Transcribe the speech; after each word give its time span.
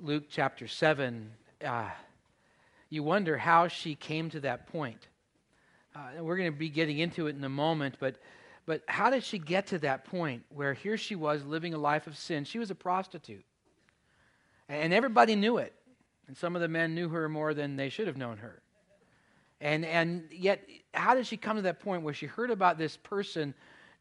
Luke 0.00 0.24
chapter 0.30 0.68
7, 0.68 1.30
uh, 1.64 1.90
you 2.88 3.02
wonder 3.02 3.36
how 3.36 3.66
she 3.66 3.96
came 3.96 4.30
to 4.30 4.40
that 4.40 4.68
point. 4.68 5.08
Uh, 5.94 6.00
and 6.16 6.24
we're 6.24 6.36
going 6.36 6.52
to 6.52 6.56
be 6.56 6.68
getting 6.68 6.98
into 6.98 7.26
it 7.26 7.34
in 7.34 7.42
a 7.42 7.48
moment, 7.48 7.96
but, 7.98 8.16
but 8.64 8.82
how 8.86 9.10
did 9.10 9.24
she 9.24 9.38
get 9.38 9.66
to 9.68 9.78
that 9.80 10.04
point 10.04 10.44
where 10.50 10.72
here 10.72 10.96
she 10.96 11.16
was 11.16 11.44
living 11.44 11.74
a 11.74 11.78
life 11.78 12.06
of 12.06 12.16
sin? 12.16 12.44
She 12.44 12.60
was 12.60 12.70
a 12.70 12.76
prostitute. 12.76 13.44
And 14.68 14.92
everybody 14.92 15.34
knew 15.34 15.58
it. 15.58 15.74
And 16.28 16.36
some 16.36 16.54
of 16.54 16.62
the 16.62 16.68
men 16.68 16.94
knew 16.94 17.08
her 17.08 17.28
more 17.28 17.52
than 17.52 17.76
they 17.76 17.88
should 17.88 18.06
have 18.06 18.16
known 18.16 18.36
her. 18.38 18.62
And, 19.60 19.84
and 19.84 20.28
yet, 20.30 20.64
how 20.94 21.14
did 21.14 21.26
she 21.26 21.36
come 21.36 21.56
to 21.56 21.62
that 21.62 21.80
point 21.80 22.02
where 22.02 22.14
she 22.14 22.26
heard 22.26 22.50
about 22.50 22.78
this 22.78 22.96
person, 22.96 23.54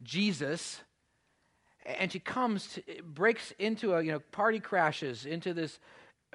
Jesus, 0.03 0.79
and 1.87 2.11
she 2.11 2.19
comes, 2.19 2.73
to, 2.73 2.81
breaks 3.03 3.53
into 3.57 3.93
a, 3.93 4.03
you 4.03 4.11
know, 4.11 4.19
party 4.31 4.59
crashes 4.59 5.25
into 5.25 5.53
this 5.53 5.79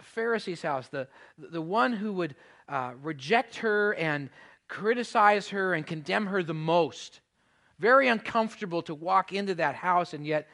Pharisee's 0.00 0.62
house, 0.62 0.88
the, 0.88 1.06
the 1.38 1.60
one 1.60 1.92
who 1.92 2.12
would 2.14 2.34
uh, 2.68 2.92
reject 3.02 3.56
her 3.56 3.94
and 3.94 4.30
criticize 4.68 5.50
her 5.50 5.74
and 5.74 5.86
condemn 5.86 6.26
her 6.26 6.42
the 6.42 6.54
most. 6.54 7.20
Very 7.78 8.08
uncomfortable 8.08 8.80
to 8.82 8.94
walk 8.94 9.32
into 9.32 9.54
that 9.56 9.74
house, 9.74 10.14
and 10.14 10.26
yet 10.26 10.48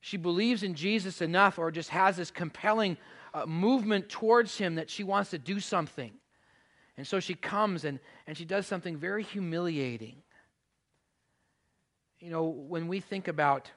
she 0.00 0.16
believes 0.16 0.62
in 0.62 0.74
Jesus 0.74 1.20
enough 1.20 1.58
or 1.58 1.70
just 1.70 1.90
has 1.90 2.16
this 2.16 2.30
compelling 2.30 2.96
uh, 3.32 3.46
movement 3.46 4.08
towards 4.08 4.58
him 4.58 4.74
that 4.76 4.90
she 4.90 5.04
wants 5.04 5.30
to 5.30 5.38
do 5.38 5.60
something. 5.60 6.12
And 6.96 7.06
so 7.06 7.20
she 7.20 7.34
comes 7.34 7.84
and, 7.84 8.00
and 8.26 8.36
she 8.36 8.44
does 8.44 8.66
something 8.66 8.96
very 8.96 9.22
humiliating. 9.22 10.22
You 12.18 12.30
know, 12.30 12.44
when 12.44 12.88
we 12.88 13.00
think 13.00 13.28
about 13.28 13.70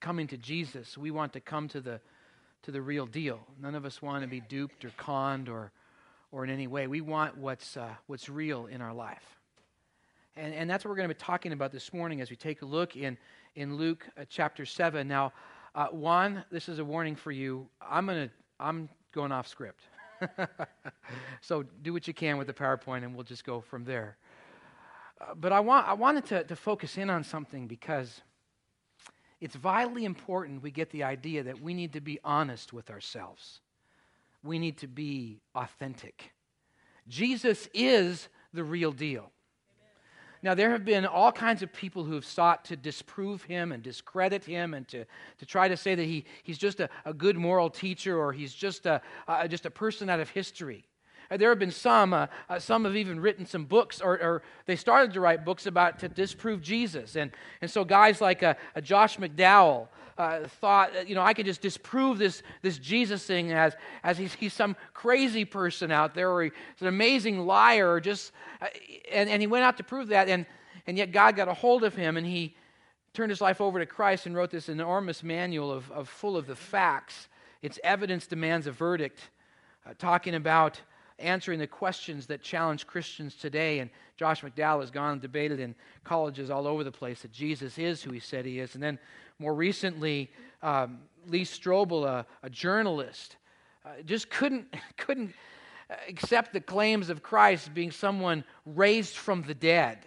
coming 0.00 0.26
to 0.28 0.36
Jesus, 0.36 0.96
we 0.96 1.10
want 1.10 1.32
to 1.32 1.40
come 1.40 1.68
to 1.68 1.80
the, 1.80 2.00
to 2.62 2.70
the 2.70 2.80
real 2.80 3.06
deal. 3.06 3.40
None 3.60 3.74
of 3.74 3.84
us 3.84 4.00
want 4.00 4.22
to 4.22 4.28
be 4.28 4.40
duped 4.40 4.84
or 4.84 4.90
conned 4.96 5.48
or, 5.48 5.72
or 6.32 6.44
in 6.44 6.50
any 6.50 6.66
way. 6.66 6.86
We 6.86 7.00
want 7.00 7.36
what's, 7.36 7.76
uh, 7.76 7.94
what's 8.06 8.28
real 8.28 8.66
in 8.66 8.80
our 8.80 8.94
life. 8.94 9.38
And, 10.36 10.54
and 10.54 10.70
that's 10.70 10.84
what 10.84 10.90
we're 10.90 10.96
going 10.96 11.08
to 11.08 11.14
be 11.14 11.18
talking 11.20 11.52
about 11.52 11.72
this 11.72 11.92
morning 11.92 12.20
as 12.20 12.30
we 12.30 12.36
take 12.36 12.62
a 12.62 12.66
look 12.66 12.96
in, 12.96 13.18
in 13.56 13.76
Luke 13.76 14.06
uh, 14.16 14.24
chapter 14.28 14.64
7. 14.64 15.06
Now, 15.08 15.32
uh, 15.74 15.88
Juan, 15.88 16.44
this 16.50 16.68
is 16.68 16.78
a 16.78 16.84
warning 16.84 17.16
for 17.16 17.32
you. 17.32 17.66
I'm, 17.80 18.06
gonna, 18.06 18.30
I'm 18.60 18.88
going 19.12 19.32
off 19.32 19.48
script. 19.48 19.82
so 21.40 21.64
do 21.82 21.92
what 21.92 22.06
you 22.06 22.14
can 22.14 22.38
with 22.38 22.46
the 22.46 22.52
PowerPoint, 22.52 23.04
and 23.04 23.14
we'll 23.14 23.24
just 23.24 23.44
go 23.44 23.60
from 23.60 23.84
there. 23.84 24.16
Uh, 25.20 25.34
but 25.34 25.52
I, 25.52 25.60
want, 25.60 25.88
I 25.88 25.94
wanted 25.94 26.24
to, 26.26 26.44
to 26.44 26.56
focus 26.56 26.98
in 26.98 27.10
on 27.10 27.24
something 27.24 27.66
because 27.66 28.20
it's 29.40 29.54
vitally 29.54 30.04
important 30.04 30.62
we 30.62 30.70
get 30.70 30.90
the 30.90 31.04
idea 31.04 31.44
that 31.44 31.60
we 31.60 31.74
need 31.74 31.92
to 31.92 32.00
be 32.00 32.18
honest 32.24 32.72
with 32.72 32.90
ourselves. 32.90 33.60
We 34.42 34.58
need 34.58 34.78
to 34.78 34.88
be 34.88 35.40
authentic. 35.54 36.32
Jesus 37.08 37.68
is 37.72 38.28
the 38.52 38.64
real 38.64 38.92
deal. 38.92 39.30
Now, 40.42 40.54
there 40.54 40.70
have 40.70 40.84
been 40.84 41.04
all 41.04 41.32
kinds 41.32 41.62
of 41.62 41.72
people 41.72 42.04
who 42.04 42.14
have 42.14 42.24
sought 42.24 42.64
to 42.66 42.76
disprove 42.76 43.42
him 43.42 43.72
and 43.72 43.82
discredit 43.82 44.44
him 44.44 44.72
and 44.72 44.86
to, 44.88 45.04
to 45.38 45.46
try 45.46 45.66
to 45.66 45.76
say 45.76 45.96
that 45.96 46.04
he, 46.04 46.24
he's 46.44 46.58
just 46.58 46.78
a, 46.78 46.88
a 47.04 47.12
good 47.12 47.36
moral 47.36 47.68
teacher 47.68 48.16
or 48.16 48.32
he's 48.32 48.54
just 48.54 48.86
a, 48.86 49.02
uh, 49.26 49.48
just 49.48 49.66
a 49.66 49.70
person 49.70 50.08
out 50.08 50.20
of 50.20 50.30
history. 50.30 50.87
Uh, 51.30 51.36
there 51.36 51.50
have 51.50 51.58
been 51.58 51.70
some, 51.70 52.14
uh, 52.14 52.26
uh, 52.48 52.58
some 52.58 52.84
have 52.84 52.96
even 52.96 53.20
written 53.20 53.44
some 53.44 53.64
books, 53.64 54.00
or, 54.00 54.14
or, 54.14 54.42
they 54.66 54.76
started 54.76 55.12
to 55.12 55.20
write 55.20 55.44
books 55.44 55.66
about 55.66 55.98
to 55.98 56.08
disprove 56.08 56.62
Jesus. 56.62 57.16
And, 57.16 57.30
and 57.60 57.70
so 57.70 57.84
guys 57.84 58.20
like 58.20 58.42
uh, 58.42 58.54
Josh 58.82 59.18
McDowell 59.18 59.88
uh, 60.16 60.46
thought, 60.60 61.08
you 61.08 61.14
know, 61.14 61.22
I 61.22 61.34
could 61.34 61.46
just 61.46 61.60
disprove 61.60 62.18
this, 62.18 62.42
this 62.62 62.78
Jesus 62.78 63.24
thing 63.24 63.52
as, 63.52 63.76
as 64.02 64.16
he's, 64.16 64.34
he's 64.34 64.54
some 64.54 64.74
crazy 64.94 65.44
person 65.44 65.92
out 65.92 66.14
there, 66.14 66.30
or 66.30 66.44
he's 66.44 66.52
an 66.80 66.88
amazing 66.88 67.40
liar, 67.46 68.00
just, 68.00 68.32
uh, 68.62 68.66
and, 69.12 69.28
and 69.28 69.42
he 69.42 69.46
went 69.46 69.64
out 69.64 69.76
to 69.76 69.84
prove 69.84 70.08
that. 70.08 70.28
And, 70.28 70.46
and 70.86 70.96
yet 70.96 71.12
God 71.12 71.36
got 71.36 71.48
a 71.48 71.54
hold 71.54 71.84
of 71.84 71.94
him, 71.94 72.16
and 72.16 72.26
he 72.26 72.56
turned 73.12 73.30
his 73.30 73.40
life 73.40 73.60
over 73.60 73.78
to 73.78 73.86
Christ 73.86 74.26
and 74.26 74.34
wrote 74.34 74.50
this 74.50 74.68
enormous 74.68 75.22
manual 75.22 75.70
of, 75.70 75.90
of 75.92 76.08
full 76.08 76.36
of 76.36 76.46
the 76.46 76.56
facts. 76.56 77.28
Its 77.60 77.78
evidence 77.84 78.26
demands 78.26 78.66
a 78.66 78.72
verdict, 78.72 79.20
talking 79.98 80.34
about 80.34 80.80
answering 81.18 81.58
the 81.58 81.66
questions 81.66 82.26
that 82.26 82.42
challenge 82.42 82.86
Christians 82.86 83.34
today. 83.34 83.80
And 83.80 83.90
Josh 84.16 84.42
McDowell 84.42 84.80
has 84.80 84.90
gone 84.90 85.12
and 85.12 85.20
debated 85.20 85.60
in 85.60 85.74
colleges 86.04 86.50
all 86.50 86.66
over 86.66 86.84
the 86.84 86.92
place 86.92 87.22
that 87.22 87.32
Jesus 87.32 87.78
is 87.78 88.02
who 88.02 88.12
he 88.12 88.20
said 88.20 88.44
he 88.44 88.60
is. 88.60 88.74
And 88.74 88.82
then 88.82 88.98
more 89.38 89.54
recently, 89.54 90.30
um, 90.62 90.98
Lee 91.26 91.44
Strobel, 91.44 92.06
a, 92.06 92.26
a 92.42 92.50
journalist, 92.50 93.36
uh, 93.84 94.02
just 94.04 94.30
couldn't, 94.30 94.74
couldn't 94.96 95.34
accept 96.08 96.52
the 96.52 96.60
claims 96.60 97.08
of 97.10 97.22
Christ 97.22 97.72
being 97.74 97.90
someone 97.90 98.44
raised 98.66 99.16
from 99.16 99.42
the 99.42 99.54
dead. 99.54 99.98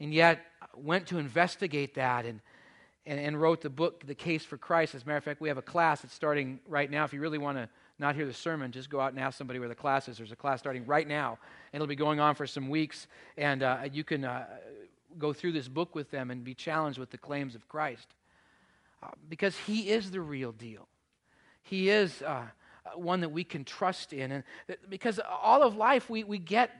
And 0.00 0.12
yet 0.12 0.40
went 0.76 1.06
to 1.08 1.18
investigate 1.18 1.94
that 1.94 2.26
and, 2.26 2.40
and, 3.06 3.20
and 3.20 3.40
wrote 3.40 3.60
the 3.60 3.70
book, 3.70 4.06
The 4.06 4.14
Case 4.14 4.44
for 4.44 4.56
Christ. 4.56 4.94
As 4.94 5.02
a 5.02 5.06
matter 5.06 5.18
of 5.18 5.24
fact, 5.24 5.40
we 5.40 5.48
have 5.48 5.58
a 5.58 5.62
class 5.62 6.00
that's 6.00 6.14
starting 6.14 6.60
right 6.68 6.90
now. 6.90 7.04
If 7.04 7.12
you 7.12 7.20
really 7.20 7.38
want 7.38 7.58
to 7.58 7.68
not 7.98 8.16
hear 8.16 8.26
the 8.26 8.32
sermon, 8.32 8.72
just 8.72 8.90
go 8.90 9.00
out 9.00 9.12
and 9.12 9.20
ask 9.20 9.38
somebody 9.38 9.58
where 9.58 9.68
the 9.68 9.74
class 9.74 10.08
is. 10.08 10.16
There's 10.16 10.32
a 10.32 10.36
class 10.36 10.58
starting 10.58 10.84
right 10.86 11.06
now, 11.06 11.38
and 11.72 11.80
it'll 11.80 11.86
be 11.86 11.94
going 11.94 12.20
on 12.20 12.34
for 12.34 12.46
some 12.46 12.68
weeks. 12.68 13.06
And 13.36 13.62
uh, 13.62 13.78
you 13.92 14.02
can 14.02 14.24
uh, 14.24 14.46
go 15.18 15.32
through 15.32 15.52
this 15.52 15.68
book 15.68 15.94
with 15.94 16.10
them 16.10 16.30
and 16.30 16.42
be 16.42 16.54
challenged 16.54 16.98
with 16.98 17.10
the 17.10 17.18
claims 17.18 17.54
of 17.54 17.68
Christ. 17.68 18.08
Uh, 19.02 19.08
because 19.28 19.56
he 19.56 19.90
is 19.90 20.10
the 20.10 20.20
real 20.20 20.52
deal. 20.52 20.88
He 21.62 21.88
is 21.88 22.22
uh, 22.22 22.44
one 22.94 23.20
that 23.20 23.30
we 23.30 23.44
can 23.44 23.64
trust 23.64 24.12
in. 24.12 24.32
And 24.32 24.44
because 24.88 25.20
all 25.42 25.62
of 25.62 25.76
life, 25.76 26.10
we, 26.10 26.24
we 26.24 26.38
get 26.38 26.70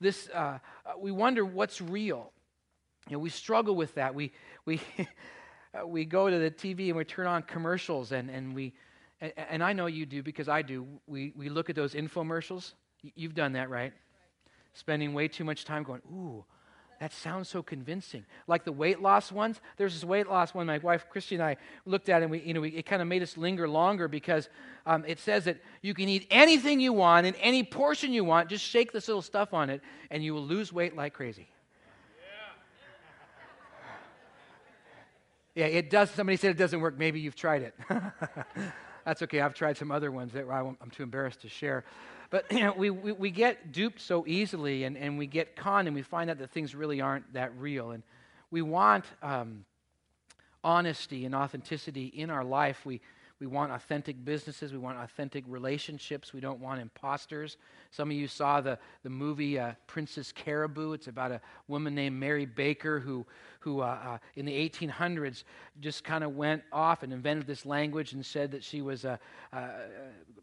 this, 0.00 0.28
uh, 0.34 0.38
uh, 0.38 0.58
we 0.98 1.12
wonder 1.12 1.44
what's 1.44 1.80
real. 1.80 2.32
You 3.08 3.16
know, 3.16 3.18
we 3.20 3.30
struggle 3.30 3.74
with 3.74 3.94
that. 3.96 4.14
We, 4.14 4.32
we, 4.64 4.80
we 5.86 6.04
go 6.04 6.30
to 6.30 6.38
the 6.38 6.50
TV 6.50 6.88
and 6.88 6.96
we 6.96 7.04
turn 7.04 7.26
on 7.26 7.42
commercials 7.42 8.12
and, 8.12 8.30
and 8.30 8.54
we, 8.54 8.72
and, 9.20 9.32
and 9.36 9.64
I 9.64 9.72
know 9.72 9.86
you 9.86 10.06
do 10.06 10.22
because 10.22 10.48
I 10.48 10.62
do, 10.62 10.86
we, 11.06 11.32
we 11.36 11.48
look 11.48 11.70
at 11.70 11.76
those 11.76 11.94
infomercials. 11.94 12.72
You've 13.14 13.34
done 13.34 13.52
that, 13.52 13.70
right? 13.70 13.92
Spending 14.74 15.14
way 15.14 15.28
too 15.28 15.44
much 15.44 15.64
time 15.64 15.82
going, 15.82 16.02
ooh, 16.12 16.44
that 17.00 17.14
sounds 17.14 17.48
so 17.48 17.62
convincing. 17.62 18.26
Like 18.46 18.64
the 18.64 18.72
weight 18.72 19.00
loss 19.00 19.32
ones. 19.32 19.58
There's 19.78 19.94
this 19.94 20.04
weight 20.04 20.28
loss 20.28 20.52
one 20.52 20.66
my 20.66 20.78
wife 20.78 21.06
Christy 21.08 21.34
and 21.34 21.42
I 21.42 21.56
looked 21.86 22.10
at, 22.10 22.20
and 22.20 22.30
we, 22.30 22.40
you 22.42 22.52
know, 22.52 22.60
we, 22.60 22.68
it 22.70 22.84
kind 22.84 23.00
of 23.00 23.08
made 23.08 23.22
us 23.22 23.38
linger 23.38 23.66
longer 23.66 24.06
because 24.06 24.50
um, 24.84 25.04
it 25.06 25.18
says 25.18 25.44
that 25.44 25.62
you 25.80 25.94
can 25.94 26.10
eat 26.10 26.26
anything 26.30 26.78
you 26.78 26.92
want 26.92 27.26
in 27.26 27.34
any 27.36 27.62
portion 27.62 28.12
you 28.12 28.22
want. 28.22 28.50
Just 28.50 28.64
shake 28.64 28.92
this 28.92 29.08
little 29.08 29.22
stuff 29.22 29.54
on 29.54 29.70
it, 29.70 29.80
and 30.10 30.22
you 30.22 30.34
will 30.34 30.44
lose 30.44 30.74
weight 30.74 30.94
like 30.94 31.14
crazy. 31.14 31.48
Yeah, 35.54 35.66
it 35.66 35.90
does. 35.90 36.10
Somebody 36.10 36.36
said 36.36 36.50
it 36.50 36.58
doesn't 36.58 36.80
work. 36.80 36.98
Maybe 36.98 37.18
you've 37.20 37.34
tried 37.34 37.62
it. 37.62 37.74
That's 39.04 39.22
okay. 39.22 39.40
I've 39.40 39.54
tried 39.54 39.76
some 39.76 39.90
other 39.90 40.10
ones 40.10 40.32
that 40.32 40.48
I'm 40.48 40.90
too 40.90 41.02
embarrassed 41.02 41.42
to 41.42 41.48
share. 41.48 41.84
But 42.30 42.50
you 42.50 42.60
know, 42.64 42.72
we, 42.72 42.90
we, 42.90 43.12
we, 43.12 43.30
get 43.30 43.72
duped 43.72 44.00
so 44.00 44.24
easily 44.26 44.84
and, 44.84 44.96
and 44.96 45.18
we 45.18 45.26
get 45.26 45.56
conned 45.56 45.88
and 45.88 45.94
we 45.94 46.02
find 46.02 46.30
out 46.30 46.38
that 46.38 46.50
things 46.50 46.74
really 46.74 47.00
aren't 47.00 47.32
that 47.34 47.52
real. 47.58 47.90
And 47.90 48.02
we 48.50 48.62
want 48.62 49.04
um, 49.22 49.64
honesty 50.62 51.24
and 51.24 51.34
authenticity 51.34 52.06
in 52.06 52.30
our 52.30 52.44
life. 52.44 52.84
We, 52.84 53.00
we 53.40 53.46
want 53.46 53.72
authentic 53.72 54.22
businesses. 54.22 54.70
We 54.72 54.78
want 54.78 54.98
authentic 54.98 55.44
relationships. 55.48 56.34
We 56.34 56.40
don't 56.40 56.60
want 56.60 56.80
imposters. 56.80 57.56
Some 57.90 58.10
of 58.10 58.16
you 58.16 58.28
saw 58.28 58.60
the, 58.60 58.78
the 59.02 59.08
movie 59.08 59.58
uh, 59.58 59.72
Princess 59.86 60.30
Caraboo. 60.30 60.94
It's 60.94 61.08
about 61.08 61.32
a 61.32 61.40
woman 61.66 61.94
named 61.94 62.20
Mary 62.20 62.44
Baker 62.44 63.00
who, 63.00 63.24
who 63.60 63.80
uh, 63.80 63.98
uh, 64.04 64.18
in 64.36 64.44
the 64.44 64.52
1800s 64.52 65.44
just 65.80 66.04
kind 66.04 66.22
of 66.22 66.36
went 66.36 66.62
off 66.70 67.02
and 67.02 67.14
invented 67.14 67.46
this 67.46 67.64
language 67.64 68.12
and 68.12 68.24
said 68.24 68.50
that 68.52 68.62
she 68.62 68.82
was 68.82 69.04
a, 69.04 69.18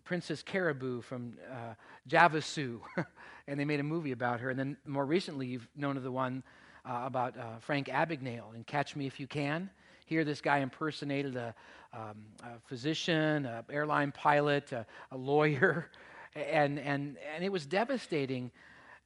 Princess 0.04 0.42
Caraboo 0.42 1.04
from 1.04 1.33
uh, 1.51 1.74
Javasu. 2.10 2.80
and 3.48 3.60
they 3.60 3.66
made 3.66 3.80
a 3.80 3.83
movie 3.83 4.13
about 4.13 4.39
her. 4.39 4.50
And 4.50 4.57
then 4.57 4.77
more 4.86 5.06
recently, 5.06 5.48
you've 5.48 5.68
known 5.75 5.98
of 5.98 6.04
the 6.04 6.12
one 6.12 6.44
uh, 6.86 7.01
about 7.06 7.38
uh, 7.38 7.60
Frank 7.60 7.88
Abagnale 7.88 8.56
in 8.56 8.63
Catch 8.63 8.95
Me 8.95 9.06
If 9.06 9.19
You 9.19 9.27
Can. 9.27 9.69
Here, 10.07 10.24
this 10.24 10.39
guy 10.39 10.59
impersonated 10.59 11.36
a, 11.36 11.54
um, 11.94 12.15
a 12.42 12.59
physician, 12.65 13.45
an 13.45 13.65
airline 13.69 14.13
pilot, 14.13 14.71
a, 14.71 14.86
a 15.12 15.18
lawyer, 15.18 15.92
and, 16.36 16.80
and, 16.80 17.18
and 17.36 17.44
it 17.44 17.51
was 17.51 17.65
devastating 17.65 18.50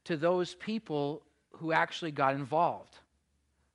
to 0.04 0.16
those 0.16 0.54
people 0.54 1.22
who 1.56 1.72
actually 1.72 2.12
got 2.12 2.36
involved. 2.36 2.98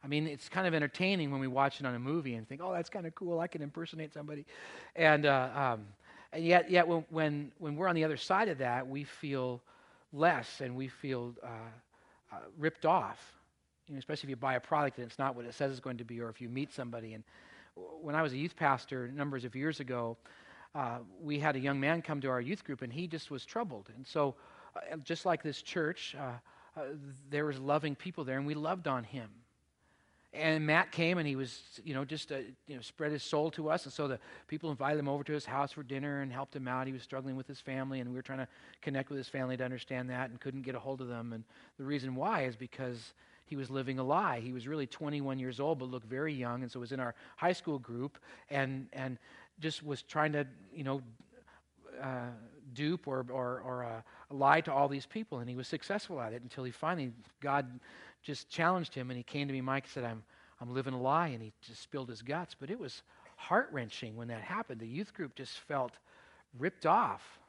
I 0.02 0.08
mean, 0.08 0.26
it's 0.26 0.48
kind 0.48 0.66
of 0.66 0.74
entertaining 0.74 1.30
when 1.30 1.42
we 1.42 1.48
watch 1.48 1.82
it 1.82 1.86
on 1.86 1.96
a 1.96 2.00
movie 2.00 2.36
and 2.36 2.48
think, 2.48 2.62
oh, 2.64 2.72
that's 2.72 2.90
kind 2.90 3.06
of 3.06 3.14
cool. 3.14 3.42
I 3.42 3.48
can 3.48 3.62
impersonate 3.62 4.14
somebody. 4.14 4.46
And, 4.96 5.26
uh, 5.26 5.50
um, 5.54 5.86
and 6.32 6.46
yet, 6.46 6.72
yet 6.72 6.88
when, 6.88 7.04
when, 7.10 7.52
when, 7.58 7.76
we're 7.76 7.90
on 7.90 7.96
the 7.96 8.06
other 8.06 8.16
side 8.16 8.48
of 8.48 8.60
that, 8.60 8.88
we 8.88 9.04
feel 9.04 9.62
less 10.14 10.62
and 10.62 10.78
we 10.78 10.88
feel 10.88 11.36
uh, 11.44 11.48
uh, 12.32 12.38
ripped 12.58 12.86
off 12.86 13.37
you 13.88 13.94
know, 13.94 14.00
especially 14.00 14.28
if 14.28 14.30
you 14.32 14.36
buy 14.36 14.56
a 14.56 14.60
product 14.60 14.98
and 14.98 15.08
it's 15.08 15.20
not 15.20 15.36
what 15.36 15.46
it 15.46 15.54
says 15.54 15.72
it's 15.72 15.80
going 15.80 15.98
to 15.98 16.04
be, 16.04 16.20
or 16.20 16.30
if 16.30 16.42
you 16.42 16.50
meet 16.50 16.74
somebody. 16.74 17.14
And 17.14 17.24
when 18.02 18.16
I 18.16 18.22
was 18.22 18.34
a 18.34 18.38
youth 18.38 18.56
pastor 18.56 19.10
numbers 19.14 19.46
of 19.46 19.56
years 19.56 19.80
ago, 19.80 20.18
uh, 20.76 21.00
we 21.22 21.40
had 21.40 21.56
a 21.56 21.60
young 21.60 21.80
man 21.80 22.02
come 22.02 22.22
to 22.22 22.30
our 22.30 22.42
youth 22.42 22.64
group, 22.64 22.82
and 22.82 22.92
he 22.92 23.08
just 23.08 23.32
was 23.32 23.46
troubled. 23.46 23.90
And 23.96 24.06
so, 24.06 24.36
uh, 24.76 24.98
just 24.98 25.26
like 25.26 25.42
this 25.42 25.62
church, 25.62 26.16
uh, 26.20 26.80
uh, 26.80 26.84
there 27.30 27.46
was 27.46 27.60
loving 27.60 27.96
people 27.96 28.24
there, 28.24 28.38
and 28.38 28.46
we 28.46 28.54
loved 28.54 28.88
on 28.88 29.04
him. 29.04 29.30
And 30.34 30.68
Matt 30.68 30.92
came, 30.92 31.18
and 31.18 31.28
he 31.28 31.36
was, 31.36 31.62
you 31.84 31.94
know, 31.94 32.06
just 32.06 32.32
uh, 32.32 32.38
you 32.68 32.76
know, 32.76 32.82
spread 32.82 33.12
his 33.12 33.24
soul 33.24 33.50
to 33.52 33.70
us. 33.70 33.86
And 33.86 33.94
so 33.94 34.08
the 34.08 34.20
people 34.48 34.70
invited 34.70 35.00
him 35.00 35.08
over 35.08 35.24
to 35.24 35.34
his 35.34 35.46
house 35.46 35.72
for 35.72 35.84
dinner 35.84 36.22
and 36.22 36.32
helped 36.32 36.56
him 36.56 36.68
out. 36.68 36.86
He 36.86 36.94
was 36.94 37.02
struggling 37.02 37.36
with 37.36 37.48
his 37.48 37.60
family, 37.60 38.02
and 38.02 38.10
we 38.10 38.16
were 38.16 38.22
trying 38.22 38.40
to 38.40 38.48
connect 38.82 39.10
with 39.10 39.18
his 39.18 39.30
family 39.30 39.58
to 39.58 39.64
understand 39.64 40.10
that, 40.10 40.30
and 40.30 40.40
couldn't 40.40 40.62
get 40.62 40.76
a 40.76 40.80
hold 40.80 41.02
of 41.02 41.08
them. 41.08 41.34
And 41.34 41.44
the 41.80 41.86
reason 41.86 42.14
why 42.14 42.44
is 42.44 42.56
because 42.56 43.14
he 43.48 43.56
was 43.56 43.70
living 43.70 43.98
a 43.98 44.04
lie. 44.04 44.42
He 44.42 44.52
was 44.52 44.68
really 44.68 44.86
21 44.86 45.40
years 45.40 45.60
old, 45.60 45.80
but 45.80 45.90
looked 45.90 46.06
very 46.06 46.34
young, 46.34 46.62
and 46.62 46.72
so 46.72 46.82
was 46.82 46.92
in 46.92 47.00
our 47.00 47.16
high 47.38 47.54
school 47.54 47.80
group, 47.80 48.18
and 48.50 48.88
and 48.94 49.18
just 49.60 49.84
was 49.84 50.04
trying 50.04 50.34
to, 50.34 50.46
you 50.74 50.84
know, 50.84 51.02
uh, 52.02 52.28
dupe 52.74 53.08
or 53.08 53.26
or, 53.32 53.62
or 53.62 53.86
uh, 53.86 54.02
lie 54.30 54.62
to 54.62 54.72
all 54.72 54.90
these 54.90 55.06
people, 55.06 55.40
and 55.40 55.50
he 55.50 55.56
was 55.56 55.68
successful 55.68 56.20
at 56.20 56.34
it 56.34 56.42
until 56.42 56.66
he 56.66 56.72
finally 56.72 57.14
God 57.40 57.80
just 58.22 58.50
challenged 58.50 58.94
him, 58.94 59.10
and 59.10 59.18
he 59.18 59.24
came 59.24 59.48
to 59.48 59.54
me, 59.54 59.62
Mike, 59.62 59.88
said, 59.88 60.04
"I'm 60.04 60.24
I'm 60.60 60.74
living 60.74 60.94
a 60.94 61.02
lie," 61.02 61.30
and 61.30 61.42
he 61.42 61.54
just 61.62 61.82
spilled 61.82 62.10
his 62.10 62.22
guts. 62.22 62.54
But 62.60 62.70
it 62.70 62.78
was 62.78 63.02
heart 63.38 63.70
wrenching 63.72 64.18
when 64.18 64.28
that 64.28 64.42
happened. 64.42 64.82
The 64.82 64.88
youth 64.88 65.14
group 65.14 65.36
just 65.36 65.58
felt 65.60 65.94
ripped 66.60 66.86
off. 66.86 67.40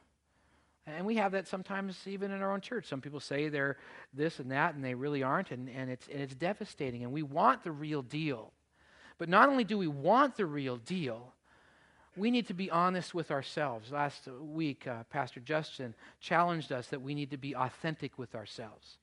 And 0.97 1.05
we 1.05 1.15
have 1.15 1.31
that 1.33 1.47
sometimes 1.47 1.97
even 2.07 2.31
in 2.31 2.41
our 2.41 2.51
own 2.51 2.61
church. 2.61 2.85
Some 2.85 3.01
people 3.01 3.19
say 3.19 3.49
they're 3.49 3.77
this 4.13 4.39
and 4.39 4.51
that, 4.51 4.75
and 4.75 4.83
they 4.83 4.93
really 4.93 5.23
aren't, 5.23 5.51
and, 5.51 5.69
and, 5.69 5.89
it's, 5.89 6.07
and 6.07 6.21
it's 6.21 6.35
devastating. 6.35 7.03
And 7.03 7.11
we 7.11 7.23
want 7.23 7.63
the 7.63 7.71
real 7.71 8.01
deal. 8.01 8.51
But 9.17 9.29
not 9.29 9.49
only 9.49 9.63
do 9.63 9.77
we 9.77 9.87
want 9.87 10.37
the 10.37 10.45
real 10.45 10.77
deal, 10.77 11.33
we 12.15 12.31
need 12.31 12.47
to 12.47 12.53
be 12.53 12.71
honest 12.71 13.13
with 13.13 13.31
ourselves. 13.31 13.91
Last 13.91 14.27
week, 14.27 14.87
uh, 14.87 15.03
Pastor 15.09 15.39
Justin 15.39 15.93
challenged 16.19 16.71
us 16.71 16.87
that 16.87 17.01
we 17.01 17.13
need 17.13 17.31
to 17.31 17.37
be 17.37 17.55
authentic 17.55 18.17
with 18.17 18.35
ourselves 18.35 18.97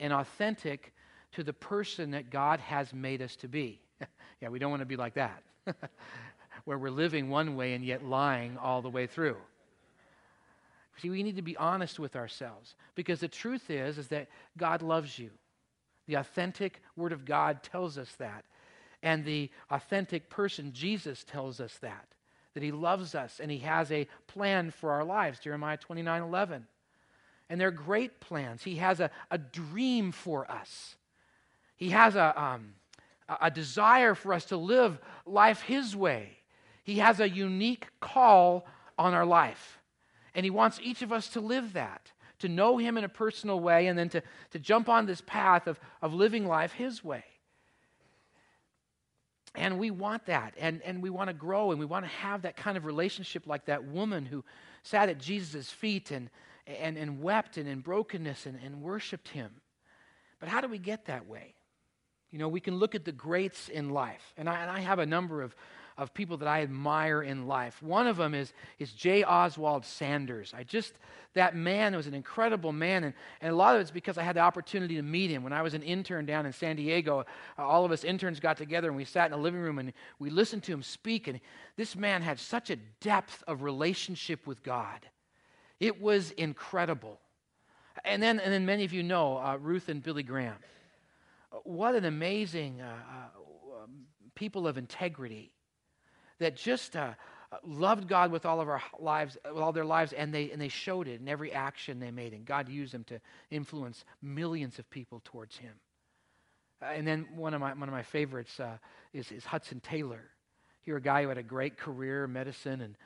and 0.00 0.12
authentic 0.12 0.92
to 1.32 1.42
the 1.42 1.52
person 1.52 2.12
that 2.12 2.30
God 2.30 2.60
has 2.60 2.92
made 2.92 3.22
us 3.22 3.36
to 3.36 3.48
be. 3.48 3.80
yeah, 4.40 4.48
we 4.48 4.58
don't 4.58 4.70
want 4.70 4.80
to 4.80 4.86
be 4.86 4.96
like 4.96 5.14
that, 5.14 5.42
where 6.64 6.78
we're 6.78 6.90
living 6.90 7.28
one 7.28 7.56
way 7.56 7.74
and 7.74 7.84
yet 7.84 8.04
lying 8.04 8.56
all 8.58 8.82
the 8.82 8.90
way 8.90 9.06
through. 9.06 9.36
See, 11.00 11.10
we 11.10 11.22
need 11.22 11.36
to 11.36 11.42
be 11.42 11.56
honest 11.56 11.98
with 11.98 12.16
ourselves 12.16 12.74
because 12.94 13.20
the 13.20 13.28
truth 13.28 13.70
is 13.70 13.98
is 13.98 14.08
that 14.08 14.28
God 14.56 14.82
loves 14.82 15.18
you. 15.18 15.30
The 16.06 16.14
authentic 16.14 16.82
word 16.96 17.12
of 17.12 17.24
God 17.24 17.62
tells 17.62 17.98
us 17.98 18.12
that. 18.18 18.44
And 19.02 19.24
the 19.24 19.50
authentic 19.70 20.28
person 20.28 20.72
Jesus 20.72 21.24
tells 21.24 21.60
us 21.60 21.76
that 21.78 22.08
that 22.58 22.64
he 22.64 22.72
loves 22.72 23.14
us 23.14 23.38
and 23.40 23.52
he 23.52 23.58
has 23.58 23.92
a 23.92 24.08
plan 24.26 24.72
for 24.72 24.90
our 24.90 25.04
lives. 25.04 25.38
Jeremiah 25.38 25.76
29 25.76 26.22
11. 26.22 26.66
And 27.48 27.60
they're 27.60 27.70
great 27.70 28.18
plans. 28.18 28.64
He 28.64 28.76
has 28.76 28.98
a, 28.98 29.12
a 29.30 29.38
dream 29.38 30.10
for 30.10 30.50
us, 30.50 30.96
he 31.76 31.90
has 31.90 32.16
a, 32.16 32.40
um, 32.40 32.74
a 33.40 33.48
desire 33.48 34.16
for 34.16 34.32
us 34.34 34.46
to 34.46 34.56
live 34.56 34.98
life 35.24 35.62
his 35.62 35.94
way. 35.94 36.38
He 36.82 36.98
has 36.98 37.20
a 37.20 37.28
unique 37.28 37.86
call 38.00 38.66
on 38.98 39.14
our 39.14 39.26
life. 39.26 39.78
And 40.34 40.44
he 40.44 40.50
wants 40.50 40.78
each 40.82 41.02
of 41.02 41.12
us 41.12 41.28
to 41.30 41.40
live 41.40 41.72
that, 41.72 42.12
to 42.40 42.48
know 42.48 42.78
him 42.78 42.96
in 42.96 43.04
a 43.04 43.08
personal 43.08 43.60
way, 43.60 43.86
and 43.86 43.98
then 43.98 44.08
to, 44.10 44.22
to 44.50 44.58
jump 44.58 44.88
on 44.88 45.06
this 45.06 45.22
path 45.26 45.66
of, 45.66 45.80
of 46.02 46.14
living 46.14 46.46
life 46.46 46.72
his 46.72 47.02
way. 47.02 47.24
And 49.54 49.78
we 49.78 49.90
want 49.90 50.26
that. 50.26 50.54
And, 50.58 50.82
and 50.82 51.02
we 51.02 51.10
want 51.10 51.28
to 51.28 51.34
grow 51.34 51.70
and 51.70 51.80
we 51.80 51.86
want 51.86 52.04
to 52.04 52.10
have 52.10 52.42
that 52.42 52.56
kind 52.56 52.76
of 52.76 52.84
relationship 52.84 53.46
like 53.46 53.66
that 53.66 53.84
woman 53.84 54.24
who 54.24 54.44
sat 54.82 55.08
at 55.08 55.18
Jesus' 55.18 55.70
feet 55.70 56.10
and, 56.10 56.30
and, 56.66 56.96
and 56.96 57.20
wept 57.20 57.56
and 57.56 57.68
in 57.68 57.80
brokenness 57.80 58.46
and, 58.46 58.58
and 58.64 58.82
worshiped 58.82 59.28
him. 59.28 59.50
But 60.38 60.48
how 60.48 60.60
do 60.60 60.68
we 60.68 60.78
get 60.78 61.06
that 61.06 61.26
way? 61.26 61.54
You 62.30 62.38
know, 62.38 62.48
we 62.48 62.60
can 62.60 62.76
look 62.76 62.94
at 62.94 63.04
the 63.04 63.12
greats 63.12 63.68
in 63.68 63.90
life. 63.90 64.34
And 64.36 64.48
I, 64.48 64.60
and 64.60 64.70
I 64.70 64.80
have 64.80 64.98
a 64.98 65.06
number 65.06 65.42
of 65.42 65.56
of 65.98 66.14
people 66.14 66.36
that 66.36 66.48
I 66.48 66.62
admire 66.62 67.22
in 67.22 67.48
life. 67.48 67.82
One 67.82 68.06
of 68.06 68.16
them 68.16 68.32
is, 68.32 68.52
is 68.78 68.92
J. 68.92 69.24
Oswald 69.24 69.84
Sanders. 69.84 70.54
I 70.56 70.62
just, 70.62 70.94
that 71.34 71.56
man 71.56 71.96
was 71.96 72.06
an 72.06 72.14
incredible 72.14 72.72
man, 72.72 73.02
and, 73.02 73.14
and 73.40 73.52
a 73.52 73.56
lot 73.56 73.74
of 73.74 73.80
it's 73.80 73.90
because 73.90 74.16
I 74.16 74.22
had 74.22 74.36
the 74.36 74.40
opportunity 74.40 74.94
to 74.94 75.02
meet 75.02 75.28
him. 75.28 75.42
When 75.42 75.52
I 75.52 75.60
was 75.60 75.74
an 75.74 75.82
intern 75.82 76.24
down 76.24 76.46
in 76.46 76.52
San 76.52 76.76
Diego, 76.76 77.26
uh, 77.58 77.66
all 77.66 77.84
of 77.84 77.90
us 77.90 78.04
interns 78.04 78.38
got 78.38 78.56
together 78.56 78.88
and 78.88 78.96
we 78.96 79.04
sat 79.04 79.26
in 79.26 79.32
a 79.32 79.42
living 79.42 79.60
room 79.60 79.80
and 79.80 79.92
we 80.20 80.30
listened 80.30 80.62
to 80.64 80.72
him 80.72 80.84
speak, 80.84 81.26
and 81.26 81.40
this 81.76 81.96
man 81.96 82.22
had 82.22 82.38
such 82.38 82.70
a 82.70 82.76
depth 83.00 83.42
of 83.48 83.64
relationship 83.64 84.46
with 84.46 84.62
God. 84.62 85.00
It 85.80 86.00
was 86.00 86.30
incredible. 86.30 87.18
And 88.04 88.22
then, 88.22 88.38
and 88.38 88.52
then 88.52 88.64
many 88.64 88.84
of 88.84 88.92
you 88.92 89.02
know 89.02 89.38
uh, 89.38 89.58
Ruth 89.60 89.88
and 89.88 90.00
Billy 90.00 90.22
Graham. 90.22 90.54
What 91.64 91.96
an 91.96 92.04
amazing 92.04 92.80
uh, 92.80 92.84
uh, 92.84 93.86
people 94.36 94.68
of 94.68 94.78
integrity 94.78 95.50
that 96.38 96.56
just 96.56 96.96
uh, 96.96 97.14
loved 97.64 98.08
God 98.08 98.30
with 98.30 98.46
all 98.46 98.60
of 98.60 98.68
our 98.68 98.82
lives, 98.98 99.36
with 99.44 99.62
all 99.62 99.72
their 99.72 99.84
lives, 99.84 100.12
and 100.12 100.32
they 100.32 100.50
and 100.50 100.60
they 100.60 100.68
showed 100.68 101.08
it 101.08 101.20
in 101.20 101.28
every 101.28 101.52
action 101.52 101.98
they 101.98 102.10
made, 102.10 102.32
and 102.32 102.44
God 102.44 102.68
used 102.68 102.92
them 102.92 103.04
to 103.04 103.20
influence 103.50 104.04
millions 104.22 104.78
of 104.78 104.88
people 104.90 105.20
towards 105.24 105.56
Him. 105.56 105.74
Uh, 106.82 106.86
and 106.86 107.06
then 107.06 107.26
one 107.34 107.54
of 107.54 107.60
my 107.60 107.72
one 107.72 107.88
of 107.88 107.94
my 107.94 108.02
favorites 108.02 108.60
uh, 108.60 108.78
is 109.12 109.30
is 109.32 109.44
Hudson 109.44 109.80
Taylor. 109.80 110.30
Here, 110.82 110.96
a 110.96 111.02
guy 111.02 111.22
who 111.22 111.28
had 111.28 111.38
a 111.38 111.42
great 111.42 111.76
career 111.76 112.24
in 112.24 112.32
medicine, 112.32 112.80
and 112.80 112.96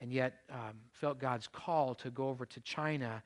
and 0.00 0.12
yet 0.12 0.40
um, 0.50 0.78
felt 0.92 1.18
God's 1.18 1.46
call 1.46 1.94
to 1.96 2.10
go 2.10 2.28
over 2.28 2.46
to 2.46 2.60
China. 2.60 3.22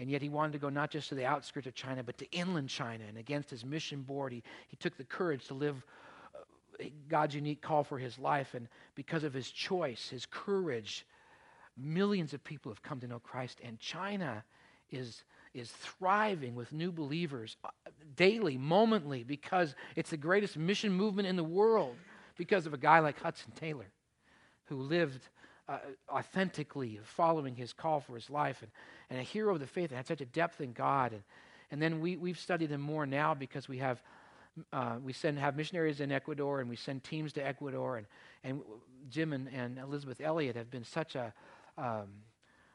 And 0.00 0.10
yet 0.10 0.22
he 0.22 0.28
wanted 0.28 0.54
to 0.54 0.58
go 0.58 0.70
not 0.70 0.90
just 0.90 1.10
to 1.10 1.14
the 1.14 1.24
outskirts 1.24 1.68
of 1.68 1.74
China, 1.74 2.02
but 2.02 2.18
to 2.18 2.28
inland 2.32 2.68
China. 2.68 3.04
And 3.08 3.16
against 3.16 3.48
his 3.48 3.64
mission 3.64 4.02
board, 4.02 4.32
he, 4.32 4.42
he 4.66 4.76
took 4.76 4.96
the 4.96 5.04
courage 5.04 5.46
to 5.46 5.54
live 5.54 5.84
God's 7.08 7.34
unique 7.34 7.62
call 7.62 7.84
for 7.84 7.98
his 7.98 8.18
life. 8.18 8.54
And 8.54 8.68
because 8.94 9.24
of 9.24 9.32
his 9.32 9.50
choice, 9.50 10.08
his 10.08 10.26
courage, 10.26 11.06
millions 11.76 12.34
of 12.34 12.42
people 12.44 12.70
have 12.70 12.82
come 12.82 13.00
to 13.00 13.06
know 13.06 13.18
Christ. 13.18 13.60
And 13.62 13.78
China 13.78 14.44
is, 14.90 15.24
is 15.52 15.70
thriving 15.70 16.54
with 16.54 16.72
new 16.72 16.92
believers 16.92 17.56
uh, 17.64 17.68
daily, 18.16 18.56
momently, 18.56 19.24
because 19.24 19.74
it's 19.96 20.10
the 20.10 20.16
greatest 20.16 20.56
mission 20.56 20.92
movement 20.92 21.28
in 21.28 21.36
the 21.36 21.44
world 21.44 21.96
because 22.36 22.66
of 22.66 22.74
a 22.74 22.78
guy 22.78 22.98
like 23.00 23.20
Hudson 23.20 23.52
Taylor 23.56 23.86
who 24.66 24.76
lived 24.76 25.28
uh, 25.68 25.78
authentically 26.10 27.00
following 27.04 27.54
his 27.54 27.72
call 27.72 28.00
for 28.00 28.14
his 28.14 28.28
life 28.28 28.62
and, 28.62 28.70
and 29.10 29.18
a 29.18 29.22
hero 29.22 29.54
of 29.54 29.60
the 29.60 29.66
faith 29.66 29.90
that 29.90 29.96
had 29.96 30.06
such 30.06 30.20
a 30.20 30.26
depth 30.26 30.60
in 30.60 30.72
God. 30.72 31.12
And, 31.12 31.22
and 31.70 31.80
then 31.80 32.00
we, 32.00 32.16
we've 32.16 32.38
studied 32.38 32.70
him 32.70 32.80
more 32.80 33.06
now 33.06 33.34
because 33.34 33.68
we 33.68 33.78
have 33.78 34.02
uh, 34.72 34.96
we 35.02 35.12
send 35.12 35.38
have 35.38 35.56
missionaries 35.56 36.00
in 36.00 36.12
Ecuador 36.12 36.60
and 36.60 36.68
we 36.68 36.76
send 36.76 37.02
teams 37.02 37.32
to 37.32 37.46
Ecuador 37.46 37.96
and 37.96 38.06
and 38.44 38.60
Jim 39.10 39.32
and, 39.32 39.48
and 39.48 39.78
Elisabeth 39.78 40.20
Elliot 40.20 40.56
have 40.56 40.70
been 40.70 40.84
such 40.84 41.14
a, 41.14 41.32
um, 41.78 42.08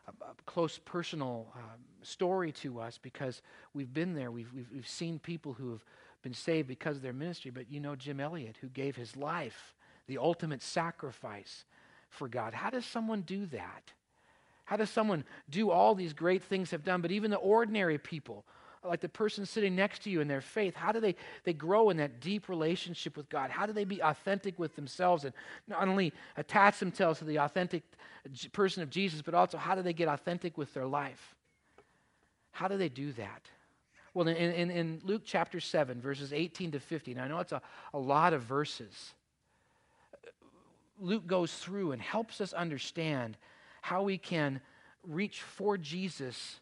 a, 0.08 0.12
a 0.22 0.34
close 0.46 0.80
personal 0.80 1.48
um, 1.56 1.80
story 2.02 2.52
to 2.54 2.80
us 2.80 2.98
because 3.02 3.42
we've 3.74 3.94
been 3.94 4.14
there. 4.14 4.32
We've, 4.32 4.52
we've 4.54 4.70
we've 4.74 4.88
seen 4.88 5.20
people 5.20 5.54
who 5.54 5.72
have 5.72 5.84
been 6.22 6.34
saved 6.34 6.68
because 6.68 6.98
of 6.98 7.02
their 7.02 7.14
ministry. 7.14 7.52
But 7.52 7.72
you 7.72 7.80
know 7.80 7.96
Jim 7.96 8.20
Elliot 8.20 8.58
who 8.62 8.68
gave 8.68 8.96
his 8.96 9.16
life 9.16 9.76
the 10.08 10.18
ultimate 10.18 10.62
sacrifice 10.62 11.66
for 12.10 12.28
God. 12.28 12.54
How 12.54 12.72
does 12.72 12.86
someone 12.86 13.22
do 13.22 13.46
that? 13.48 13.92
How 14.66 14.78
does 14.78 14.90
someone 14.90 15.24
do 15.50 15.72
all 15.72 15.96
these 15.96 16.14
great 16.14 16.44
things 16.44 16.72
have 16.72 16.84
done? 16.84 17.02
But 17.02 17.12
even 17.12 17.32
the 17.32 17.38
ordinary 17.38 17.98
people 17.98 18.46
like 18.88 19.02
the 19.02 19.10
person 19.10 19.46
sitting 19.46 19.76
next 19.76 20.04
to 20.04 20.10
you 20.10 20.22
in 20.22 20.28
their 20.28 20.42
faith 20.42 20.76
how 20.76 20.92
do 20.92 21.00
they, 21.00 21.16
they 21.44 21.54
grow 21.54 21.90
in 21.90 21.98
that 21.98 22.22
deep 22.22 22.48
relationship 22.50 23.18
with 23.18 23.30
god? 23.30 23.50
How 23.50 23.66
do 23.66 23.74
they 23.74 23.84
be 23.84 24.02
authentic 24.02 24.58
with 24.58 24.76
themselves 24.76 25.26
and 25.26 25.34
not 25.68 25.88
only 25.88 26.14
attach 26.38 26.80
themselves 26.80 27.20
to 27.20 27.26
the 27.26 27.40
authentic 27.40 27.84
person 28.54 28.84
of 28.84 28.90
jesus 28.90 29.22
but 29.22 29.34
also 29.34 29.58
how 29.58 29.76
do 29.76 29.82
they 29.82 29.94
get 29.94 30.08
authentic 30.08 30.58
with 30.58 30.74
their 30.74 30.88
life? 30.88 31.36
How 32.52 32.68
do 32.68 32.78
they 32.78 32.90
do 32.90 33.12
that? 33.14 33.42
Well 34.14 34.28
in, 34.28 34.36
in, 34.36 34.72
in 34.72 35.02
luke 35.04 35.24
chapter 35.26 35.60
7 35.60 36.00
verses 36.02 36.32
18 36.32 36.72
to 36.72 36.80
50 36.80 37.12
and 37.14 37.22
i 37.22 37.28
know 37.28 37.40
it's 37.40 37.52
a, 37.52 37.62
a 37.94 38.00
lot 38.00 38.34
of 38.34 38.44
verses. 38.44 39.14
Luke 41.02 41.26
goes 41.28 41.54
through 41.54 41.94
and 41.94 42.02
helps 42.02 42.42
us 42.42 42.52
understand 42.52 43.38
how 43.82 44.04
we 44.04 44.18
can 44.18 44.62
reach 45.06 45.42
for 45.42 45.78
jesus 45.78 46.60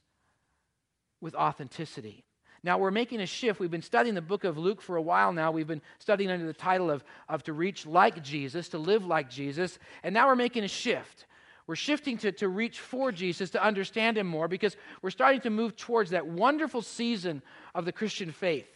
with 1.21 1.35
authenticity. 1.35 2.23
Now, 2.63 2.77
we're 2.79 2.91
making 2.91 3.21
a 3.21 3.25
shift. 3.25 3.59
We've 3.59 3.71
been 3.71 3.81
studying 3.81 4.15
the 4.15 4.21
book 4.21 4.43
of 4.43 4.57
Luke 4.57 4.81
for 4.81 4.95
a 4.97 5.01
while 5.01 5.31
now. 5.31 5.51
We've 5.51 5.67
been 5.67 5.81
studying 5.99 6.31
under 6.31 6.45
the 6.45 6.53
title 6.53 6.89
of, 6.89 7.03
of 7.29 7.43
To 7.43 7.53
Reach 7.53 7.85
Like 7.85 8.23
Jesus, 8.23 8.69
to 8.69 8.77
live 8.77 9.05
like 9.05 9.29
Jesus. 9.29 9.77
And 10.03 10.13
now 10.13 10.27
we're 10.27 10.35
making 10.35 10.63
a 10.63 10.67
shift. 10.67 11.27
We're 11.67 11.75
shifting 11.75 12.17
to, 12.19 12.31
to 12.33 12.47
reach 12.47 12.79
for 12.79 13.11
Jesus, 13.11 13.51
to 13.51 13.63
understand 13.63 14.17
him 14.17 14.25
more, 14.25 14.47
because 14.47 14.75
we're 15.01 15.11
starting 15.11 15.41
to 15.41 15.49
move 15.49 15.75
towards 15.75 16.11
that 16.11 16.25
wonderful 16.25 16.81
season 16.81 17.41
of 17.75 17.85
the 17.85 17.91
Christian 17.91 18.31
faith, 18.31 18.69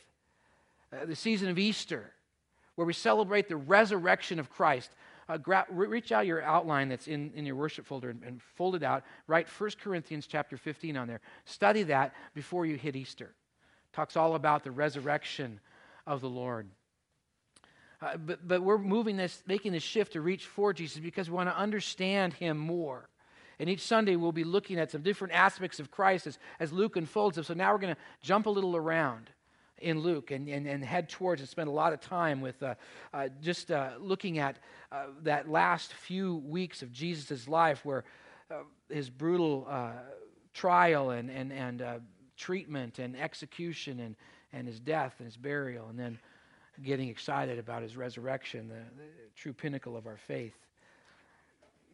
uh, 0.93 1.05
the 1.05 1.15
season 1.15 1.49
of 1.49 1.57
Easter, 1.57 2.11
where 2.75 2.85
we 2.85 2.93
celebrate 2.93 3.47
the 3.47 3.55
resurrection 3.55 4.39
of 4.39 4.49
Christ. 4.49 4.91
Uh, 5.29 5.37
gra- 5.37 5.67
reach 5.69 6.11
out 6.11 6.25
your 6.25 6.41
outline 6.41 6.89
that's 6.89 7.07
in, 7.07 7.31
in 7.35 7.45
your 7.45 7.55
worship 7.55 7.85
folder 7.85 8.09
and, 8.09 8.23
and 8.23 8.41
fold 8.55 8.75
it 8.75 8.83
out. 8.83 9.03
Write 9.27 9.47
1 9.47 9.71
Corinthians 9.81 10.27
chapter 10.27 10.57
15 10.57 10.97
on 10.97 11.07
there. 11.07 11.21
Study 11.45 11.83
that 11.83 12.13
before 12.33 12.65
you 12.65 12.75
hit 12.75 12.95
Easter. 12.95 13.33
Talks 13.93 14.15
all 14.15 14.35
about 14.35 14.63
the 14.63 14.71
resurrection 14.71 15.59
of 16.07 16.21
the 16.21 16.29
Lord. 16.29 16.67
Uh, 18.01 18.17
but, 18.17 18.47
but 18.47 18.61
we're 18.63 18.77
moving 18.77 19.15
this, 19.15 19.43
making 19.45 19.73
this 19.73 19.83
shift 19.83 20.13
to 20.13 20.21
reach 20.21 20.45
for 20.45 20.73
Jesus 20.73 20.99
because 20.99 21.29
we 21.29 21.35
want 21.35 21.49
to 21.49 21.57
understand 21.57 22.33
him 22.33 22.57
more. 22.57 23.07
And 23.59 23.69
each 23.69 23.81
Sunday 23.81 24.15
we'll 24.15 24.31
be 24.31 24.43
looking 24.43 24.79
at 24.79 24.89
some 24.89 25.03
different 25.03 25.35
aspects 25.35 25.79
of 25.79 25.91
Christ 25.91 26.25
as, 26.25 26.39
as 26.59 26.73
Luke 26.73 26.95
unfolds 26.95 27.35
them. 27.35 27.43
So 27.43 27.53
now 27.53 27.71
we're 27.71 27.79
going 27.79 27.93
to 27.93 28.01
jump 28.23 28.47
a 28.47 28.49
little 28.49 28.75
around 28.75 29.29
in 29.81 29.99
Luke 29.99 30.31
and, 30.31 30.47
and, 30.47 30.67
and 30.67 30.83
head 30.83 31.09
towards 31.09 31.41
and 31.41 31.49
spend 31.49 31.67
a 31.67 31.71
lot 31.71 31.93
of 31.93 31.99
time 31.99 32.41
with 32.41 32.61
uh, 32.63 32.75
uh, 33.13 33.29
just 33.41 33.71
uh, 33.71 33.91
looking 33.99 34.37
at 34.39 34.57
uh, 34.91 35.05
that 35.23 35.49
last 35.49 35.93
few 35.93 36.37
weeks 36.45 36.81
of 36.81 36.91
Jesus' 36.91 37.47
life 37.47 37.83
where 37.83 38.03
uh, 38.49 38.55
his 38.89 39.09
brutal 39.09 39.67
uh, 39.69 39.91
trial 40.53 41.11
and, 41.11 41.29
and, 41.29 41.51
and 41.51 41.83
treatment 42.37 42.99
and 42.99 43.15
execution 43.15 43.99
and, 43.99 44.15
and 44.53 44.67
his 44.67 44.79
death 44.79 45.15
and 45.19 45.25
his 45.25 45.37
burial, 45.37 45.87
and 45.89 45.99
then 45.99 46.19
getting 46.83 47.09
excited 47.09 47.59
about 47.59 47.81
his 47.81 47.95
resurrection, 47.95 48.67
the, 48.67 48.73
the 48.73 49.09
true 49.35 49.53
pinnacle 49.53 49.95
of 49.95 50.07
our 50.07 50.17
faith. 50.17 50.55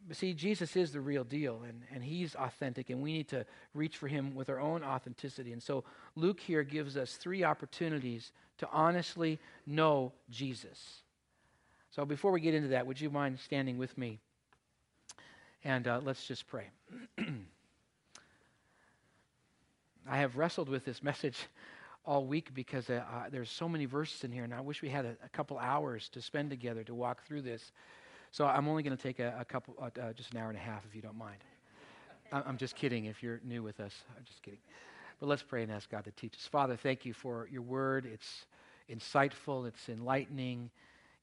But 0.07 0.15
see, 0.15 0.33
Jesus 0.33 0.77
is 0.77 0.91
the 0.91 1.01
real 1.01 1.25
deal, 1.25 1.63
and, 1.67 1.81
and 1.93 2.01
he's 2.01 2.33
authentic, 2.35 2.89
and 2.89 3.01
we 3.01 3.11
need 3.11 3.27
to 3.29 3.45
reach 3.73 3.97
for 3.97 4.07
him 4.07 4.35
with 4.35 4.49
our 4.49 4.59
own 4.59 4.83
authenticity. 4.83 5.51
And 5.51 5.61
so 5.61 5.83
Luke 6.15 6.39
here 6.39 6.63
gives 6.63 6.95
us 6.95 7.15
three 7.15 7.43
opportunities 7.43 8.31
to 8.59 8.69
honestly 8.71 9.37
know 9.65 10.13
Jesus. 10.29 11.01
So 11.91 12.05
before 12.05 12.31
we 12.31 12.39
get 12.39 12.53
into 12.53 12.69
that, 12.69 12.87
would 12.87 13.01
you 13.01 13.09
mind 13.09 13.39
standing 13.39 13.77
with 13.77 13.97
me? 13.97 14.19
And 15.63 15.87
uh, 15.87 15.99
let's 16.03 16.25
just 16.25 16.47
pray. 16.47 16.69
I 20.09 20.17
have 20.19 20.37
wrestled 20.37 20.69
with 20.69 20.85
this 20.85 21.03
message 21.03 21.37
all 22.05 22.25
week 22.25 22.53
because 22.53 22.89
uh, 22.89 23.03
uh, 23.11 23.23
there's 23.29 23.49
so 23.49 23.67
many 23.67 23.83
verses 23.83 24.23
in 24.23 24.31
here, 24.31 24.45
and 24.45 24.53
I 24.53 24.61
wish 24.61 24.81
we 24.81 24.87
had 24.87 25.03
a, 25.03 25.17
a, 25.25 25.29
couple 25.33 25.57
hours 25.57 26.07
to 26.09 26.21
spend 26.21 26.49
together 26.49 26.85
to 26.85 26.95
walk 26.95 27.25
through 27.25 27.41
this. 27.41 27.73
So 28.37 28.45
I'm 28.45 28.67
only 28.67 28.83
going 28.83 28.95
to 28.95 29.01
take 29.01 29.17
a, 29.17 29.35
a 29.39 29.43
couple, 29.43 29.73
uh, 29.81 29.89
uh, 29.99 30.13
just 30.13 30.31
an 30.31 30.37
hour 30.37 30.49
and 30.49 30.57
a 30.59 30.61
half, 30.61 30.85
if 30.87 30.95
you 30.95 31.01
don't 31.01 31.17
mind. 31.17 31.39
I'm 32.31 32.57
just 32.57 32.75
kidding. 32.75 33.05
If 33.05 33.23
you're 33.23 33.41
new 33.43 33.63
with 33.63 33.79
us, 33.79 33.95
I'm 34.15 34.23
just 34.25 34.43
kidding. 34.43 34.59
But 35.19 35.25
let's 35.25 35.41
pray 35.41 35.63
and 35.63 35.71
ask 35.71 35.89
God 35.89 36.03
to 36.03 36.11
teach 36.11 36.35
us. 36.35 36.45
Father, 36.45 36.75
thank 36.75 37.03
you 37.03 37.13
for 37.13 37.47
your 37.51 37.63
word. 37.63 38.05
It's 38.05 38.45
insightful. 38.91 39.67
It's 39.67 39.89
enlightening. 39.89 40.69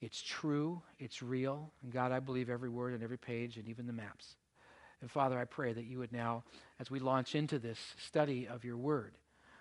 It's 0.01 0.21
true. 0.23 0.83
It's 0.99 1.23
real. 1.23 1.71
And 1.85 1.93
God, 1.93 2.11
I 2.11 2.19
believe 2.19 2.51
every 2.51 2.69
word 2.69 2.95
and 2.95 3.03
every 3.05 3.19
page 3.19 3.59
and 3.59 3.69
even 3.69 3.87
the 3.87 3.93
maps. 3.93 4.35
And 5.01 5.09
Father, 5.09 5.39
I 5.39 5.45
pray 5.45 5.73
that 5.73 5.85
you 5.85 5.99
would 5.99 6.13
now, 6.13 6.43
as 6.81 6.91
we 6.91 6.99
launch 6.99 7.37
into 7.37 7.61
this 7.61 7.79
study 8.05 8.49
of 8.49 8.65
your 8.65 8.77
word, 8.77 9.13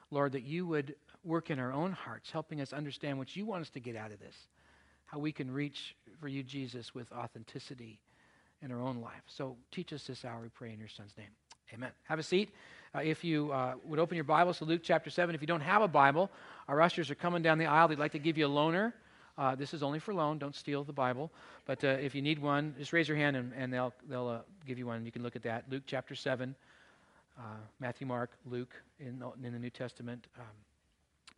Lord, 0.10 0.32
that 0.32 0.44
you 0.44 0.66
would 0.66 0.96
work 1.24 1.52
in 1.52 1.60
our 1.60 1.72
own 1.72 1.92
hearts, 1.92 2.32
helping 2.32 2.62
us 2.62 2.74
understand 2.74 3.20
what 3.20 3.36
you 3.36 3.46
want 3.46 3.62
us 3.62 3.70
to 3.70 3.80
get 3.80 3.96
out 3.96 4.12
of 4.12 4.20
this, 4.20 4.48
how 5.14 5.20
we 5.20 5.32
can 5.32 5.52
reach 5.52 5.96
for 6.20 6.28
you, 6.28 6.42
Jesus, 6.42 6.96
with 6.96 7.12
authenticity 7.12 8.00
in 8.64 8.72
our 8.72 8.82
own 8.82 9.00
life. 9.00 9.22
So 9.28 9.58
teach 9.72 9.94
us 9.94 10.08
this 10.08 10.26
hour, 10.26 10.42
we 10.42 10.50
pray 10.50 10.74
in 10.74 10.80
your 10.80 10.88
Son's 10.88 11.14
name. 11.16 11.28
Amen. 11.72 11.92
Have 12.06 12.18
a 12.18 12.24
seat. 12.24 12.50
Uh, 12.96 13.02
if 13.02 13.24
you 13.24 13.52
uh, 13.52 13.76
would 13.86 14.00
open 14.00 14.16
your 14.16 14.24
Bibles 14.24 14.58
to 14.58 14.66
Luke 14.66 14.82
chapter 14.84 15.12
7. 15.12 15.36
If 15.36 15.42
you 15.42 15.48
don't 15.48 15.62
have 15.62 15.84
a 15.84 15.88
Bible, 15.88 16.32
our 16.68 16.82
ushers 16.82 17.12
are 17.12 17.16
coming 17.16 17.44
down 17.44 17.60
the 17.60 17.68
aisle. 17.68 17.90
They'd 17.90 18.00
like 18.00 18.14
to 18.14 18.20
give 18.20 18.40
you 18.40 18.48
a 18.48 18.50
loaner. 18.50 18.94
Uh, 19.38 19.54
this 19.54 19.76
is 19.76 19.84
only 19.84 20.00
for 20.00 20.16
loan. 20.16 20.40
Don't 20.40 20.56
steal 20.56 20.84
the 20.84 20.94
Bible. 20.94 21.32
But 21.68 21.84
uh, 21.84 21.90
if 21.90 22.16
you 22.16 22.24
need 22.24 22.40
one, 22.40 22.74
just 22.80 22.92
raise 22.92 23.08
your 23.08 23.18
hand 23.18 23.36
and, 23.36 23.54
and 23.56 23.72
they'll, 23.72 23.94
they'll 24.10 24.28
uh, 24.28 24.40
give 24.66 24.80
you 24.80 24.88
one. 24.88 25.06
You 25.06 25.12
can 25.12 25.22
look 25.22 25.36
at 25.36 25.44
that. 25.44 25.66
Luke 25.70 25.84
chapter 25.86 26.16
7, 26.16 26.56
uh, 27.38 27.42
Matthew, 27.80 28.08
Mark, 28.08 28.32
Luke 28.48 28.74
in, 29.00 29.24
in 29.44 29.54
the 29.54 29.60
New 29.60 29.70
Testament. 29.70 30.26
Um, 30.40 30.46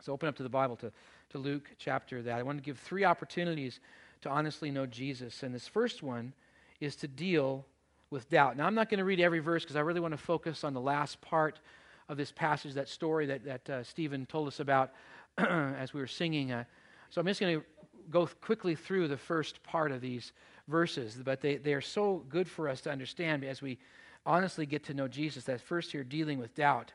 so 0.00 0.12
open 0.12 0.28
up 0.28 0.36
to 0.36 0.42
the 0.42 0.48
Bible 0.48 0.76
to, 0.76 0.92
to 1.30 1.38
Luke 1.38 1.70
chapter 1.78 2.22
that. 2.22 2.38
I 2.38 2.42
want 2.42 2.58
to 2.58 2.62
give 2.62 2.78
three 2.78 3.04
opportunities 3.04 3.80
to 4.22 4.30
honestly 4.30 4.70
know 4.70 4.86
Jesus. 4.86 5.42
And 5.42 5.54
this 5.54 5.66
first 5.66 6.02
one 6.02 6.32
is 6.80 6.96
to 6.96 7.08
deal 7.08 7.64
with 8.10 8.28
doubt. 8.30 8.56
Now, 8.56 8.66
I'm 8.66 8.74
not 8.74 8.88
going 8.88 8.98
to 8.98 9.04
read 9.04 9.20
every 9.20 9.40
verse 9.40 9.62
because 9.62 9.76
I 9.76 9.80
really 9.80 10.00
want 10.00 10.12
to 10.12 10.18
focus 10.18 10.64
on 10.64 10.74
the 10.74 10.80
last 10.80 11.20
part 11.20 11.60
of 12.08 12.16
this 12.16 12.30
passage, 12.30 12.74
that 12.74 12.88
story 12.88 13.26
that, 13.26 13.44
that 13.44 13.70
uh, 13.70 13.82
Stephen 13.82 14.26
told 14.26 14.48
us 14.48 14.60
about 14.60 14.92
as 15.38 15.92
we 15.92 16.00
were 16.00 16.06
singing. 16.06 16.52
Uh, 16.52 16.64
so 17.10 17.20
I'm 17.20 17.26
just 17.26 17.40
going 17.40 17.58
to 17.58 17.64
go 18.10 18.28
quickly 18.40 18.74
through 18.74 19.08
the 19.08 19.16
first 19.16 19.62
part 19.62 19.90
of 19.90 20.00
these 20.00 20.32
verses, 20.68 21.20
but 21.24 21.40
they, 21.40 21.56
they 21.56 21.74
are 21.74 21.80
so 21.80 22.24
good 22.28 22.48
for 22.48 22.68
us 22.68 22.80
to 22.82 22.90
understand 22.90 23.44
as 23.44 23.60
we 23.60 23.78
honestly 24.24 24.66
get 24.66 24.84
to 24.84 24.94
know 24.94 25.08
Jesus. 25.08 25.44
That 25.44 25.60
first 25.60 25.92
here, 25.92 26.04
dealing 26.04 26.38
with 26.38 26.54
doubt. 26.54 26.92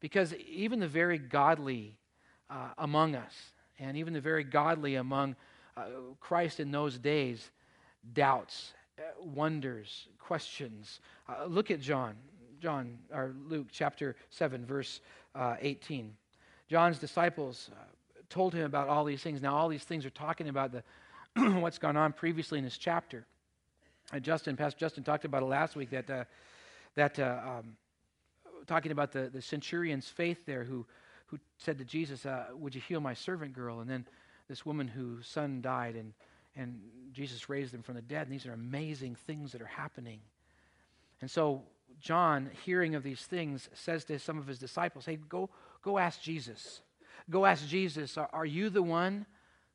Because 0.00 0.34
even 0.34 0.80
the 0.80 0.88
very 0.88 1.18
godly 1.18 1.96
uh, 2.50 2.68
among 2.78 3.14
us, 3.14 3.34
and 3.78 3.96
even 3.96 4.12
the 4.12 4.20
very 4.20 4.44
godly 4.44 4.96
among 4.96 5.36
uh, 5.76 5.84
Christ 6.20 6.60
in 6.60 6.70
those 6.70 6.98
days 6.98 7.50
doubts, 8.12 8.72
uh, 8.98 9.02
wonders, 9.22 10.08
questions. 10.18 11.00
Uh, 11.28 11.44
look 11.46 11.70
at 11.70 11.80
John, 11.80 12.14
John 12.60 12.98
or 13.12 13.34
Luke 13.48 13.68
chapter 13.70 14.16
7 14.30 14.64
verse 14.64 15.00
uh, 15.34 15.56
18. 15.60 16.12
John's 16.68 16.98
disciples 16.98 17.70
uh, 17.72 17.76
told 18.28 18.54
him 18.54 18.64
about 18.64 18.88
all 18.88 19.04
these 19.04 19.22
things. 19.22 19.40
Now 19.40 19.54
all 19.54 19.68
these 19.68 19.84
things 19.84 20.04
are 20.04 20.10
talking 20.10 20.48
about 20.48 20.72
the 20.72 20.82
what's 21.60 21.78
gone 21.78 21.96
on 21.96 22.12
previously 22.12 22.58
in 22.58 22.64
this 22.64 22.78
chapter. 22.78 23.24
Justin, 24.22 24.56
Pastor 24.56 24.80
Justin 24.80 25.04
talked 25.04 25.26
about 25.26 25.42
it 25.42 25.46
last 25.46 25.76
week 25.76 25.90
that 25.90 26.28
that 26.94 27.18
um, 27.18 27.76
talking 28.66 28.92
about 28.92 29.12
the, 29.12 29.30
the 29.32 29.42
centurion's 29.42 30.08
faith 30.08 30.46
there 30.46 30.64
who 30.64 30.86
who 31.28 31.38
said 31.56 31.78
to 31.78 31.84
Jesus, 31.84 32.26
uh, 32.26 32.46
Would 32.54 32.74
you 32.74 32.80
heal 32.80 33.00
my 33.00 33.14
servant 33.14 33.54
girl? 33.54 33.80
And 33.80 33.88
then 33.88 34.06
this 34.48 34.66
woman 34.66 34.88
whose 34.88 35.26
son 35.26 35.60
died, 35.60 35.94
and, 35.94 36.12
and 36.56 36.80
Jesus 37.12 37.48
raised 37.48 37.72
them 37.72 37.82
from 37.82 37.94
the 37.94 38.02
dead. 38.02 38.26
And 38.26 38.32
these 38.32 38.46
are 38.46 38.52
amazing 38.52 39.14
things 39.26 39.52
that 39.52 39.62
are 39.62 39.66
happening. 39.66 40.20
And 41.20 41.30
so 41.30 41.62
John, 42.00 42.50
hearing 42.64 42.94
of 42.94 43.02
these 43.02 43.22
things, 43.22 43.68
says 43.74 44.04
to 44.04 44.18
some 44.18 44.38
of 44.38 44.46
his 44.46 44.58
disciples, 44.58 45.06
Hey, 45.06 45.16
go, 45.16 45.50
go 45.82 45.98
ask 45.98 46.20
Jesus. 46.20 46.80
Go 47.30 47.44
ask 47.44 47.66
Jesus, 47.66 48.16
are, 48.16 48.30
are 48.32 48.46
you 48.46 48.70
the 48.70 48.82
one 48.82 49.26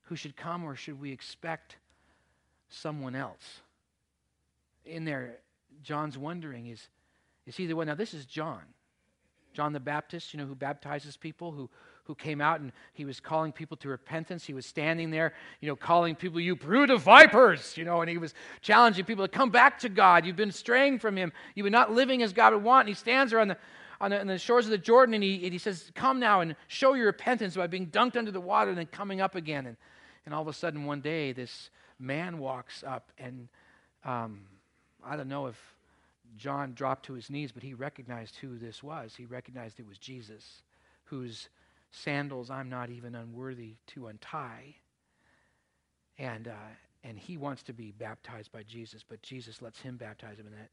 who 0.03 0.15
should 0.15 0.36
come, 0.36 0.63
or 0.63 0.75
should 0.75 1.00
we 1.00 1.12
expect 1.12 1.77
someone 2.69 3.15
else? 3.15 3.62
In 4.86 5.05
there, 5.05 5.38
John's 5.83 6.17
wondering, 6.17 6.67
is, 6.67 6.88
is 7.45 7.55
he 7.55 7.67
the 7.67 7.75
one? 7.75 7.88
Now, 7.88 7.95
this 7.95 8.13
is 8.13 8.25
John. 8.25 8.62
John 9.53 9.74
the 9.74 9.79
Baptist, 9.79 10.33
you 10.33 10.39
know, 10.39 10.45
who 10.45 10.55
baptizes 10.55 11.15
people, 11.15 11.51
who, 11.51 11.69
who 12.05 12.15
came 12.15 12.41
out 12.41 12.60
and 12.60 12.72
he 12.93 13.05
was 13.05 13.19
calling 13.19 13.51
people 13.51 13.77
to 13.77 13.89
repentance. 13.89 14.43
He 14.43 14.53
was 14.53 14.65
standing 14.65 15.12
there, 15.12 15.33
you 15.62 15.67
know, 15.67 15.75
calling 15.75 16.15
people, 16.15 16.39
you 16.39 16.55
brood 16.55 16.89
of 16.89 17.01
vipers, 17.01 17.77
you 17.77 17.86
know, 17.86 18.01
and 18.01 18.10
he 18.10 18.17
was 18.17 18.33
challenging 18.62 19.05
people 19.05 19.25
to 19.25 19.31
come 19.31 19.50
back 19.50 19.79
to 19.79 19.89
God. 19.89 20.25
You've 20.25 20.36
been 20.36 20.51
straying 20.51 21.00
from 21.00 21.15
him. 21.15 21.31
You've 21.55 21.63
been 21.63 21.72
not 21.72 21.91
living 21.91 22.24
as 22.24 22.33
God 22.33 22.53
would 22.53 22.63
want. 22.63 22.88
And 22.88 22.89
he 22.89 23.00
stands 23.00 23.31
there 23.31 23.39
on 23.39 23.48
the, 23.48 23.57
on 24.01 24.12
the, 24.12 24.19
on 24.19 24.27
the 24.27 24.38
shores 24.38 24.65
of 24.65 24.72
the 24.72 24.77
Jordan 24.77 25.13
and 25.13 25.24
he, 25.24 25.43
and 25.43 25.53
he 25.53 25.60
says, 25.60 25.91
Come 25.95 26.19
now 26.19 26.41
and 26.41 26.55
show 26.67 26.93
your 26.93 27.05
repentance 27.05 27.55
by 27.55 27.67
being 27.67 27.88
dunked 27.88 28.17
under 28.17 28.31
the 28.31 28.41
water 28.41 28.69
and 28.69 28.77
then 28.77 28.88
coming 28.88 29.22
up 29.22 29.36
again. 29.36 29.65
And, 29.65 29.77
and 30.25 30.33
all 30.33 30.41
of 30.41 30.48
a 30.48 30.53
sudden, 30.53 30.86
one 30.86 31.01
day, 31.01 31.31
this 31.31 31.69
man 32.00 32.38
walks 32.39 32.83
up 32.86 33.12
and 33.17 33.48
um, 34.03 34.41
I 35.05 35.15
don't 35.15 35.29
know 35.29 35.48
if 35.48 35.73
John 36.37 36.73
dropped 36.73 37.05
to 37.05 37.13
his 37.13 37.29
knees, 37.29 37.51
but 37.51 37.63
he 37.63 37.73
recognized 37.73 38.37
who 38.37 38.57
this 38.57 38.81
was. 38.81 39.15
He 39.15 39.25
recognized 39.25 39.79
it 39.79 39.87
was 39.87 39.97
Jesus, 39.97 40.63
whose 41.05 41.49
sandals 41.91 42.49
I'm 42.49 42.69
not 42.69 42.89
even 42.89 43.15
unworthy 43.15 43.75
to 43.87 44.07
untie. 44.07 44.75
And, 46.17 46.47
uh, 46.47 46.71
and 47.03 47.17
he 47.17 47.37
wants 47.37 47.63
to 47.63 47.73
be 47.73 47.91
baptized 47.91 48.51
by 48.51 48.63
Jesus, 48.63 49.03
but 49.07 49.21
Jesus 49.21 49.61
lets 49.61 49.79
him 49.79 49.97
baptize 49.97 50.37
him, 50.37 50.47
and 50.47 50.55
that 50.55 50.69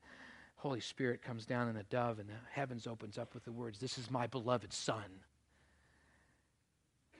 Holy 0.56 0.80
Spirit 0.80 1.22
comes 1.22 1.46
down 1.46 1.68
in 1.68 1.76
a 1.76 1.82
dove, 1.84 2.18
and 2.18 2.28
the 2.28 2.34
heavens 2.50 2.86
opens 2.86 3.16
up 3.16 3.34
with 3.34 3.44
the 3.44 3.52
words, 3.52 3.78
This 3.78 3.98
is 3.98 4.10
my 4.10 4.26
beloved 4.26 4.72
Son. 4.72 5.04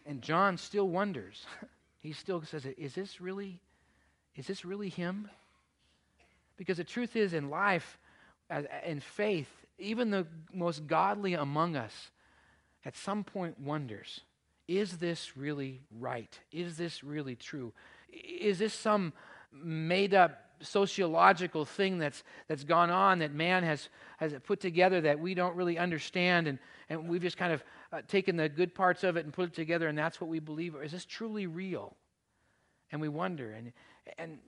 And 0.06 0.23
John 0.23 0.56
still 0.56 0.88
wonders. 0.88 1.47
he 2.00 2.12
still 2.12 2.42
says, 2.42 2.66
Is 2.66 2.94
this 2.94 3.20
really, 3.20 3.61
is 4.37 4.47
this 4.47 4.64
really 4.64 4.88
him? 4.88 5.28
Because 6.56 6.76
the 6.76 6.85
truth 6.85 7.16
is, 7.16 7.32
in 7.32 7.49
life, 7.49 7.99
in 8.85 9.00
faith, 9.00 9.49
even 9.78 10.11
the 10.11 10.26
most 10.52 10.87
godly 10.87 11.35
among 11.35 11.76
us 11.76 12.11
at 12.85 12.97
some 12.97 13.25
point 13.25 13.59
wonders 13.59 14.21
is 14.71 14.99
this 14.99 15.37
really 15.37 15.80
right? 15.99 16.38
Is 16.52 16.76
this 16.76 17.02
really 17.02 17.35
true? 17.35 17.73
Is 18.09 18.61
this 18.61 18.73
some 18.73 19.12
made 19.52 20.14
up 20.14 20.45
sociological 20.61 21.64
thing 21.64 21.99
that's, 21.99 22.23
that's 22.47 22.62
gone 22.62 22.90
on 22.90 23.19
that 23.19 23.35
man 23.35 23.64
has, 23.64 23.88
has 24.19 24.33
put 24.45 24.61
together 24.61 25.00
that 25.00 25.19
we 25.19 25.35
don't 25.35 25.57
really 25.57 25.76
understand 25.76 26.47
and, 26.47 26.59
and 26.88 27.09
we've 27.09 27.23
just 27.23 27.37
kind 27.37 27.52
of 27.52 27.64
uh, 27.92 28.00
taken 28.07 28.37
the 28.37 28.49
good 28.49 28.73
parts 28.73 29.02
of 29.02 29.16
it 29.16 29.25
and 29.25 29.33
put 29.33 29.49
it 29.49 29.54
together 29.54 29.88
and 29.88 29.99
that's 29.99 30.21
what 30.21 30.30
we 30.30 30.38
believe? 30.38 30.76
Or 30.76 30.85
is 30.85 30.92
this 30.92 31.04
truly 31.04 31.49
real? 31.49 31.97
And 32.92 33.00
we 33.00 33.09
wonder. 33.09 33.50
And, 33.50 33.73
and 34.19 34.38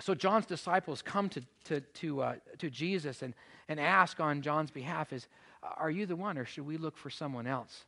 so 0.00 0.14
John's 0.14 0.46
disciples 0.46 1.02
come 1.02 1.28
to, 1.30 1.42
to, 1.64 1.80
to, 1.80 2.22
uh, 2.22 2.34
to 2.58 2.70
Jesus 2.70 3.22
and, 3.22 3.34
and 3.68 3.78
ask 3.78 4.20
on 4.20 4.42
John's 4.42 4.70
behalf 4.70 5.12
is, 5.12 5.26
are 5.62 5.90
you 5.90 6.06
the 6.06 6.16
one 6.16 6.38
or 6.38 6.44
should 6.44 6.66
we 6.66 6.76
look 6.76 6.96
for 6.96 7.10
someone 7.10 7.46
else? 7.46 7.84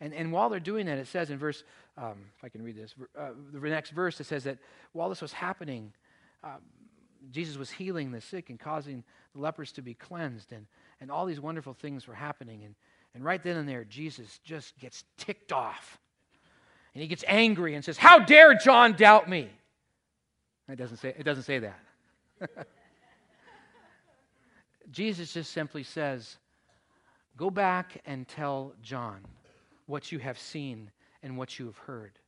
And, 0.00 0.12
and 0.12 0.30
while 0.30 0.50
they're 0.50 0.60
doing 0.60 0.86
that, 0.86 0.98
it 0.98 1.06
says 1.06 1.30
in 1.30 1.38
verse, 1.38 1.64
um, 1.96 2.16
if 2.36 2.44
I 2.44 2.48
can 2.48 2.62
read 2.62 2.76
this, 2.76 2.94
uh, 3.18 3.30
the 3.52 3.60
next 3.60 3.90
verse, 3.90 4.20
it 4.20 4.24
says 4.24 4.44
that 4.44 4.58
while 4.92 5.08
this 5.08 5.22
was 5.22 5.32
happening, 5.32 5.92
uh, 6.44 6.56
Jesus 7.30 7.56
was 7.56 7.70
healing 7.70 8.12
the 8.12 8.20
sick 8.20 8.50
and 8.50 8.60
causing 8.60 9.02
the 9.34 9.40
lepers 9.40 9.72
to 9.72 9.82
be 9.82 9.94
cleansed, 9.94 10.52
and, 10.52 10.66
and 11.00 11.10
all 11.10 11.24
these 11.26 11.40
wonderful 11.40 11.72
things 11.72 12.06
were 12.06 12.14
happening. 12.14 12.64
And, 12.64 12.74
and 13.14 13.24
right 13.24 13.42
then 13.42 13.56
and 13.56 13.68
there, 13.68 13.84
Jesus 13.84 14.38
just 14.44 14.78
gets 14.78 15.04
ticked 15.16 15.50
off. 15.52 15.98
And 16.94 17.02
he 17.02 17.08
gets 17.08 17.24
angry 17.26 17.74
and 17.74 17.84
says, 17.84 17.96
How 17.96 18.18
dare 18.18 18.54
John 18.54 18.92
doubt 18.92 19.28
me? 19.28 19.50
It 20.68 20.76
doesn't 20.76 20.96
say, 20.98 21.14
it 21.16 21.22
doesn't 21.22 21.44
say 21.44 21.60
that. 21.60 21.80
Jesus 24.90 25.32
just 25.32 25.52
simply 25.52 25.82
says, 25.82 26.36
Go 27.36 27.50
back 27.50 28.00
and 28.06 28.26
tell 28.26 28.72
John 28.82 29.20
what 29.86 30.10
you 30.10 30.18
have 30.18 30.38
seen 30.38 30.90
and 31.22 31.36
what 31.36 31.58
you 31.58 31.66
have 31.66 31.78
heard. 31.78 32.18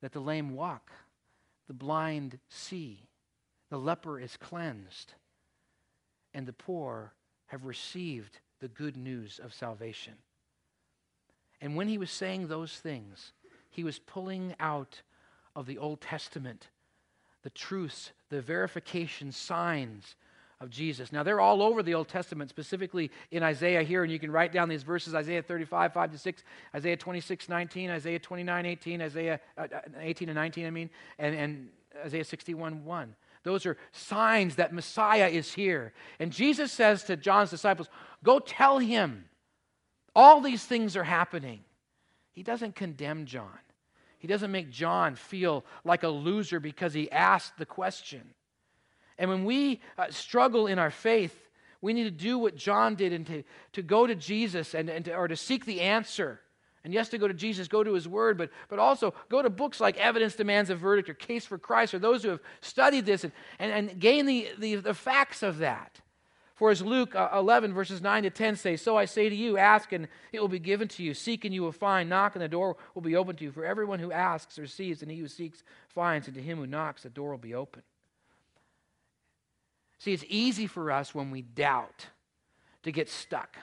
That 0.00 0.12
the 0.12 0.20
lame 0.20 0.54
walk, 0.54 0.92
the 1.66 1.74
blind 1.74 2.38
see, 2.48 3.08
the 3.70 3.78
leper 3.78 4.20
is 4.20 4.36
cleansed, 4.36 5.14
and 6.32 6.46
the 6.46 6.52
poor 6.52 7.12
have 7.46 7.64
received 7.64 8.38
the 8.60 8.68
good 8.68 8.96
news 8.96 9.40
of 9.42 9.52
salvation. 9.52 10.14
And 11.60 11.76
when 11.76 11.88
he 11.88 11.98
was 11.98 12.10
saying 12.10 12.46
those 12.46 12.76
things, 12.76 13.32
he 13.70 13.82
was 13.82 13.98
pulling 13.98 14.54
out 14.60 15.02
of 15.56 15.66
the 15.66 15.78
Old 15.78 16.00
Testament 16.00 16.68
the 17.44 17.50
truths, 17.50 18.10
the 18.30 18.40
verification 18.40 19.30
signs 19.30 20.16
of 20.60 20.70
Jesus. 20.70 21.12
Now, 21.12 21.22
they're 21.22 21.40
all 21.40 21.62
over 21.62 21.82
the 21.82 21.94
Old 21.94 22.08
Testament, 22.08 22.48
specifically 22.48 23.10
in 23.30 23.42
Isaiah 23.42 23.82
here, 23.82 24.02
and 24.02 24.10
you 24.10 24.18
can 24.18 24.32
write 24.32 24.50
down 24.50 24.68
these 24.68 24.82
verses 24.82 25.14
Isaiah 25.14 25.42
35, 25.42 25.92
5 25.92 26.12
to 26.12 26.18
6, 26.18 26.42
Isaiah 26.74 26.96
26, 26.96 27.48
19, 27.48 27.90
Isaiah 27.90 28.18
29, 28.18 28.66
18, 28.66 29.02
Isaiah 29.02 29.40
uh, 29.58 29.66
uh 29.72 29.80
18 30.00 30.30
and 30.30 30.36
19, 30.36 30.66
I 30.66 30.70
mean, 30.70 30.90
and, 31.18 31.34
and 31.34 31.68
Isaiah 32.04 32.24
61, 32.24 32.84
1. 32.84 33.14
Those 33.42 33.66
are 33.66 33.76
signs 33.92 34.56
that 34.56 34.72
Messiah 34.72 35.28
is 35.28 35.52
here. 35.52 35.92
And 36.18 36.32
Jesus 36.32 36.72
says 36.72 37.04
to 37.04 37.16
John's 37.16 37.50
disciples, 37.50 37.88
Go 38.22 38.38
tell 38.38 38.78
him 38.78 39.26
all 40.16 40.40
these 40.40 40.64
things 40.64 40.96
are 40.96 41.04
happening. 41.04 41.60
He 42.32 42.42
doesn't 42.42 42.74
condemn 42.74 43.26
John. 43.26 43.58
He 44.24 44.28
doesn't 44.28 44.52
make 44.52 44.70
John 44.70 45.16
feel 45.16 45.66
like 45.84 46.02
a 46.02 46.08
loser 46.08 46.58
because 46.58 46.94
he 46.94 47.12
asked 47.12 47.58
the 47.58 47.66
question. 47.66 48.22
And 49.18 49.28
when 49.28 49.44
we 49.44 49.82
uh, 49.98 50.06
struggle 50.08 50.66
in 50.66 50.78
our 50.78 50.90
faith, 50.90 51.38
we 51.82 51.92
need 51.92 52.04
to 52.04 52.10
do 52.10 52.38
what 52.38 52.56
John 52.56 52.94
did 52.94 53.12
and 53.12 53.26
to, 53.26 53.42
to 53.74 53.82
go 53.82 54.06
to 54.06 54.14
Jesus 54.14 54.72
and, 54.72 54.88
and 54.88 55.04
to, 55.04 55.14
or 55.14 55.28
to 55.28 55.36
seek 55.36 55.66
the 55.66 55.82
answer. 55.82 56.40
And 56.84 56.94
yes, 56.94 57.10
to 57.10 57.18
go 57.18 57.28
to 57.28 57.34
Jesus, 57.34 57.68
go 57.68 57.84
to 57.84 57.92
his 57.92 58.08
word, 58.08 58.38
but, 58.38 58.48
but 58.70 58.78
also 58.78 59.12
go 59.28 59.42
to 59.42 59.50
books 59.50 59.78
like 59.78 59.98
Evidence 59.98 60.34
Demands 60.34 60.70
a 60.70 60.74
Verdict 60.74 61.10
or 61.10 61.14
Case 61.14 61.44
for 61.44 61.58
Christ 61.58 61.92
or 61.92 61.98
those 61.98 62.22
who 62.22 62.30
have 62.30 62.40
studied 62.62 63.04
this 63.04 63.24
and, 63.24 63.32
and, 63.58 63.72
and 63.72 64.00
gain 64.00 64.24
the, 64.24 64.48
the, 64.58 64.76
the 64.76 64.94
facts 64.94 65.42
of 65.42 65.58
that. 65.58 66.00
For 66.54 66.70
as 66.70 66.82
Luke 66.82 67.16
uh, 67.16 67.30
11, 67.34 67.74
verses 67.74 68.00
9 68.00 68.22
to 68.22 68.30
10 68.30 68.56
say, 68.56 68.76
So 68.76 68.96
I 68.96 69.06
say 69.06 69.28
to 69.28 69.34
you, 69.34 69.58
ask 69.58 69.92
and 69.92 70.06
it 70.32 70.40
will 70.40 70.48
be 70.48 70.60
given 70.60 70.86
to 70.88 71.02
you. 71.02 71.12
Seek 71.12 71.44
and 71.44 71.52
you 71.52 71.62
will 71.62 71.72
find. 71.72 72.08
Knock 72.08 72.36
and 72.36 72.42
the 72.42 72.48
door 72.48 72.76
will 72.94 73.02
be 73.02 73.16
opened 73.16 73.38
to 73.38 73.44
you. 73.44 73.50
For 73.50 73.64
everyone 73.64 73.98
who 73.98 74.12
asks 74.12 74.58
receives, 74.58 75.02
and 75.02 75.10
he 75.10 75.18
who 75.18 75.26
seeks 75.26 75.64
finds. 75.88 76.28
And 76.28 76.36
to 76.36 76.42
him 76.42 76.58
who 76.58 76.66
knocks, 76.66 77.02
the 77.02 77.10
door 77.10 77.30
will 77.30 77.38
be 77.38 77.54
open. 77.54 77.82
See, 79.98 80.12
it's 80.12 80.24
easy 80.28 80.66
for 80.66 80.92
us 80.92 81.14
when 81.14 81.30
we 81.30 81.42
doubt 81.42 82.06
to 82.84 82.92
get 82.92 83.08
stuck. 83.08 83.56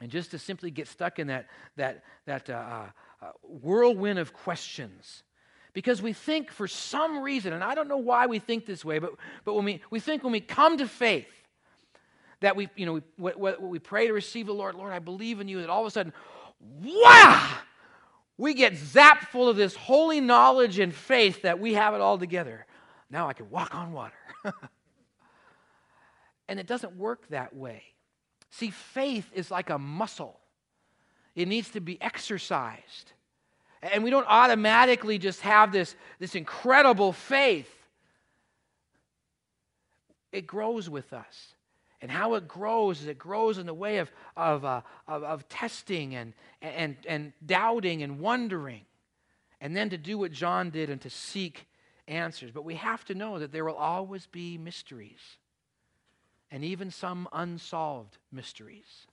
And 0.00 0.10
just 0.10 0.32
to 0.32 0.38
simply 0.38 0.70
get 0.72 0.88
stuck 0.88 1.18
in 1.18 1.28
that, 1.28 1.46
that, 1.76 2.02
that 2.26 2.50
uh, 2.50 2.54
uh, 2.54 2.86
uh, 3.22 3.32
whirlwind 3.42 4.18
of 4.18 4.32
questions. 4.32 5.22
Because 5.72 6.02
we 6.02 6.14
think 6.14 6.50
for 6.50 6.66
some 6.66 7.20
reason, 7.20 7.52
and 7.52 7.62
I 7.62 7.76
don't 7.76 7.86
know 7.86 7.98
why 7.98 8.26
we 8.26 8.40
think 8.40 8.66
this 8.66 8.84
way, 8.84 8.98
but, 8.98 9.12
but 9.44 9.54
when 9.54 9.64
we, 9.64 9.82
we 9.90 10.00
think 10.00 10.24
when 10.24 10.32
we 10.32 10.40
come 10.40 10.78
to 10.78 10.88
faith, 10.88 11.28
that 12.40 12.56
we, 12.56 12.68
you 12.74 12.86
know, 12.86 13.00
we, 13.18 13.52
we 13.60 13.78
pray 13.78 14.06
to 14.06 14.12
receive 14.12 14.46
the 14.46 14.52
Lord, 14.52 14.74
Lord, 14.74 14.92
I 14.92 14.98
believe 14.98 15.40
in 15.40 15.48
you, 15.48 15.60
that 15.60 15.70
all 15.70 15.82
of 15.82 15.86
a 15.86 15.90
sudden, 15.90 16.12
wow, 16.82 17.48
we 18.38 18.54
get 18.54 18.72
zapped 18.74 19.28
full 19.28 19.48
of 19.48 19.56
this 19.56 19.76
holy 19.76 20.20
knowledge 20.20 20.78
and 20.78 20.94
faith 20.94 21.42
that 21.42 21.60
we 21.60 21.74
have 21.74 21.94
it 21.94 22.00
all 22.00 22.18
together. 22.18 22.66
Now 23.10 23.28
I 23.28 23.34
can 23.34 23.50
walk 23.50 23.74
on 23.74 23.92
water. 23.92 24.14
and 26.48 26.58
it 26.58 26.66
doesn't 26.66 26.96
work 26.96 27.28
that 27.28 27.54
way. 27.54 27.82
See, 28.50 28.70
faith 28.70 29.30
is 29.34 29.50
like 29.50 29.70
a 29.70 29.78
muscle, 29.78 30.40
it 31.34 31.46
needs 31.46 31.70
to 31.70 31.80
be 31.80 32.00
exercised. 32.00 33.12
And 33.82 34.04
we 34.04 34.10
don't 34.10 34.26
automatically 34.28 35.16
just 35.16 35.40
have 35.40 35.72
this, 35.72 35.96
this 36.18 36.34
incredible 36.34 37.14
faith. 37.14 37.70
It 40.32 40.46
grows 40.46 40.90
with 40.90 41.14
us. 41.14 41.54
And 42.02 42.10
how 42.10 42.34
it 42.34 42.48
grows 42.48 43.02
is 43.02 43.08
it 43.08 43.18
grows 43.18 43.58
in 43.58 43.66
the 43.66 43.74
way 43.74 43.98
of, 43.98 44.10
of, 44.36 44.64
uh, 44.64 44.80
of, 45.06 45.22
of 45.22 45.48
testing 45.48 46.14
and, 46.14 46.32
and, 46.62 46.96
and 47.06 47.32
doubting 47.44 48.02
and 48.02 48.20
wondering. 48.20 48.82
And 49.60 49.76
then 49.76 49.90
to 49.90 49.98
do 49.98 50.16
what 50.16 50.32
John 50.32 50.70
did 50.70 50.88
and 50.88 51.00
to 51.02 51.10
seek 51.10 51.66
answers. 52.08 52.50
But 52.50 52.64
we 52.64 52.76
have 52.76 53.04
to 53.06 53.14
know 53.14 53.38
that 53.38 53.52
there 53.52 53.64
will 53.64 53.74
always 53.74 54.26
be 54.26 54.56
mysteries 54.56 55.20
and 56.50 56.64
even 56.64 56.90
some 56.90 57.28
unsolved 57.32 58.18
mysteries. 58.32 59.06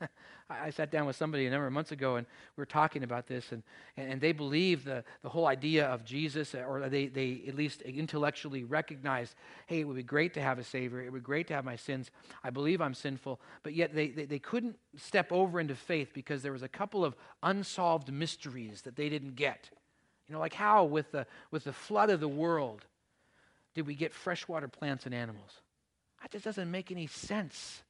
I 0.50 0.70
sat 0.70 0.90
down 0.90 1.06
with 1.06 1.16
somebody 1.16 1.46
a 1.46 1.50
number 1.50 1.66
of 1.66 1.72
months 1.72 1.92
ago 1.92 2.16
and 2.16 2.26
we 2.56 2.60
were 2.60 2.66
talking 2.66 3.02
about 3.02 3.26
this, 3.26 3.52
and, 3.52 3.62
and 3.96 4.20
they 4.20 4.32
believe 4.32 4.84
the, 4.84 5.02
the 5.22 5.28
whole 5.28 5.46
idea 5.46 5.86
of 5.86 6.04
Jesus, 6.04 6.54
or 6.54 6.88
they, 6.88 7.06
they 7.06 7.42
at 7.48 7.54
least 7.54 7.82
intellectually 7.82 8.64
recognize 8.64 9.34
hey, 9.66 9.80
it 9.80 9.84
would 9.84 9.96
be 9.96 10.02
great 10.02 10.34
to 10.34 10.40
have 10.40 10.58
a 10.58 10.64
Savior. 10.64 11.00
It 11.00 11.10
would 11.10 11.22
be 11.22 11.24
great 11.24 11.46
to 11.48 11.54
have 11.54 11.64
my 11.64 11.76
sins. 11.76 12.10
I 12.42 12.50
believe 12.50 12.80
I'm 12.80 12.94
sinful, 12.94 13.40
but 13.62 13.74
yet 13.74 13.94
they, 13.94 14.08
they, 14.08 14.26
they 14.26 14.38
couldn't 14.38 14.76
step 14.96 15.32
over 15.32 15.60
into 15.60 15.74
faith 15.74 16.10
because 16.12 16.42
there 16.42 16.52
was 16.52 16.62
a 16.62 16.68
couple 16.68 17.04
of 17.04 17.16
unsolved 17.42 18.12
mysteries 18.12 18.82
that 18.82 18.96
they 18.96 19.08
didn't 19.08 19.36
get. 19.36 19.70
You 20.28 20.34
know, 20.34 20.40
like 20.40 20.54
how 20.54 20.84
with 20.84 21.10
the, 21.12 21.26
with 21.50 21.64
the 21.64 21.72
flood 21.72 22.10
of 22.10 22.20
the 22.20 22.28
world 22.28 22.84
did 23.74 23.86
we 23.86 23.94
get 23.94 24.12
freshwater 24.12 24.68
plants 24.68 25.06
and 25.06 25.14
animals? 25.14 25.60
That 26.22 26.30
just 26.30 26.44
doesn't 26.44 26.70
make 26.70 26.90
any 26.90 27.06
sense. 27.06 27.82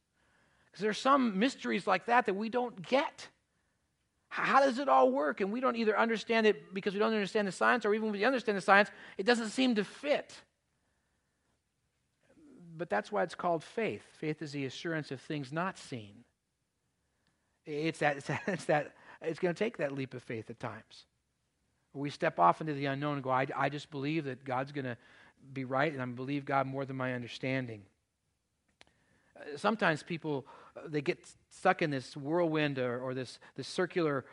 Because 0.74 0.82
there 0.82 0.90
are 0.90 0.94
some 0.94 1.38
mysteries 1.38 1.86
like 1.86 2.06
that 2.06 2.26
that 2.26 2.34
we 2.34 2.48
don't 2.48 2.82
get. 2.82 3.28
How 4.26 4.58
does 4.58 4.80
it 4.80 4.88
all 4.88 5.12
work? 5.12 5.40
And 5.40 5.52
we 5.52 5.60
don't 5.60 5.76
either 5.76 5.96
understand 5.96 6.48
it 6.48 6.74
because 6.74 6.94
we 6.94 6.98
don't 6.98 7.12
understand 7.12 7.46
the 7.46 7.52
science, 7.52 7.84
or 7.84 7.94
even 7.94 8.10
we 8.10 8.24
understand 8.24 8.58
the 8.58 8.60
science, 8.60 8.90
it 9.16 9.24
doesn't 9.24 9.50
seem 9.50 9.76
to 9.76 9.84
fit. 9.84 10.34
But 12.76 12.90
that's 12.90 13.12
why 13.12 13.22
it's 13.22 13.36
called 13.36 13.62
faith. 13.62 14.02
Faith 14.18 14.42
is 14.42 14.50
the 14.50 14.64
assurance 14.64 15.12
of 15.12 15.20
things 15.20 15.52
not 15.52 15.78
seen. 15.78 16.24
It's 17.64 18.00
that, 18.00 18.16
it's 18.16 18.26
that, 18.26 18.42
it's, 18.48 18.64
that, 18.64 18.96
it's 19.22 19.38
going 19.38 19.54
to 19.54 19.58
take 19.58 19.76
that 19.76 19.92
leap 19.92 20.12
of 20.12 20.24
faith 20.24 20.50
at 20.50 20.58
times. 20.58 21.04
We 21.92 22.10
step 22.10 22.40
off 22.40 22.60
into 22.60 22.74
the 22.74 22.86
unknown 22.86 23.14
and 23.14 23.22
go, 23.22 23.30
I, 23.30 23.46
I 23.54 23.68
just 23.68 23.92
believe 23.92 24.24
that 24.24 24.44
God's 24.44 24.72
going 24.72 24.86
to 24.86 24.96
be 25.52 25.64
right, 25.64 25.92
and 25.92 26.02
I 26.02 26.06
believe 26.06 26.44
God 26.44 26.66
more 26.66 26.84
than 26.84 26.96
my 26.96 27.14
understanding. 27.14 27.82
Uh, 29.36 29.56
sometimes 29.56 30.02
people 30.02 30.44
they 30.86 31.00
get 31.00 31.18
stuck 31.50 31.82
in 31.82 31.90
this 31.90 32.16
whirlwind 32.16 32.78
or, 32.78 33.00
or 33.00 33.14
this, 33.14 33.38
this 33.56 33.68
circular 33.68 34.24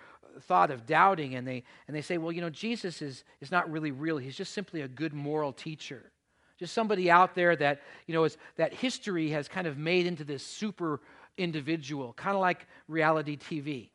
thought 0.41 0.71
of 0.71 0.86
doubting 0.86 1.36
and 1.36 1.47
they, 1.47 1.63
and 1.88 1.95
they 1.95 2.01
say 2.01 2.17
well 2.17 2.32
you 2.32 2.41
know 2.41 2.49
jesus 2.49 3.01
is, 3.01 3.23
is 3.41 3.51
not 3.51 3.69
really 3.69 3.91
real. 3.91 4.17
He's 4.17 4.36
just 4.36 4.54
simply 4.54 4.82
a 4.82 4.88
good 4.88 5.13
moral 5.13 5.51
teacher. 5.51 6.12
Just 6.58 6.73
somebody 6.73 7.10
out 7.10 7.36
there 7.36 7.56
that 7.56 7.82
you 8.08 8.13
know 8.13 8.23
is 8.23 8.38
that 8.56 8.73
history 8.73 9.30
has 9.32 9.47
kind 9.47 9.67
of 9.67 9.77
made 9.77 10.06
into 10.06 10.23
this 10.23 10.45
super 10.45 11.01
individual 11.38 12.13
kind 12.13 12.36
of 12.36 12.41
like 12.41 12.67
reality 12.88 13.38
tv 13.38 13.89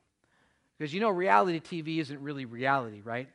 because 0.77 0.93
you 0.93 1.01
know 1.01 1.11
reality 1.11 1.61
tv 1.61 1.99
isn't 1.99 2.21
really 2.21 2.45
reality 2.45 3.01
right? 3.05 3.29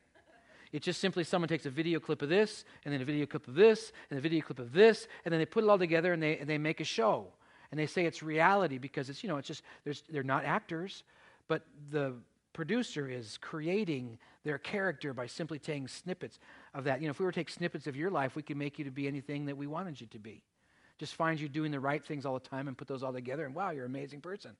It's 0.71 0.85
just 0.85 1.01
simply 1.01 1.23
someone 1.23 1.49
takes 1.49 1.65
a 1.65 1.69
video 1.69 1.99
clip 1.99 2.21
of 2.21 2.29
this, 2.29 2.63
and 2.85 2.93
then 2.93 3.01
a 3.01 3.05
video 3.05 3.25
clip 3.25 3.47
of 3.47 3.55
this, 3.55 3.91
and 4.09 4.17
a 4.17 4.21
video 4.21 4.41
clip 4.41 4.57
of 4.57 4.71
this, 4.71 5.07
and 5.25 5.31
then 5.31 5.39
they 5.39 5.45
put 5.45 5.63
it 5.63 5.69
all 5.69 5.77
together 5.77 6.13
and 6.13 6.23
they, 6.23 6.37
and 6.37 6.49
they 6.49 6.57
make 6.57 6.79
a 6.79 6.85
show. 6.85 7.27
And 7.71 7.79
they 7.79 7.85
say 7.85 8.05
it's 8.05 8.21
reality 8.21 8.77
because 8.77 9.09
it's, 9.09 9.23
you 9.23 9.29
know, 9.29 9.37
it's 9.37 9.47
just, 9.47 9.63
they're 10.11 10.23
not 10.23 10.43
actors, 10.43 11.03
but 11.47 11.65
the 11.89 12.13
producer 12.53 13.09
is 13.09 13.37
creating 13.41 14.17
their 14.43 14.57
character 14.57 15.13
by 15.13 15.27
simply 15.27 15.57
taking 15.59 15.87
snippets 15.87 16.39
of 16.73 16.83
that. 16.83 17.01
You 17.01 17.07
know, 17.07 17.11
if 17.11 17.19
we 17.19 17.25
were 17.25 17.31
to 17.31 17.39
take 17.39 17.49
snippets 17.49 17.87
of 17.87 17.95
your 17.95 18.09
life, 18.09 18.35
we 18.35 18.41
could 18.41 18.57
make 18.57 18.77
you 18.77 18.85
to 18.85 18.91
be 18.91 19.07
anything 19.07 19.45
that 19.45 19.55
we 19.55 19.67
wanted 19.67 20.01
you 20.01 20.07
to 20.07 20.19
be. 20.19 20.41
Just 20.97 21.15
find 21.15 21.39
you 21.39 21.47
doing 21.47 21.71
the 21.71 21.79
right 21.79 22.05
things 22.05 22.25
all 22.25 22.33
the 22.33 22.47
time 22.47 22.67
and 22.67 22.77
put 22.77 22.87
those 22.87 23.03
all 23.03 23.13
together, 23.13 23.45
and 23.45 23.55
wow, 23.55 23.71
you're 23.71 23.85
an 23.85 23.91
amazing 23.91 24.21
person. 24.21 24.51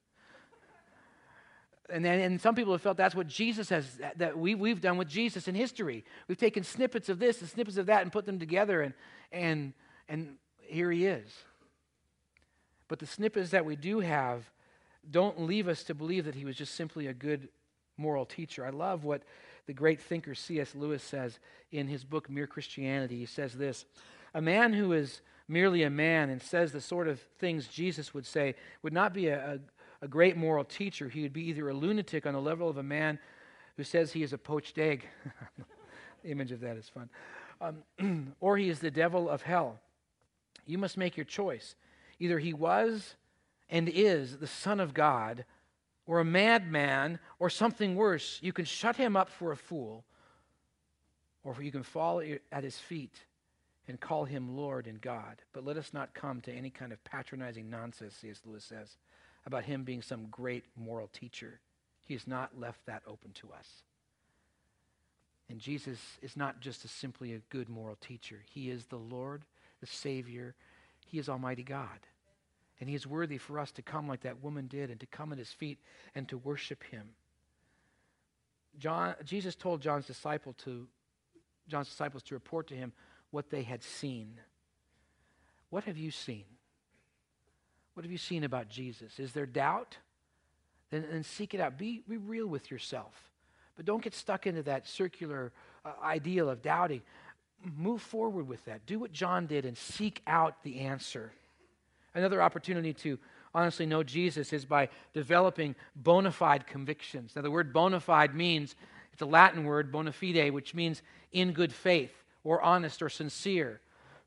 and 1.90 2.04
then 2.04 2.20
and 2.20 2.42
some 2.42 2.56
people 2.56 2.74
have 2.74 2.82
felt 2.82 2.98
that's 2.98 3.14
what 3.14 3.28
Jesus 3.28 3.70
has 3.70 4.00
that 4.16 4.38
we 4.38 4.56
we've 4.56 4.82
done 4.82 4.98
with 4.98 5.08
Jesus 5.08 5.48
in 5.48 5.54
history. 5.54 6.04
We've 6.28 6.38
taken 6.38 6.64
snippets 6.64 7.10
of 7.10 7.20
this 7.20 7.42
and 7.42 7.50
snippets 7.50 7.78
of 7.78 7.88
that 7.88 8.02
and 8.02 8.12
put 8.12 8.26
them 8.26 8.40
together 8.40 8.82
and 8.82 8.94
and 9.32 9.74
and 10.10 10.38
here 10.62 10.92
he 10.92 11.06
is. 11.06 11.32
But 12.92 13.00
the 13.00 13.08
snippets 13.08 13.52
that 13.52 13.64
we 13.64 13.78
do 13.78 14.02
have 14.02 14.52
don't 15.10 15.44
leave 15.44 15.70
us 15.70 15.82
to 15.84 15.96
believe 15.96 16.26
that 16.26 16.36
he 16.36 16.44
was 16.44 16.58
just 16.58 16.76
simply 16.76 17.08
a 17.08 17.14
good 17.14 17.48
moral 17.96 18.26
teacher. 18.26 18.66
I 18.66 18.70
love 18.70 19.06
what 19.06 19.24
the 19.66 19.72
great 19.72 20.02
thinker 20.02 20.36
C.S. 20.36 20.76
Lewis 20.76 21.02
says 21.02 21.40
in 21.72 21.88
his 21.88 22.04
book 22.04 22.30
Mere 22.30 22.48
Christianity. 22.48 23.18
He 23.18 23.26
says 23.26 23.54
this 23.54 23.86
A 24.34 24.42
man 24.42 24.74
who 24.74 24.92
is 24.92 25.22
merely 25.48 25.84
a 25.84 25.90
man 25.90 26.30
and 26.30 26.42
says 26.42 26.74
the 26.74 26.82
sort 26.82 27.08
of 27.08 27.22
things 27.40 27.68
Jesus 27.68 28.14
would 28.14 28.26
say 28.26 28.56
would 28.84 28.92
not 28.92 29.14
be 29.14 29.28
a, 29.28 29.54
a, 29.54 29.60
a 30.04 30.08
great 30.10 30.36
moral 30.36 30.66
teacher. 30.66 31.08
He 31.08 31.22
would 31.22 31.32
be 31.32 31.48
either 31.48 31.70
a 31.70 31.74
lunatic 31.74 32.26
on 32.26 32.34
the 32.34 32.42
level 32.42 32.68
of 32.68 32.76
a 32.76 32.84
man 32.84 33.20
who 33.78 33.86
says 33.86 34.12
he 34.12 34.22
is 34.22 34.34
a 34.34 34.38
poached 34.38 34.78
egg. 34.78 35.08
the 36.24 36.30
image 36.30 36.52
of 36.52 36.60
that 36.60 36.76
is 36.76 36.90
fun. 36.90 37.10
Um, 37.62 38.34
or 38.42 38.58
he 38.58 38.68
is 38.68 38.80
the 38.80 38.92
devil 38.92 39.30
of 39.30 39.44
hell. 39.44 39.80
You 40.66 40.78
must 40.78 40.98
make 40.98 41.16
your 41.16 41.24
choice. 41.24 41.76
Either 42.22 42.38
he 42.38 42.54
was 42.54 43.16
and 43.68 43.90
is 43.90 44.38
the 44.38 44.46
Son 44.46 44.80
of 44.80 44.94
God, 44.94 45.44
or 46.06 46.20
a 46.20 46.26
madman, 46.26 47.18
or 47.40 47.50
something 47.50 47.96
worse. 47.96 48.38
You 48.44 48.54
can 48.54 48.66
shut 48.66 48.96
him 48.96 49.18
up 49.18 49.28
for 49.28 49.52
a 49.52 49.58
fool, 49.58 50.06
or 51.44 51.56
you 51.60 51.72
can 51.72 51.82
fall 51.82 52.22
at 52.52 52.64
his 52.64 52.78
feet 52.78 53.16
and 53.88 54.00
call 54.00 54.26
him 54.26 54.56
Lord 54.56 54.86
and 54.86 55.02
God. 55.02 55.42
But 55.52 55.66
let 55.66 55.78
us 55.78 55.94
not 55.94 56.14
come 56.14 56.42
to 56.42 56.54
any 56.54 56.70
kind 56.70 56.94
of 56.94 57.04
patronizing 57.04 57.72
nonsense, 57.72 58.14
C.S. 58.22 58.42
Lewis 58.46 58.66
says, 58.66 58.98
about 59.48 59.64
him 59.64 59.84
being 59.84 60.04
some 60.04 60.28
great 60.30 60.66
moral 60.76 61.08
teacher. 61.08 61.60
He 62.02 62.14
has 62.14 62.28
not 62.28 62.60
left 62.60 62.86
that 62.86 63.02
open 63.08 63.32
to 63.32 63.48
us. 63.52 63.68
And 65.50 65.60
Jesus 65.60 65.98
is 66.22 66.38
not 66.38 66.60
just 66.60 66.86
a, 66.86 66.88
simply 66.88 67.34
a 67.34 67.42
good 67.50 67.68
moral 67.68 67.98
teacher, 68.00 68.44
he 68.54 68.70
is 68.70 68.86
the 68.86 68.98
Lord, 68.98 69.44
the 69.80 69.88
Savior, 69.88 70.54
he 71.08 71.18
is 71.18 71.28
Almighty 71.28 71.64
God. 71.64 72.00
And 72.82 72.90
he 72.90 72.96
is 72.96 73.06
worthy 73.06 73.38
for 73.38 73.60
us 73.60 73.72
to 73.74 73.84
come 73.84 74.08
like 74.08 74.22
that 74.22 74.44
woman 74.44 74.66
did 74.66 74.90
and 74.90 75.00
to 75.00 75.06
come 75.06 75.32
at 75.32 75.38
his 75.38 75.54
feet 75.54 75.78
and 76.16 76.28
to 76.30 76.38
worship 76.40 76.84
him. 76.84 77.10
John, 78.80 79.14
Jesus 79.24 79.56
told 79.56 79.82
John's 79.82 80.08
disciple 80.08 80.54
to 80.64 80.88
John's 81.68 81.90
disciples 81.90 82.24
to 82.24 82.34
report 82.34 82.68
to 82.68 82.76
him 82.76 82.92
what 83.30 83.52
they 83.52 83.62
had 83.62 83.84
seen. 83.84 84.34
What 85.70 85.84
have 85.84 85.98
you 85.98 86.10
seen? 86.10 86.46
What 87.94 88.04
have 88.04 88.12
you 88.12 88.18
seen 88.18 88.44
about 88.44 88.68
Jesus? 88.68 89.20
Is 89.20 89.32
there 89.32 89.46
doubt? 89.46 89.98
Then, 90.90 91.06
then 91.10 91.24
seek 91.24 91.54
it 91.54 91.60
out. 91.60 91.78
Be, 91.78 92.02
be 92.10 92.18
real 92.18 92.48
with 92.48 92.72
yourself. 92.72 93.14
But 93.76 93.86
don't 93.86 94.04
get 94.04 94.16
stuck 94.16 94.48
into 94.48 94.64
that 94.64 94.88
circular 94.88 95.54
uh, 95.86 95.92
ideal 96.04 96.50
of 96.50 96.64
doubting. 96.64 97.04
Move 97.78 98.02
forward 98.02 98.48
with 98.48 98.66
that. 98.66 98.88
Do 98.88 98.98
what 98.98 99.12
John 99.12 99.46
did 99.46 99.66
and 99.66 99.78
seek 99.78 100.24
out 100.26 100.64
the 100.64 100.80
answer. 100.80 101.32
Another 102.14 102.42
opportunity 102.42 102.94
to 102.94 103.18
honestly 103.54 103.86
know 103.86 104.04
Jesus 104.04 104.54
is 104.54 104.66
by 104.66 104.90
developing 105.14 105.76
bona 105.96 106.32
fide 106.32 106.68
convictions. 106.68 107.34
Now, 107.36 107.42
the 107.42 107.52
word 107.52 107.74
bona 107.74 108.00
fide 108.00 108.36
means, 108.36 108.76
it's 109.14 109.22
a 109.22 109.26
Latin 109.26 109.64
word, 109.66 109.92
bona 109.92 110.12
fide, 110.12 110.52
which 110.52 110.74
means 110.74 111.02
in 111.32 111.52
good 111.52 111.74
faith 111.74 112.14
or 112.44 112.62
honest 112.62 113.02
or 113.02 113.10
sincere. 113.10 113.82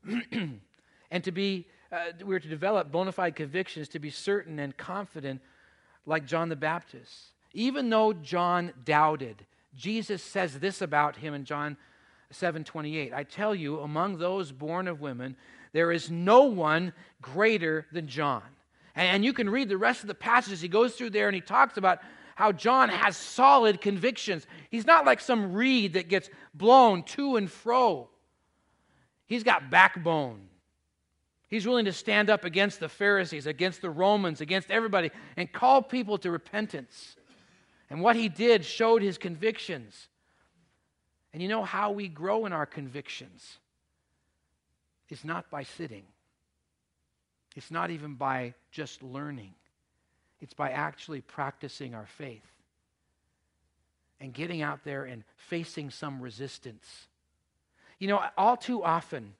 and 0.31 1.23
to 1.23 1.31
be, 1.31 1.65
uh, 1.91 2.11
we're 2.23 2.39
to 2.39 2.47
develop 2.47 2.91
bona 2.91 3.11
fide 3.11 3.35
convictions 3.35 3.87
to 3.89 3.99
be 3.99 4.09
certain 4.09 4.59
and 4.59 4.75
confident, 4.77 5.41
like 6.05 6.25
John 6.25 6.49
the 6.49 6.55
Baptist. 6.55 7.31
Even 7.53 7.89
though 7.89 8.13
John 8.13 8.73
doubted, 8.83 9.45
Jesus 9.75 10.21
says 10.21 10.59
this 10.59 10.81
about 10.81 11.17
him 11.17 11.33
in 11.33 11.45
John 11.45 11.77
7 12.31 12.63
28. 12.63 13.13
I 13.13 13.23
tell 13.23 13.55
you, 13.55 13.79
among 13.79 14.17
those 14.17 14.51
born 14.51 14.87
of 14.87 15.01
women, 15.01 15.35
there 15.75 15.91
is 15.91 16.09
no 16.09 16.43
one 16.43 16.93
greater 17.21 17.85
than 17.91 18.07
John. 18.07 18.43
And 18.95 19.25
you 19.25 19.33
can 19.33 19.49
read 19.49 19.67
the 19.67 19.77
rest 19.77 20.03
of 20.03 20.07
the 20.07 20.15
passages. 20.15 20.61
He 20.61 20.69
goes 20.69 20.95
through 20.95 21.09
there 21.09 21.27
and 21.27 21.35
he 21.35 21.41
talks 21.41 21.75
about 21.75 21.99
how 22.35 22.53
John 22.53 22.87
has 22.87 23.17
solid 23.17 23.81
convictions. 23.81 24.47
He's 24.69 24.87
not 24.87 25.05
like 25.05 25.19
some 25.19 25.51
reed 25.51 25.95
that 25.95 26.07
gets 26.07 26.29
blown 26.53 27.03
to 27.03 27.35
and 27.35 27.51
fro, 27.51 28.07
he's 29.25 29.43
got 29.43 29.69
backbone. 29.69 30.47
He's 31.49 31.67
willing 31.67 31.85
to 31.85 31.93
stand 31.93 32.29
up 32.29 32.45
against 32.45 32.79
the 32.79 32.89
Pharisees, 32.89 33.45
against 33.45 33.81
the 33.81 33.89
Romans, 33.89 34.39
against 34.39 34.71
everybody, 34.71 35.11
and 35.35 35.51
call 35.51 35.81
people 35.81 36.17
to 36.19 36.31
repentance. 36.31 37.17
And 37.89 37.99
what 37.99 38.15
he 38.15 38.29
did 38.29 38.63
showed 38.63 39.01
his 39.01 39.17
convictions. 39.17 40.07
And 41.33 41.41
you 41.41 41.49
know 41.49 41.63
how 41.63 41.91
we 41.91 42.07
grow 42.07 42.45
in 42.45 42.53
our 42.53 42.65
convictions? 42.65 43.59
Is 45.09 45.23
not 45.23 45.49
by 45.49 45.63
sitting, 45.63 46.03
it's 47.55 47.71
not 47.71 47.91
even 47.91 48.15
by 48.15 48.53
just 48.71 49.01
learning, 49.03 49.53
it's 50.41 50.53
by 50.53 50.71
actually 50.71 51.21
practicing 51.21 51.95
our 51.95 52.05
faith 52.05 52.45
and 54.19 54.33
getting 54.33 54.61
out 54.61 54.83
there 54.83 55.03
and 55.03 55.23
facing 55.35 55.89
some 55.89 56.21
resistance. 56.21 57.07
You 57.99 58.07
know, 58.07 58.21
all 58.37 58.57
too 58.57 58.83
often, 58.83 59.33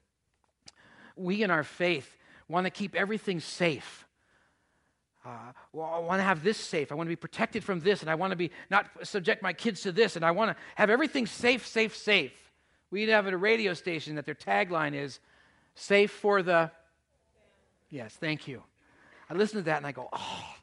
we 1.16 1.44
in 1.44 1.52
our 1.52 1.64
faith 1.64 2.16
want 2.48 2.66
to 2.66 2.70
keep 2.70 2.96
everything 2.96 3.40
safe. 3.40 4.06
Uh, 5.26 5.30
well, 5.74 5.92
I 5.92 6.00
want 6.00 6.20
to 6.20 6.24
have 6.24 6.44
this 6.44 6.58
safe. 6.58 6.92
I 6.92 6.96
want 6.96 7.08
to 7.08 7.12
be 7.12 7.16
protected 7.16 7.64
from 7.64 7.80
this, 7.80 8.02
and 8.02 8.10
I 8.10 8.16
want 8.16 8.32
to 8.32 8.38
be 8.38 8.52
not 8.70 8.86
subject 9.04 9.42
my 9.42 9.54
kids 9.54 9.82
to 9.82 9.92
this, 9.92 10.16
and 10.16 10.24
I 10.24 10.32
want 10.32 10.52
to 10.52 10.58
have 10.76 10.90
everything 10.90 11.26
safe, 11.26 11.66
safe, 11.66 11.96
safe. 11.96 12.34
We 12.92 13.08
have 13.08 13.26
at 13.26 13.34
a 13.34 13.38
radio 13.38 13.74
station 13.74 14.16
that 14.16 14.26
their 14.26 14.36
tagline 14.36 14.94
is 14.94 15.20
Safe 15.76 16.12
for 16.12 16.42
the. 16.42 16.72
Yes, 17.90 18.16
thank 18.20 18.48
you. 18.48 18.64
I 19.30 19.34
listen 19.34 19.58
to 19.58 19.64
that 19.64 19.78
and 19.78 19.88
I 19.88 19.92
go, 19.92 20.10
oh, 20.12 20.56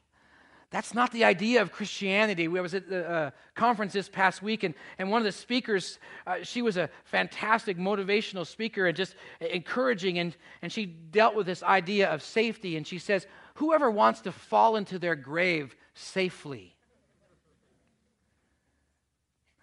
that's 0.73 0.95
not 0.95 1.11
the 1.11 1.23
idea 1.23 1.61
of 1.61 1.71
Christianity. 1.71 2.47
We 2.47 2.59
was 2.59 2.73
at 2.73 2.89
the 2.89 3.07
uh, 3.07 3.31
conference 3.53 3.93
this 3.93 4.09
past 4.09 4.41
week, 4.41 4.63
and, 4.63 4.73
and 4.97 5.11
one 5.11 5.21
of 5.21 5.25
the 5.25 5.31
speakers, 5.31 5.99
uh, 6.25 6.37
she 6.41 6.63
was 6.63 6.77
a 6.77 6.89
fantastic 7.05 7.77
motivational 7.77 8.45
speaker 8.45 8.87
and 8.87 8.97
just 8.97 9.15
encouraging, 9.39 10.17
and, 10.17 10.35
and 10.63 10.71
she 10.71 10.87
dealt 10.87 11.35
with 11.35 11.45
this 11.45 11.61
idea 11.61 12.09
of 12.09 12.23
safety. 12.23 12.75
And 12.75 12.87
she 12.87 12.97
says, 12.97 13.27
Whoever 13.55 13.91
wants 13.91 14.21
to 14.21 14.31
fall 14.31 14.75
into 14.75 14.97
their 14.97 15.15
grave 15.15 15.75
safely. 15.93 16.75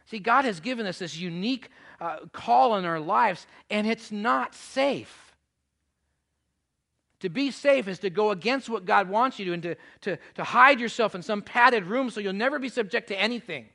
See, 0.07 0.21
God 0.21 0.45
has 0.45 0.61
given 0.61 0.87
us 0.87 1.01
this 1.01 1.17
unique 1.17 1.71
uh, 2.01 2.19
call 2.33 2.77
in 2.77 2.85
our 2.85 3.01
lives, 3.01 3.49
and 3.69 3.85
it's 3.85 4.13
not 4.13 4.55
safe. 4.55 5.30
To 7.20 7.28
be 7.28 7.50
safe 7.50 7.87
is 7.87 7.98
to 8.00 8.11
go 8.11 8.30
against 8.30 8.68
what 8.68 8.87
God 8.87 9.09
wants 9.09 9.38
you 9.38 9.44
to 9.46 9.52
and 9.52 9.62
to, 9.62 9.76
to, 10.02 10.18
to 10.37 10.44
hide 10.44 10.80
yourself 10.80 11.14
in 11.14 11.22
some 11.22 11.42
padded 11.42 11.85
room 11.85 12.11
so 12.11 12.20
you'll 12.20 12.33
never 12.33 12.59
be 12.59 12.68
subject 12.68 13.09
to 13.09 13.20
anything. 13.20 13.66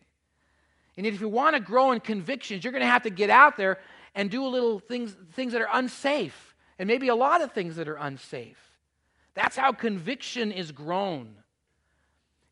And 0.97 1.05
if 1.05 1.21
you 1.21 1.29
want 1.29 1.55
to 1.55 1.59
grow 1.59 1.91
in 1.91 1.99
convictions, 1.99 2.63
you're 2.63 2.71
going 2.71 2.81
to 2.81 2.87
have 2.87 3.03
to 3.03 3.09
get 3.09 3.29
out 3.29 3.57
there 3.57 3.79
and 4.15 4.31
do 4.31 4.45
a 4.45 4.47
little 4.47 4.79
things, 4.79 5.15
things 5.33 5.53
that 5.53 5.61
are 5.61 5.69
unsafe, 5.73 6.55
and 6.79 6.87
maybe 6.87 7.09
a 7.09 7.15
lot 7.15 7.41
of 7.41 7.51
things 7.51 7.75
that 7.75 7.87
are 7.87 7.97
unsafe. 7.97 8.57
That's 9.35 9.57
how 9.57 9.73
conviction 9.73 10.51
is 10.51 10.71
grown. 10.71 11.35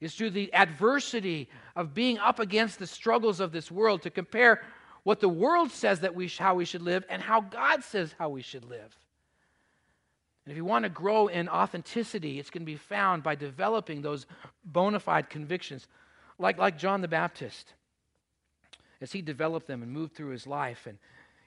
Is 0.01 0.13
through 0.13 0.31
the 0.31 0.53
adversity 0.53 1.49
of 1.77 1.93
being 1.93 2.17
up 2.19 2.39
against 2.39 2.77
the 2.77 2.87
struggles 2.87 3.39
of 3.39 3.53
this 3.53 3.71
world 3.71 4.01
to 4.01 4.09
compare 4.09 4.61
what 5.03 5.21
the 5.21 5.29
world 5.29 5.71
says 5.71 6.01
that 6.01 6.13
we 6.13 6.27
how 6.27 6.55
we 6.55 6.65
should 6.65 6.81
live 6.81 7.05
and 7.09 7.21
how 7.21 7.39
God 7.39 7.83
says 7.83 8.13
how 8.19 8.27
we 8.29 8.41
should 8.41 8.65
live. 8.65 8.93
And 10.45 10.51
if 10.51 10.57
you 10.57 10.65
want 10.65 10.83
to 10.83 10.89
grow 10.89 11.27
in 11.27 11.47
authenticity, 11.47 12.39
it's 12.39 12.49
going 12.49 12.63
to 12.63 12.71
be 12.71 12.75
found 12.75 13.23
by 13.23 13.35
developing 13.35 14.01
those 14.01 14.25
bona 14.65 14.99
fide 14.99 15.29
convictions, 15.29 15.87
like, 16.37 16.57
like 16.57 16.77
John 16.77 17.01
the 17.01 17.07
Baptist, 17.07 17.73
as 18.99 19.11
he 19.11 19.21
developed 19.21 19.67
them 19.67 19.81
and 19.81 19.91
moved 19.91 20.15
through 20.15 20.31
his 20.31 20.45
life. 20.45 20.85
And 20.85 20.97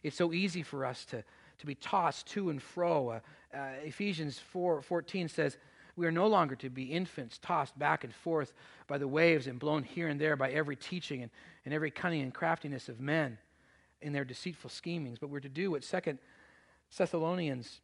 it's 0.02 0.16
so 0.16 0.32
easy 0.32 0.62
for 0.62 0.86
us 0.86 1.04
to, 1.06 1.22
to 1.58 1.66
be 1.66 1.74
tossed 1.74 2.26
to 2.28 2.48
and 2.48 2.62
fro. 2.62 3.08
Uh, 3.10 3.20
uh, 3.54 3.68
Ephesians 3.84 4.38
4 4.38 4.80
14 4.80 5.28
says, 5.28 5.58
We 5.96 6.06
are 6.06 6.12
no 6.12 6.26
longer 6.26 6.56
to 6.56 6.70
be 6.70 6.84
infants, 6.84 7.38
tossed 7.42 7.78
back 7.78 8.02
and 8.02 8.14
forth 8.14 8.54
by 8.86 8.96
the 8.96 9.08
waves 9.08 9.46
and 9.46 9.58
blown 9.58 9.82
here 9.82 10.08
and 10.08 10.18
there 10.18 10.36
by 10.36 10.50
every 10.52 10.76
teaching 10.76 11.22
and, 11.22 11.30
and 11.66 11.74
every 11.74 11.90
cunning 11.90 12.22
and 12.22 12.32
craftiness 12.32 12.88
of 12.88 12.98
men 12.98 13.36
in 14.00 14.14
their 14.14 14.24
deceitful 14.24 14.70
schemings. 14.70 15.18
But 15.18 15.28
we're 15.28 15.40
to 15.40 15.50
do 15.50 15.70
what 15.72 15.84
Second 15.84 16.18
Thessalonians 16.96 17.80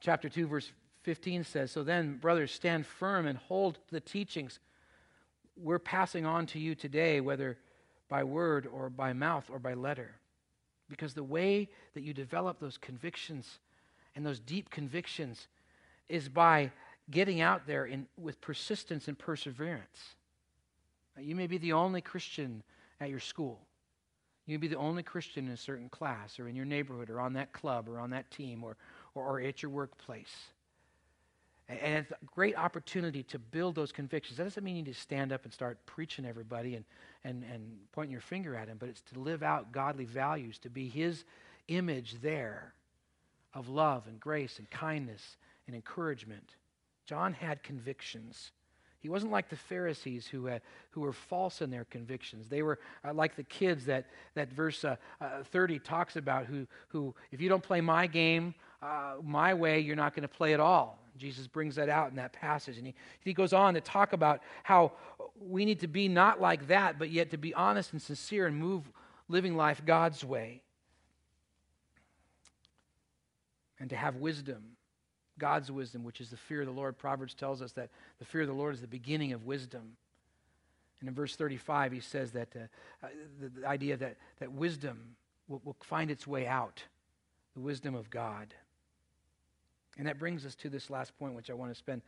chapter 0.00 0.28
2, 0.28 0.46
verse 0.46 0.72
15 1.02 1.44
says, 1.44 1.70
So 1.70 1.82
then, 1.82 2.16
brothers, 2.16 2.52
stand 2.52 2.86
firm 2.86 3.26
and 3.26 3.38
hold 3.38 3.78
the 3.90 4.00
teachings 4.00 4.58
we're 5.62 5.78
passing 5.78 6.26
on 6.26 6.46
to 6.46 6.58
you 6.58 6.74
today, 6.74 7.20
whether 7.20 7.58
by 8.08 8.24
word 8.24 8.66
or 8.66 8.90
by 8.90 9.12
mouth 9.12 9.48
or 9.50 9.58
by 9.58 9.74
letter. 9.74 10.12
Because 10.88 11.14
the 11.14 11.24
way 11.24 11.68
that 11.94 12.02
you 12.02 12.12
develop 12.12 12.58
those 12.58 12.78
convictions 12.78 13.58
and 14.16 14.26
those 14.26 14.40
deep 14.40 14.70
convictions 14.70 15.48
is 16.08 16.28
by 16.28 16.72
getting 17.10 17.40
out 17.40 17.66
there 17.66 17.84
in, 17.84 18.06
with 18.18 18.40
persistence 18.40 19.06
and 19.06 19.18
perseverance. 19.18 20.14
You 21.18 21.36
may 21.36 21.46
be 21.46 21.58
the 21.58 21.72
only 21.72 22.00
Christian 22.00 22.62
at 23.00 23.10
your 23.10 23.20
school. 23.20 23.60
You 24.46 24.54
may 24.54 24.62
be 24.62 24.68
the 24.68 24.76
only 24.76 25.02
Christian 25.02 25.46
in 25.46 25.52
a 25.52 25.56
certain 25.56 25.88
class 25.88 26.40
or 26.40 26.48
in 26.48 26.56
your 26.56 26.64
neighborhood 26.64 27.10
or 27.10 27.20
on 27.20 27.34
that 27.34 27.52
club 27.52 27.88
or 27.88 28.00
on 28.00 28.10
that 28.10 28.30
team 28.30 28.64
or, 28.64 28.76
or, 29.20 29.40
at 29.40 29.62
your 29.62 29.70
workplace. 29.70 30.34
And 31.68 31.98
it's 31.98 32.10
a 32.10 32.24
great 32.26 32.56
opportunity 32.56 33.22
to 33.24 33.38
build 33.38 33.76
those 33.76 33.92
convictions. 33.92 34.38
That 34.38 34.44
doesn't 34.44 34.64
mean 34.64 34.76
you 34.76 34.82
need 34.82 34.92
to 34.92 35.00
stand 35.00 35.32
up 35.32 35.44
and 35.44 35.52
start 35.52 35.78
preaching 35.86 36.26
everybody 36.26 36.74
and, 36.74 36.84
and, 37.22 37.44
and 37.44 37.78
pointing 37.92 38.10
your 38.10 38.20
finger 38.20 38.56
at 38.56 38.66
him, 38.66 38.76
but 38.78 38.88
it's 38.88 39.02
to 39.12 39.20
live 39.20 39.42
out 39.44 39.70
godly 39.70 40.04
values, 40.04 40.58
to 40.58 40.70
be 40.70 40.88
his 40.88 41.24
image 41.68 42.16
there 42.20 42.74
of 43.54 43.68
love 43.68 44.06
and 44.08 44.18
grace 44.18 44.58
and 44.58 44.68
kindness 44.70 45.36
and 45.66 45.76
encouragement. 45.76 46.56
John 47.06 47.32
had 47.32 47.62
convictions. 47.62 48.50
He 49.00 49.08
wasn't 49.08 49.32
like 49.32 49.48
the 49.48 49.56
Pharisees 49.56 50.26
who, 50.26 50.50
who 50.90 51.00
were 51.00 51.12
false 51.12 51.62
in 51.62 51.70
their 51.70 51.84
convictions. 51.84 52.48
They 52.48 52.62
were 52.62 52.78
uh, 53.02 53.14
like 53.14 53.34
the 53.34 53.42
kids 53.42 53.86
that, 53.86 54.06
that 54.34 54.52
verse 54.52 54.84
uh, 54.84 54.96
uh, 55.20 55.42
30 55.44 55.78
talks 55.78 56.16
about, 56.16 56.44
who, 56.44 56.66
who, 56.88 57.14
if 57.32 57.40
you 57.40 57.48
don't 57.48 57.62
play 57.62 57.80
my 57.80 58.06
game, 58.06 58.54
uh, 58.82 59.14
my 59.22 59.54
way, 59.54 59.80
you're 59.80 59.96
not 59.96 60.14
going 60.14 60.22
to 60.22 60.28
play 60.28 60.52
at 60.52 60.60
all. 60.60 60.98
Jesus 61.16 61.46
brings 61.46 61.76
that 61.76 61.88
out 61.88 62.10
in 62.10 62.16
that 62.16 62.32
passage. 62.32 62.76
And 62.76 62.86
he, 62.86 62.94
he 63.24 63.32
goes 63.32 63.52
on 63.52 63.74
to 63.74 63.80
talk 63.80 64.12
about 64.12 64.42
how 64.62 64.92
we 65.40 65.64
need 65.64 65.80
to 65.80 65.88
be 65.88 66.06
not 66.08 66.40
like 66.40 66.68
that, 66.68 66.98
but 66.98 67.10
yet 67.10 67.30
to 67.30 67.38
be 67.38 67.54
honest 67.54 67.92
and 67.92 68.02
sincere 68.02 68.46
and 68.46 68.56
move 68.56 68.84
living 69.28 69.56
life 69.56 69.82
God's 69.84 70.24
way. 70.24 70.62
And 73.78 73.88
to 73.90 73.96
have 73.96 74.16
wisdom, 74.16 74.62
God's 75.40 75.72
wisdom, 75.72 76.04
which 76.04 76.20
is 76.20 76.30
the 76.30 76.36
fear 76.36 76.60
of 76.60 76.66
the 76.66 76.72
Lord. 76.72 76.96
Proverbs 76.96 77.34
tells 77.34 77.60
us 77.60 77.72
that 77.72 77.90
the 78.20 78.24
fear 78.24 78.42
of 78.42 78.46
the 78.46 78.54
Lord 78.54 78.74
is 78.74 78.80
the 78.80 78.86
beginning 78.86 79.32
of 79.32 79.44
wisdom. 79.44 79.96
And 81.00 81.08
in 81.08 81.14
verse 81.14 81.34
35, 81.34 81.90
he 81.90 82.00
says 82.00 82.30
that 82.32 82.48
uh, 82.54 82.60
uh, 83.02 83.08
the, 83.40 83.60
the, 83.60 83.66
idea 83.66 83.96
that, 83.96 84.16
that 84.38 84.52
wisdom 84.52 85.16
will, 85.48 85.60
will 85.64 85.76
find 85.80 86.10
its 86.10 86.26
way 86.26 86.46
out, 86.46 86.84
the 87.54 87.60
wisdom 87.60 87.94
of 87.96 88.10
God. 88.10 88.54
And 89.98 90.06
that 90.06 90.18
brings 90.18 90.46
us 90.46 90.54
to 90.56 90.68
this 90.68 90.90
last 90.90 91.18
point, 91.18 91.34
which 91.34 91.50
I 91.50 91.54
want 91.54 91.72
to 91.72 91.74
spend 91.74 92.02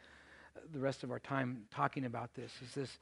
the 0.72 0.78
rest 0.78 1.02
of 1.02 1.10
our 1.10 1.18
time 1.18 1.62
talking 1.70 2.04
about 2.04 2.34
this, 2.34 2.52
is 2.62 2.74
this 2.74 2.98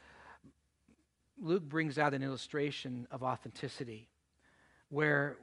Luke 1.42 1.62
brings 1.62 1.98
out 1.98 2.14
an 2.14 2.22
illustration 2.22 3.06
of 3.10 3.22
authenticity 3.22 4.08
where 4.90 5.36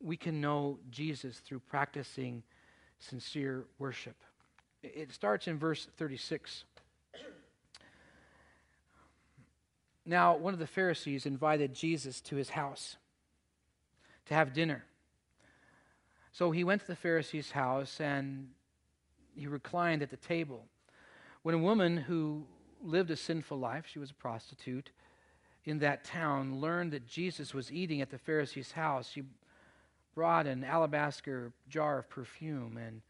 we 0.00 0.16
can 0.16 0.40
know 0.40 0.78
Jesus 0.90 1.38
through 1.38 1.60
practicing 1.60 2.42
sincere 2.98 3.64
worship. 3.78 4.16
It 4.82 5.12
starts 5.12 5.48
in 5.48 5.58
verse 5.58 5.88
36. 5.96 6.64
Now, 10.04 10.36
one 10.36 10.54
of 10.54 10.60
the 10.60 10.66
Pharisees 10.66 11.26
invited 11.26 11.74
Jesus 11.74 12.20
to 12.22 12.36
his 12.36 12.50
house 12.50 12.96
to 14.26 14.34
have 14.34 14.52
dinner. 14.52 14.84
So 16.32 16.50
he 16.50 16.64
went 16.64 16.80
to 16.82 16.86
the 16.86 16.96
Pharisee's 16.96 17.50
house 17.50 18.00
and 18.00 18.48
he 19.34 19.46
reclined 19.46 20.02
at 20.02 20.10
the 20.10 20.16
table. 20.16 20.64
When 21.42 21.54
a 21.54 21.58
woman 21.58 21.96
who 21.96 22.46
lived 22.82 23.10
a 23.10 23.16
sinful 23.16 23.58
life, 23.58 23.84
she 23.90 23.98
was 23.98 24.10
a 24.10 24.14
prostitute, 24.14 24.90
in 25.64 25.80
that 25.80 26.04
town 26.04 26.60
learned 26.60 26.92
that 26.92 27.06
Jesus 27.06 27.52
was 27.52 27.70
eating 27.70 28.00
at 28.00 28.10
the 28.10 28.18
Pharisee's 28.18 28.72
house, 28.72 29.10
she 29.10 29.24
brought 30.18 30.48
an 30.48 30.64
alabaster 30.64 31.52
jar 31.68 32.00
of 32.00 32.10
perfume 32.10 32.76
and 32.76 33.02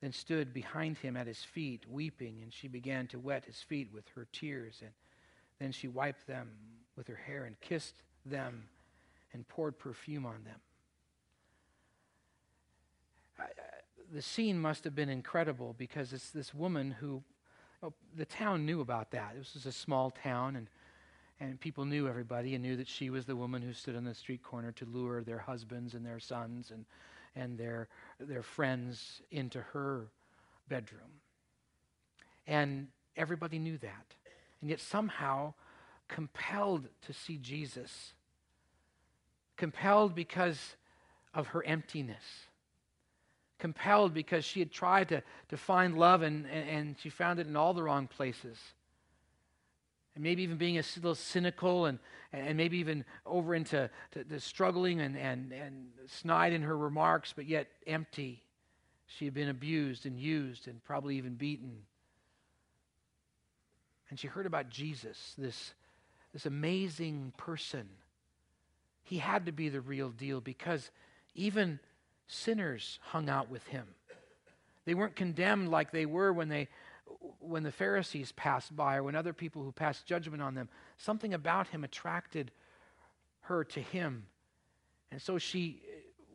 then 0.00 0.12
stood 0.12 0.54
behind 0.54 0.96
him 0.96 1.16
at 1.16 1.26
his 1.26 1.42
feet, 1.42 1.82
weeping, 1.90 2.38
and 2.44 2.54
she 2.54 2.68
began 2.68 3.08
to 3.08 3.18
wet 3.18 3.44
his 3.44 3.60
feet 3.60 3.88
with 3.92 4.04
her 4.14 4.24
tears. 4.32 4.76
And 4.80 4.92
then 5.58 5.72
she 5.72 5.88
wiped 5.88 6.28
them 6.28 6.48
with 6.96 7.08
her 7.08 7.16
hair 7.26 7.46
and 7.46 7.58
kissed 7.60 8.04
them 8.24 8.68
and 9.32 9.48
poured 9.48 9.80
perfume 9.80 10.26
on 10.26 10.44
them 10.44 10.60
the 14.12 14.22
scene 14.22 14.58
must 14.58 14.84
have 14.84 14.94
been 14.94 15.08
incredible 15.08 15.74
because 15.76 16.12
it's 16.12 16.30
this 16.30 16.54
woman 16.54 16.92
who 16.92 17.22
oh, 17.82 17.92
the 18.16 18.24
town 18.24 18.64
knew 18.64 18.80
about 18.80 19.10
that. 19.10 19.34
This 19.36 19.54
was 19.54 19.66
a 19.66 19.72
small 19.72 20.10
town, 20.10 20.56
and 20.56 20.68
and 21.40 21.60
people 21.60 21.84
knew 21.84 22.08
everybody 22.08 22.54
and 22.54 22.64
knew 22.64 22.76
that 22.76 22.88
she 22.88 23.10
was 23.10 23.24
the 23.24 23.36
woman 23.36 23.62
who 23.62 23.72
stood 23.72 23.96
on 23.96 24.04
the 24.04 24.14
street 24.14 24.42
corner 24.42 24.72
to 24.72 24.84
lure 24.86 25.22
their 25.22 25.38
husbands 25.38 25.94
and 25.94 26.04
their 26.04 26.18
sons 26.18 26.70
and 26.70 26.84
and 27.36 27.56
their 27.58 27.88
their 28.18 28.42
friends 28.42 29.22
into 29.30 29.60
her 29.60 30.08
bedroom. 30.68 31.20
And 32.46 32.88
everybody 33.16 33.58
knew 33.58 33.78
that. 33.78 34.14
And 34.60 34.70
yet 34.70 34.80
somehow 34.80 35.54
compelled 36.08 36.88
to 37.06 37.12
see 37.12 37.36
Jesus. 37.36 38.14
Compelled 39.56 40.14
because 40.14 40.76
of 41.34 41.48
her 41.48 41.64
emptiness 41.64 42.48
compelled 43.58 44.14
because 44.14 44.44
she 44.44 44.60
had 44.60 44.70
tried 44.70 45.08
to, 45.08 45.22
to 45.48 45.56
find 45.56 45.98
love 45.98 46.22
and, 46.22 46.46
and, 46.46 46.68
and 46.68 46.96
she 47.00 47.08
found 47.08 47.38
it 47.38 47.46
in 47.46 47.56
all 47.56 47.74
the 47.74 47.82
wrong 47.82 48.06
places. 48.06 48.56
And 50.18 50.24
maybe 50.24 50.42
even 50.42 50.56
being 50.56 50.78
a 50.78 50.82
little 50.96 51.14
cynical 51.14 51.86
and, 51.86 52.00
and 52.32 52.56
maybe 52.56 52.78
even 52.78 53.04
over 53.24 53.54
into 53.54 53.88
to, 54.10 54.24
to 54.24 54.40
struggling 54.40 55.00
and, 55.00 55.16
and, 55.16 55.52
and 55.52 55.86
snide 56.08 56.52
in 56.52 56.62
her 56.62 56.76
remarks, 56.76 57.32
but 57.32 57.46
yet 57.46 57.68
empty. 57.86 58.42
She 59.06 59.26
had 59.26 59.32
been 59.32 59.48
abused 59.48 60.06
and 60.06 60.18
used 60.18 60.66
and 60.66 60.82
probably 60.82 61.18
even 61.18 61.36
beaten. 61.36 61.84
And 64.10 64.18
she 64.18 64.26
heard 64.26 64.44
about 64.44 64.70
Jesus, 64.70 65.34
this, 65.38 65.72
this 66.32 66.46
amazing 66.46 67.32
person. 67.36 67.88
He 69.04 69.18
had 69.18 69.46
to 69.46 69.52
be 69.52 69.68
the 69.68 69.80
real 69.80 70.08
deal 70.08 70.40
because 70.40 70.90
even 71.36 71.78
sinners 72.26 72.98
hung 73.02 73.28
out 73.28 73.48
with 73.48 73.64
him. 73.68 73.86
They 74.84 74.94
weren't 74.94 75.14
condemned 75.14 75.68
like 75.70 75.92
they 75.92 76.06
were 76.06 76.32
when 76.32 76.48
they 76.48 76.66
when 77.40 77.62
the 77.62 77.72
Pharisees 77.72 78.32
passed 78.32 78.74
by 78.74 78.96
or 78.96 79.02
when 79.02 79.14
other 79.14 79.32
people 79.32 79.62
who 79.62 79.72
passed 79.72 80.06
judgment 80.06 80.42
on 80.42 80.54
them. 80.54 80.68
Something 80.96 81.34
about 81.34 81.68
him 81.68 81.84
attracted 81.84 82.50
her 83.42 83.64
to 83.64 83.80
him. 83.80 84.26
And 85.10 85.20
so 85.20 85.38
she 85.38 85.80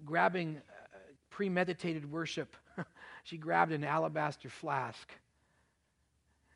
grabbing 0.06 0.58
uh, 0.58 0.98
premeditated 1.30 2.12
worship, 2.12 2.56
she 3.24 3.38
grabbed 3.38 3.72
an 3.72 3.84
alabaster 3.84 4.50
flask 4.50 5.12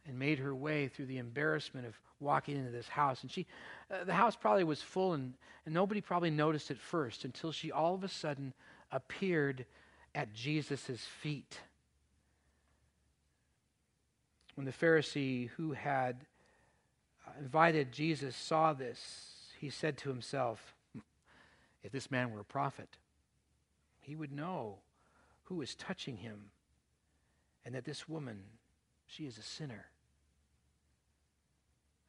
and 0.06 0.17
made 0.17 0.39
her 0.39 0.56
way 0.56 0.88
through 0.88 1.06
the 1.06 1.17
embarrassment 1.17 1.86
of 1.86 1.95
walking 2.19 2.58
into 2.58 2.71
this 2.71 2.88
house. 2.88 3.21
And 3.21 3.32
she, 3.32 3.45
uh, 3.91 4.03
the 4.03 4.13
house 4.13 4.36
probably 4.36 4.63
was 4.63 4.82
full, 4.82 5.13
and, 5.13 5.34
and 5.65 5.73
nobody 5.73 6.01
probably 6.01 6.32
noticed 6.32 6.71
at 6.71 6.77
first 6.77 7.25
until 7.25 7.51
she 7.51 7.71
all 7.71 7.93
of 7.93 8.03
a 8.03 8.08
sudden 8.08 8.53
appeared 8.91 9.65
at 10.15 10.34
Jesus' 10.34 11.01
feet. 11.21 11.60
When 14.57 14.65
the 14.65 14.71
Pharisee 14.71 15.49
who 15.49 15.73
had 15.73 16.25
uh, 17.27 17.29
invited 17.39 17.91
Jesus 17.91 18.35
saw 18.35 18.73
this, 18.73 19.53
he 19.59 19.69
said 19.69 19.99
to 19.99 20.09
himself, 20.09 20.73
If 21.83 21.91
this 21.91 22.09
man 22.09 22.31
were 22.31 22.39
a 22.39 22.43
prophet, 22.43 22.97
he 23.99 24.15
would 24.15 24.31
know 24.31 24.77
who 25.43 25.61
is 25.61 25.75
touching 25.75 26.17
him 26.17 26.49
and 27.65 27.75
that 27.75 27.85
this 27.85 28.09
woman, 28.09 28.39
she 29.05 29.27
is 29.27 29.37
a 29.37 29.43
sinner. 29.43 29.85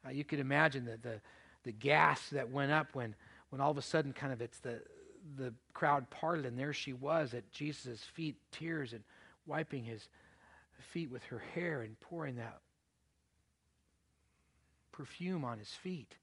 Uh, 0.06 0.11
you 0.11 0.24
could 0.24 0.40
imagine 0.40 0.87
the, 0.87 0.96
the, 1.02 1.20
the 1.64 1.72
gas 1.72 2.30
that 2.30 2.50
went 2.50 2.72
up 2.72 2.94
when, 2.94 3.14
when 3.50 3.61
all 3.61 3.70
of 3.70 3.76
a 3.76 3.82
sudden 3.82 4.14
kind 4.14 4.32
of 4.32 4.40
it's 4.40 4.61
the, 4.61 4.80
the 5.37 5.52
crowd 5.74 6.08
parted, 6.08 6.46
and 6.46 6.58
there 6.58 6.72
she 6.72 6.94
was 6.94 7.34
at 7.34 7.52
Jesus' 7.52 8.00
feet, 8.14 8.37
tears 8.52 8.94
and 8.94 9.02
wiping 9.44 9.84
his 9.84 10.08
feet 10.83 11.11
with 11.11 11.25
her 11.25 11.43
hair 11.55 11.83
and 11.83 11.99
pouring 12.01 12.37
that 12.37 12.61
perfume 14.99 15.45
on 15.45 15.59
his 15.59 15.69
feet. 15.69 16.17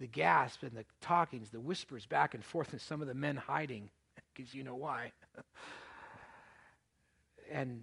The 0.00 0.06
gasp 0.06 0.62
and 0.62 0.72
the 0.72 0.84
talkings, 1.00 1.50
the 1.50 1.60
whispers 1.60 2.06
back 2.06 2.34
and 2.34 2.42
forth, 2.42 2.72
and 2.72 2.80
some 2.80 3.02
of 3.02 3.08
the 3.08 3.14
men 3.14 3.36
hiding, 3.36 3.90
because 4.34 4.54
you 4.54 4.62
know 4.62 4.74
why. 4.74 5.12
and 7.52 7.82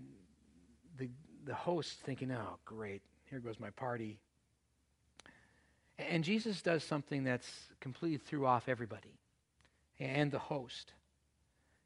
the, 0.97 1.09
the 1.45 1.53
host 1.53 1.99
thinking, 1.99 2.31
oh, 2.31 2.57
great, 2.65 3.03
here 3.29 3.39
goes 3.39 3.59
my 3.59 3.69
party. 3.69 4.17
And 5.99 6.23
Jesus 6.23 6.61
does 6.61 6.83
something 6.83 7.23
that's 7.23 7.49
completely 7.79 8.17
threw 8.17 8.45
off 8.45 8.67
everybody 8.67 9.19
and 9.99 10.31
the 10.31 10.39
host. 10.39 10.93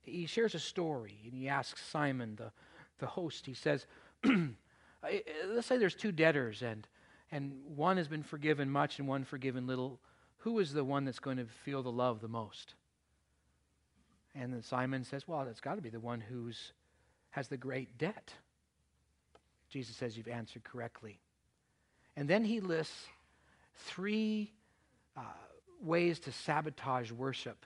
He 0.02 0.26
shares 0.26 0.56
a 0.56 0.60
story 0.60 1.20
and 1.26 1.34
he 1.34 1.50
asks 1.50 1.84
Simon, 1.84 2.36
the, 2.38 2.52
the 3.00 3.08
host, 3.08 3.46
he 3.46 3.54
says, 3.54 3.86
Let's 5.48 5.68
say 5.68 5.78
there's 5.78 5.96
two 5.96 6.12
debtors 6.12 6.62
and, 6.62 6.88
and 7.32 7.54
one 7.76 7.98
has 7.98 8.08
been 8.08 8.24
forgiven 8.24 8.70
much 8.70 9.00
and 9.00 9.08
one 9.08 9.24
forgiven 9.24 9.66
little. 9.68 10.00
Who 10.40 10.60
is 10.60 10.74
the 10.74 10.84
one 10.84 11.06
that's 11.06 11.20
going 11.20 11.38
to 11.38 11.46
feel 11.64 11.84
the 11.84 11.92
love 11.92 12.22
the 12.22 12.28
most? 12.28 12.74
And 14.36 14.54
then 14.54 14.62
Simon 14.62 15.04
says, 15.04 15.28
Well, 15.28 15.42
it's 15.44 15.62
got 15.62 15.76
to 15.76 15.82
be 15.82 15.90
the 15.90 16.00
one 16.00 16.22
who's 16.22 16.74
has 17.32 17.48
the 17.48 17.58
great 17.58 17.98
debt. 17.98 18.34
Jesus 19.70 19.96
says, 19.96 20.18
You've 20.18 20.28
answered 20.28 20.64
correctly. 20.64 21.20
And 22.16 22.28
then 22.28 22.44
he 22.44 22.60
lists 22.60 23.08
three 23.76 24.52
uh, 25.16 25.22
ways 25.82 26.20
to 26.20 26.32
sabotage 26.32 27.12
worship 27.12 27.66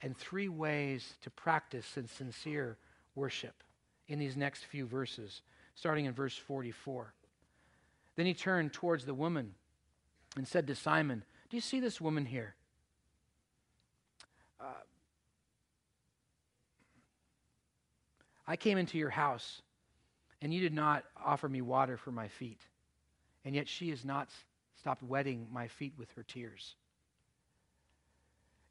and 0.00 0.16
three 0.16 0.48
ways 0.48 1.14
to 1.22 1.30
practice 1.30 1.96
and 1.96 2.08
sincere 2.08 2.78
worship 3.14 3.62
in 4.12 4.18
these 4.18 4.36
next 4.36 4.66
few 4.66 4.84
verses, 4.84 5.40
starting 5.74 6.04
in 6.04 6.12
verse 6.12 6.36
44. 6.36 7.14
Then 8.14 8.26
he 8.26 8.34
turned 8.34 8.74
towards 8.74 9.06
the 9.06 9.14
woman 9.14 9.54
and 10.36 10.46
said 10.46 10.66
to 10.66 10.74
Simon, 10.74 11.24
Do 11.48 11.56
you 11.56 11.62
see 11.62 11.80
this 11.80 11.98
woman 11.98 12.26
here? 12.26 12.54
Uh, 14.60 14.64
I 18.46 18.56
came 18.56 18.76
into 18.76 18.98
your 18.98 19.08
house, 19.08 19.62
and 20.42 20.52
you 20.52 20.60
did 20.60 20.74
not 20.74 21.04
offer 21.24 21.48
me 21.48 21.62
water 21.62 21.96
for 21.96 22.12
my 22.12 22.28
feet, 22.28 22.60
and 23.46 23.54
yet 23.54 23.66
she 23.66 23.88
has 23.88 24.04
not 24.04 24.28
stopped 24.78 25.02
wetting 25.02 25.46
my 25.50 25.68
feet 25.68 25.94
with 25.96 26.12
her 26.16 26.22
tears. 26.22 26.74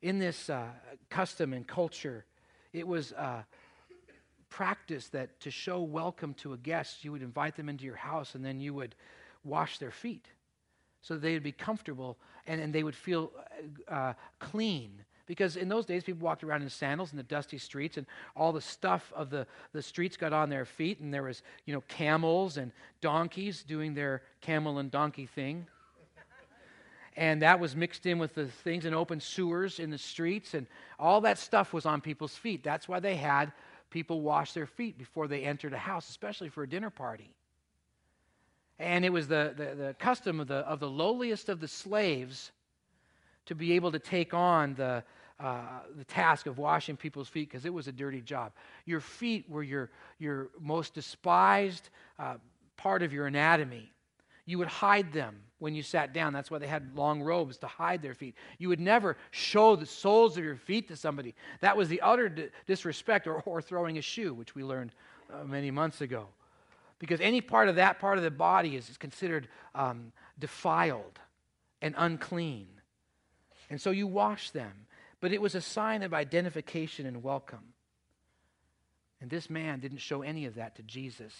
In 0.04 0.19
this 0.19 0.51
uh, 0.51 0.67
custom 1.10 1.51
and 1.51 1.67
culture, 1.67 2.25
it 2.73 2.88
was 2.88 3.12
uh, 3.13 3.41
practice 4.51 5.07
that 5.07 5.39
to 5.39 5.49
show 5.49 5.81
welcome 5.81 6.35
to 6.35 6.53
a 6.53 6.57
guest, 6.57 7.03
you 7.03 7.11
would 7.11 7.23
invite 7.23 7.55
them 7.55 7.69
into 7.69 7.85
your 7.85 7.95
house 7.95 8.35
and 8.35 8.45
then 8.45 8.59
you 8.59 8.73
would 8.75 8.93
wash 9.43 9.79
their 9.79 9.89
feet 9.89 10.27
so 11.01 11.17
they 11.17 11.33
would 11.33 11.41
be 11.41 11.51
comfortable 11.51 12.17
and, 12.45 12.61
and 12.61 12.71
they 12.71 12.83
would 12.83 12.95
feel 12.95 13.31
uh, 13.87 14.13
clean. 14.37 14.91
Because 15.25 15.55
in 15.55 15.69
those 15.69 15.85
days, 15.85 16.03
people 16.03 16.23
walked 16.23 16.43
around 16.43 16.61
in 16.61 16.69
sandals 16.69 17.11
in 17.11 17.17
the 17.17 17.23
dusty 17.23 17.57
streets, 17.57 17.95
and 17.95 18.05
all 18.35 18.51
the 18.51 18.59
stuff 18.59 19.13
of 19.15 19.29
the, 19.29 19.47
the 19.71 19.81
streets 19.81 20.17
got 20.17 20.33
on 20.33 20.49
their 20.49 20.65
feet, 20.65 20.99
and 20.99 21.13
there 21.13 21.23
was, 21.23 21.41
you 21.65 21.73
know, 21.73 21.81
camels 21.87 22.57
and 22.57 22.73
donkeys 22.99 23.63
doing 23.63 23.93
their 23.93 24.23
camel 24.41 24.79
and 24.79 24.91
donkey 24.91 25.25
thing 25.25 25.67
and 27.17 27.41
that 27.41 27.59
was 27.59 27.75
mixed 27.75 28.05
in 28.05 28.19
with 28.19 28.35
the 28.35 28.47
things 28.47 28.85
in 28.85 28.93
open 28.93 29.19
sewers 29.19 29.79
in 29.79 29.89
the 29.89 29.97
streets, 29.97 30.53
and 30.53 30.65
all 30.97 31.21
that 31.21 31.37
stuff 31.37 31.73
was 31.73 31.85
on 31.85 31.99
people's 31.99 32.35
feet. 32.35 32.63
That's 32.63 32.87
why 32.87 32.99
they 32.99 33.15
had 33.15 33.51
people 33.91 34.21
washed 34.21 34.56
their 34.56 34.65
feet 34.65 34.97
before 34.97 35.27
they 35.27 35.43
entered 35.43 35.73
a 35.73 35.77
house, 35.77 36.10
especially 36.10 36.49
for 36.49 36.63
a 36.63 36.67
dinner 36.67 36.89
party. 36.89 37.36
And 38.80 39.06
it 39.06 39.13
was 39.13 39.27
the, 39.27 39.54
the, 39.56 39.75
the 39.75 39.95
custom 39.99 40.39
of 40.39 40.47
the, 40.47 40.56
of 40.56 40.80
the 40.80 40.89
lowliest 40.89 41.49
of 41.49 41.60
the 41.60 41.67
slaves 41.67 42.51
to 43.45 43.54
be 43.54 43.73
able 43.73 43.91
to 43.91 43.99
take 43.99 44.34
on 44.34 44.73
the, 44.73 45.04
uh, 45.39 45.62
the 45.95 46.04
task 46.06 46.47
of 46.47 46.58
washing 46.58 46.97
people's 46.97 47.27
feet 47.27 47.49
because 47.49 47.65
it 47.65 47.73
was 47.73 47.88
a 47.88 47.91
dirty 47.91 48.21
job. 48.21 48.54
Your 48.86 48.99
feet 48.99 49.47
were 49.47 49.62
your, 49.62 49.91
your 50.17 50.49
most 50.60 50.95
despised 50.95 51.89
uh, 52.17 52.36
part 52.77 53.04
of 53.04 53.13
your 53.13 53.27
anatomy. 53.27 53.91
You 54.51 54.57
would 54.57 54.67
hide 54.67 55.13
them 55.13 55.37
when 55.59 55.75
you 55.75 55.81
sat 55.81 56.11
down. 56.11 56.33
That's 56.33 56.51
why 56.51 56.57
they 56.57 56.67
had 56.67 56.93
long 56.93 57.21
robes 57.21 57.57
to 57.59 57.67
hide 57.67 58.01
their 58.01 58.13
feet. 58.13 58.35
You 58.57 58.67
would 58.67 58.81
never 58.81 59.15
show 59.29 59.77
the 59.77 59.85
soles 59.85 60.37
of 60.37 60.43
your 60.43 60.57
feet 60.57 60.89
to 60.89 60.97
somebody. 60.97 61.35
That 61.61 61.77
was 61.77 61.87
the 61.87 62.01
utter 62.01 62.49
disrespect, 62.67 63.27
or, 63.27 63.35
or 63.43 63.61
throwing 63.61 63.97
a 63.97 64.01
shoe, 64.01 64.33
which 64.33 64.53
we 64.53 64.65
learned 64.65 64.91
uh, 65.31 65.45
many 65.45 65.71
months 65.71 66.01
ago. 66.01 66.27
Because 66.99 67.21
any 67.21 67.39
part 67.39 67.69
of 67.69 67.77
that 67.77 68.01
part 68.01 68.17
of 68.17 68.25
the 68.25 68.29
body 68.29 68.75
is, 68.75 68.89
is 68.89 68.97
considered 68.97 69.47
um, 69.73 70.11
defiled 70.37 71.17
and 71.81 71.95
unclean. 71.97 72.67
And 73.69 73.79
so 73.79 73.91
you 73.91 74.05
wash 74.05 74.49
them. 74.49 74.73
But 75.21 75.31
it 75.31 75.41
was 75.41 75.55
a 75.55 75.61
sign 75.61 76.03
of 76.03 76.13
identification 76.13 77.05
and 77.05 77.23
welcome. 77.23 77.71
And 79.21 79.29
this 79.29 79.49
man 79.49 79.79
didn't 79.79 79.99
show 79.99 80.23
any 80.23 80.45
of 80.45 80.55
that 80.55 80.75
to 80.75 80.83
Jesus. 80.83 81.33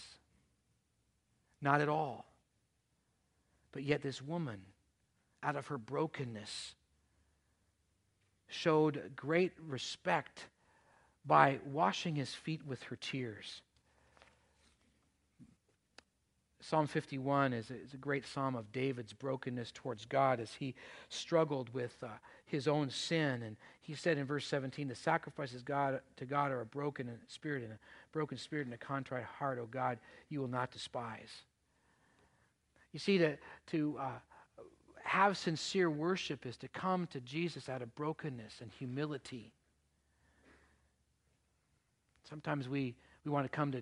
Not 1.62 1.82
at 1.82 1.90
all. 1.90 2.31
But 3.72 3.84
yet, 3.84 4.02
this 4.02 4.22
woman, 4.22 4.62
out 5.44 5.56
of 5.56 5.68
her 5.68 5.78
brokenness, 5.78 6.76
showed 8.48 9.12
great 9.16 9.54
respect 9.68 10.48
by 11.26 11.60
washing 11.66 12.16
his 12.16 12.34
feet 12.34 12.66
with 12.66 12.84
her 12.84 12.96
tears. 12.96 13.62
Psalm 16.64 16.86
51 16.86 17.54
is 17.54 17.72
a, 17.72 17.76
is 17.76 17.94
a, 17.96 17.98
great 17.98 18.26
psalm 18.26 18.56
of 18.56 18.72
David's 18.72 19.14
brokenness 19.14 19.72
towards 19.72 20.06
God 20.06 20.40
as 20.40 20.54
he 20.54 20.76
struggled 21.10 21.74
with 21.74 21.96
uh, 22.04 22.08
his 22.46 22.68
own 22.68 22.92
sin. 22.92 23.42
And 23.42 23.58
he 23.82 23.96
said 23.96 24.20
in 24.20 24.26
verse 24.26 24.46
17, 24.46 24.88
The 24.88 24.96
sacrifices 24.96 25.64
God, 25.64 26.02
to 26.18 26.26
God 26.26 26.52
are 26.52 26.62
a 26.62 26.66
broken 26.66 27.10
spirit 27.28 27.64
and 27.64 27.74
a 27.74 27.80
broken 28.12 28.38
spirit 28.38 28.68
and 28.68 28.76
a 28.76 28.78
contrite 28.78 29.24
heart, 29.24 29.58
O 29.60 29.66
God, 29.66 29.98
you 30.30 30.40
will 30.40 30.48
not 30.48 30.70
despise. 30.72 31.44
You 32.94 33.00
see, 33.00 33.18
to, 33.20 33.38
to 33.68 33.98
uh, 34.00 34.10
have 35.04 35.38
sincere 35.38 35.90
worship 35.90 36.46
is 36.46 36.58
to 36.58 36.68
come 36.68 37.08
to 37.08 37.22
Jesus 37.22 37.70
out 37.70 37.82
of 37.82 37.94
brokenness 37.96 38.62
and 38.62 38.72
humility. 38.72 39.54
Sometimes 42.30 42.70
we, 42.70 42.96
we 43.26 43.32
want 43.32 43.46
to 43.46 43.50
come 43.50 43.72
to 43.72 43.82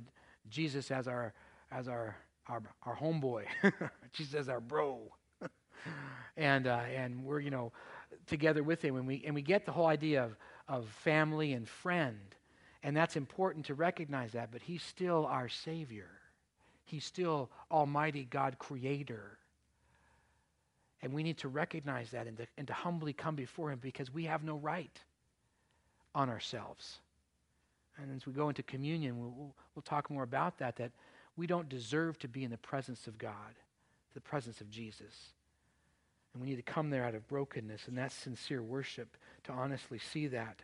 Jesus 0.50 0.92
as 0.92 1.08
our, 1.08 1.34
as 1.72 1.88
our, 1.88 2.16
our, 2.48 2.62
our 2.84 2.96
homeboy, 2.96 3.44
Jesus 4.14 4.36
as 4.36 4.50
our 4.50 4.60
bro. 4.60 5.02
and, 6.38 6.68
uh, 6.68 6.82
and 6.96 7.24
we're, 7.24 7.40
you 7.40 7.52
know, 7.52 7.72
together 8.28 8.64
with 8.64 8.82
him. 8.82 8.96
And 8.96 9.08
we, 9.08 9.24
and 9.26 9.36
we 9.36 9.42
get 9.42 9.66
the 9.66 9.72
whole 9.72 9.88
idea 9.88 10.24
of, 10.24 10.36
of 10.68 10.88
family 10.88 11.54
and 11.54 11.68
friend. 11.68 12.18
And 12.82 12.96
that's 12.96 13.16
important 13.16 13.66
to 13.66 13.76
recognize 13.76 14.32
that, 14.32 14.52
but 14.52 14.62
he's 14.62 14.84
still 14.84 15.26
our 15.26 15.50
Savior. 15.50 16.10
He's 16.90 17.06
still 17.06 17.52
Almighty 17.70 18.28
God, 18.28 18.58
Creator. 18.58 19.38
And 21.04 21.14
we 21.14 21.22
need 21.22 21.38
to 21.38 21.48
recognize 21.48 22.10
that 22.12 22.26
and 22.26 22.36
to, 22.38 22.48
and 22.58 22.66
to 22.66 22.74
humbly 22.74 23.14
come 23.14 23.36
before 23.36 23.72
Him 23.72 23.78
because 23.80 24.12
we 24.12 24.26
have 24.26 24.44
no 24.44 24.56
right 24.56 25.00
on 26.16 26.30
ourselves. 26.30 26.98
And 28.02 28.16
as 28.16 28.26
we 28.26 28.34
go 28.34 28.50
into 28.50 28.64
communion, 28.64 29.20
we'll, 29.20 29.34
we'll, 29.38 29.56
we'll 29.76 29.84
talk 29.84 30.10
more 30.10 30.24
about 30.24 30.58
that, 30.58 30.78
that 30.78 30.92
we 31.38 31.46
don't 31.46 31.70
deserve 31.70 32.18
to 32.20 32.28
be 32.28 32.44
in 32.44 32.50
the 32.50 32.58
presence 32.58 33.06
of 33.06 33.20
God, 33.20 33.54
the 34.16 34.22
presence 34.22 34.60
of 34.60 34.72
Jesus. 34.72 35.34
And 36.34 36.42
we 36.42 36.50
need 36.50 36.56
to 36.56 36.64
come 36.64 36.90
there 36.90 37.04
out 37.04 37.14
of 37.14 37.28
brokenness, 37.28 37.88
and 37.88 37.96
that's 37.96 38.16
sincere 38.16 38.64
worship 38.64 39.16
to 39.44 39.52
honestly 39.52 40.00
see 40.00 40.26
that. 40.28 40.64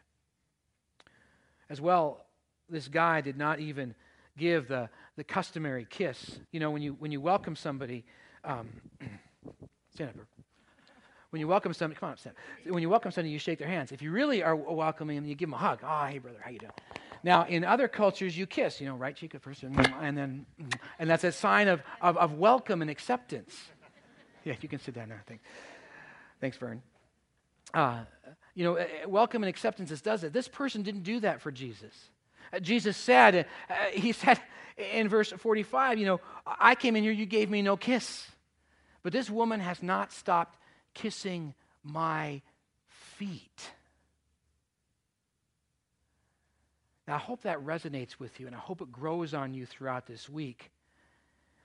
As 1.69 1.79
well, 1.79 2.25
this 2.67 2.87
guy 2.87 3.21
did 3.21 3.37
not 3.37 3.59
even 3.59 3.93
give 4.37 4.67
the, 4.67 4.89
the 5.15 5.23
customary 5.23 5.85
kiss. 5.89 6.39
You 6.51 6.59
know, 6.59 6.71
when 6.71 6.81
you, 6.81 6.95
when 6.99 7.11
you 7.11 7.21
welcome 7.21 7.55
somebody, 7.55 8.05
um, 8.43 8.69
stand 9.93 10.11
up. 10.11 10.27
When 11.31 11.39
you 11.39 11.47
welcome 11.47 11.73
somebody, 11.73 11.99
come 11.99 12.09
on, 12.09 12.17
stand. 12.17 12.35
When 12.65 12.81
you 12.81 12.89
welcome 12.89 13.11
somebody, 13.11 13.31
you 13.31 13.39
shake 13.39 13.59
their 13.59 13.67
hands. 13.67 13.91
If 13.91 14.01
you 14.01 14.11
really 14.11 14.41
are 14.41 14.55
welcoming 14.55 15.17
them, 15.17 15.25
you 15.25 15.35
give 15.35 15.49
them 15.49 15.55
a 15.55 15.57
hug. 15.57 15.79
Oh, 15.83 16.05
hey, 16.05 16.19
brother, 16.19 16.39
how 16.41 16.49
you 16.49 16.59
doing? 16.59 16.71
Now, 17.23 17.45
in 17.45 17.65
other 17.65 17.87
cultures, 17.87 18.37
you 18.37 18.45
kiss, 18.45 18.79
you 18.79 18.87
know, 18.87 18.95
right 18.95 19.15
cheek 19.15 19.33
at 19.35 19.41
first, 19.41 19.63
and, 19.63 19.75
then, 20.15 20.45
and 20.99 21.09
that's 21.09 21.23
a 21.23 21.31
sign 21.31 21.67
of, 21.67 21.81
of, 21.99 22.17
of 22.17 22.35
welcome 22.35 22.81
and 22.81 22.91
acceptance. 22.91 23.57
Yeah, 24.43 24.53
you 24.61 24.69
can 24.69 24.79
sit 24.79 24.93
down 24.93 25.09
now. 25.09 25.15
Thanks, 25.25 25.43
thanks 26.39 26.57
Vern. 26.57 26.83
Uh, 27.73 28.01
you 28.53 28.63
know, 28.63 28.85
welcome 29.07 29.43
and 29.43 29.49
acceptance 29.49 29.89
does 30.01 30.23
it. 30.23 30.33
This 30.33 30.47
person 30.47 30.83
didn't 30.83 31.03
do 31.03 31.19
that 31.21 31.41
for 31.41 31.51
Jesus. 31.51 31.93
Uh, 32.53 32.59
Jesus 32.59 32.97
said, 32.97 33.45
uh, 33.69 33.73
He 33.93 34.11
said 34.13 34.39
in 34.77 35.09
verse 35.09 35.31
45, 35.31 35.97
you 35.97 36.05
know, 36.05 36.21
I 36.45 36.75
came 36.75 36.95
in 36.95 37.03
here, 37.03 37.11
you 37.11 37.25
gave 37.25 37.49
me 37.49 37.61
no 37.61 37.77
kiss. 37.77 38.27
But 39.03 39.13
this 39.13 39.29
woman 39.29 39.59
has 39.59 39.83
not 39.83 40.11
stopped 40.11 40.57
kissing 40.93 41.53
my 41.83 42.41
feet. 42.87 43.69
Now, 47.07 47.15
I 47.15 47.19
hope 47.19 47.43
that 47.43 47.63
resonates 47.63 48.19
with 48.19 48.39
you, 48.39 48.47
and 48.47 48.55
I 48.55 48.59
hope 48.59 48.81
it 48.81 48.91
grows 48.91 49.33
on 49.33 49.53
you 49.53 49.65
throughout 49.65 50.07
this 50.07 50.27
week. 50.27 50.71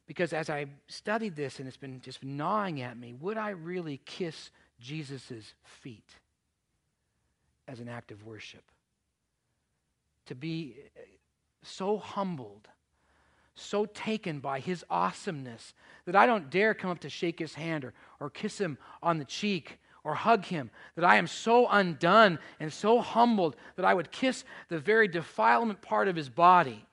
Because 0.07 0.33
as 0.33 0.51
I 0.51 0.67
studied 0.89 1.37
this 1.37 1.61
and 1.61 1.69
it's 1.69 1.77
been 1.77 2.01
just 2.01 2.23
gnawing 2.23 2.83
at 2.83 2.99
me, 2.99 3.15
would 3.21 3.39
I 3.39 3.51
really 3.51 4.01
kiss 4.05 4.51
Jesus' 4.81 5.55
feet 5.63 6.09
as 7.69 7.81
an 7.81 7.89
act 7.89 8.11
of 8.11 8.27
worship? 8.27 8.65
To 10.31 10.37
be 10.37 10.77
uh, 10.97 11.01
so 11.65 11.99
humbled, 11.99 12.69
so 13.57 13.85
taken 13.85 14.39
by 14.39 14.61
his 14.61 14.85
awesomeness 14.89 15.75
that 16.07 16.15
I 16.15 16.25
don't 16.25 16.51
dare 16.51 16.73
come 16.73 16.89
up 16.89 17.01
to 17.01 17.11
shake 17.11 17.41
his 17.41 17.55
hand 17.55 17.85
or, 17.85 17.93
or 18.21 18.31
kiss 18.31 18.61
him 18.61 18.79
on 19.03 19.19
the 19.19 19.25
cheek 19.25 19.81
or 20.05 20.15
hug 20.15 20.45
him, 20.45 20.71
that 20.95 21.05
I 21.05 21.17
am 21.17 21.27
so 21.27 21.67
undone 21.69 22.39
and 22.61 22.73
so 22.73 23.01
humbled 23.01 23.57
that 23.75 23.85
I 23.85 23.93
would 23.93 24.13
kiss 24.13 24.45
the 24.69 24.79
very 24.79 25.09
defilement 25.09 25.83
part 25.83 26.07
of 26.07 26.15
his 26.15 26.29
body 26.29 26.87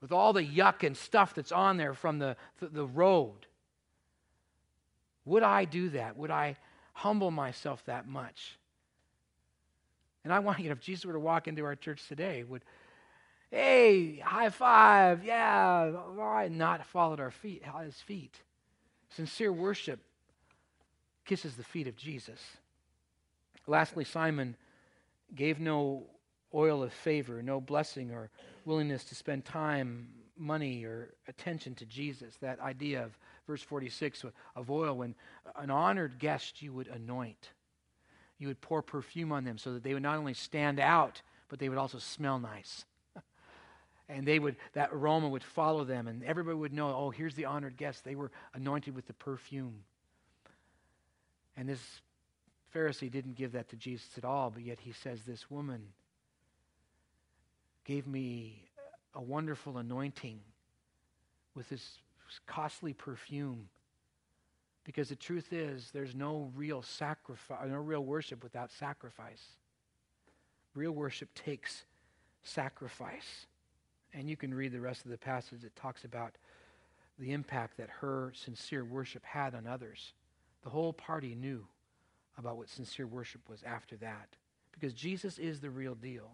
with 0.00 0.12
all 0.12 0.32
the 0.32 0.42
yuck 0.42 0.82
and 0.82 0.96
stuff 0.96 1.34
that's 1.34 1.52
on 1.52 1.76
there 1.76 1.92
from 1.92 2.18
the, 2.18 2.38
the 2.58 2.86
road. 2.86 3.46
Would 5.26 5.42
I 5.42 5.66
do 5.66 5.90
that? 5.90 6.16
Would 6.16 6.30
I 6.30 6.56
humble 6.94 7.30
myself 7.30 7.84
that 7.84 8.08
much? 8.08 8.56
And 10.24 10.32
I 10.32 10.38
want, 10.38 10.58
you 10.58 10.66
know, 10.66 10.72
if 10.72 10.80
Jesus 10.80 11.04
were 11.04 11.14
to 11.14 11.20
walk 11.20 11.48
into 11.48 11.64
our 11.64 11.76
church 11.76 12.06
today, 12.08 12.44
would, 12.44 12.62
hey, 13.50 14.16
high 14.18 14.50
five, 14.50 15.24
yeah, 15.24 15.90
right, 16.08 16.50
not 16.50 16.84
fall 16.86 17.12
at 17.12 17.20
our 17.20 17.30
feet, 17.30 17.62
at 17.64 17.84
his 17.84 18.00
feet. 18.00 18.36
Sincere 19.10 19.52
worship 19.52 20.00
kisses 21.24 21.56
the 21.56 21.64
feet 21.64 21.86
of 21.86 21.96
Jesus. 21.96 22.40
Lastly, 23.66 24.04
Simon 24.04 24.56
gave 25.34 25.60
no 25.60 26.04
oil 26.54 26.82
of 26.82 26.92
favor, 26.92 27.42
no 27.42 27.60
blessing 27.60 28.10
or 28.10 28.30
willingness 28.64 29.04
to 29.04 29.14
spend 29.14 29.44
time, 29.44 30.08
money, 30.36 30.84
or 30.84 31.14
attention 31.28 31.74
to 31.76 31.86
Jesus. 31.86 32.36
That 32.40 32.60
idea 32.60 33.04
of 33.04 33.16
verse 33.46 33.62
46 33.62 34.24
of 34.56 34.70
oil, 34.70 34.96
when 34.96 35.14
an 35.56 35.70
honored 35.70 36.18
guest 36.18 36.62
you 36.62 36.72
would 36.72 36.88
anoint, 36.88 37.50
you 38.40 38.48
would 38.48 38.60
pour 38.60 38.82
perfume 38.82 39.30
on 39.30 39.44
them 39.44 39.58
so 39.58 39.74
that 39.74 39.84
they 39.84 39.92
would 39.94 40.02
not 40.02 40.16
only 40.16 40.34
stand 40.34 40.80
out, 40.80 41.20
but 41.48 41.58
they 41.58 41.68
would 41.68 41.78
also 41.78 41.98
smell 41.98 42.40
nice. 42.40 42.86
and 44.08 44.26
they 44.26 44.38
would 44.38 44.56
that 44.72 44.88
aroma 44.92 45.28
would 45.28 45.44
follow 45.44 45.84
them 45.84 46.08
and 46.08 46.24
everybody 46.24 46.56
would 46.56 46.72
know 46.72 46.88
oh 46.88 47.10
here's 47.10 47.34
the 47.34 47.44
honored 47.44 47.76
guest 47.76 48.04
they 48.04 48.14
were 48.14 48.30
anointed 48.54 48.94
with 48.94 49.06
the 49.06 49.12
perfume 49.12 49.84
and 51.56 51.68
this 51.68 52.00
pharisee 52.74 53.10
didn't 53.10 53.34
give 53.34 53.52
that 53.52 53.68
to 53.68 53.76
jesus 53.76 54.08
at 54.16 54.24
all 54.24 54.50
but 54.50 54.62
yet 54.62 54.78
he 54.80 54.92
says 54.92 55.22
this 55.22 55.50
woman 55.50 55.82
gave 57.84 58.06
me 58.06 58.70
a 59.14 59.20
wonderful 59.20 59.78
anointing 59.78 60.40
with 61.54 61.68
this 61.68 61.98
costly 62.46 62.92
perfume 62.92 63.68
because 64.90 65.08
the 65.08 65.16
truth 65.16 65.52
is 65.52 65.90
there's 65.92 66.14
no 66.14 66.50
real 66.54 66.82
sacrifice 66.82 67.68
no 67.68 67.76
real 67.76 68.04
worship 68.04 68.42
without 68.42 68.70
sacrifice 68.72 69.44
real 70.74 70.92
worship 70.92 71.32
takes 71.34 71.84
sacrifice 72.42 73.46
and 74.12 74.28
you 74.28 74.36
can 74.36 74.52
read 74.52 74.72
the 74.72 74.80
rest 74.80 75.04
of 75.04 75.10
the 75.10 75.18
passage 75.18 75.62
that 75.62 75.76
talks 75.76 76.04
about 76.04 76.36
the 77.18 77.32
impact 77.32 77.76
that 77.76 77.90
her 78.00 78.32
sincere 78.34 78.84
worship 78.84 79.24
had 79.24 79.54
on 79.54 79.66
others. 79.66 80.14
The 80.62 80.70
whole 80.70 80.92
party 80.92 81.34
knew 81.34 81.66
about 82.38 82.56
what 82.56 82.68
sincere 82.68 83.06
worship 83.06 83.42
was 83.48 83.62
after 83.62 83.96
that. 83.96 84.36
Because 84.72 84.94
Jesus 84.94 85.38
is 85.38 85.60
the 85.60 85.70
real 85.70 85.94
deal. 85.94 86.30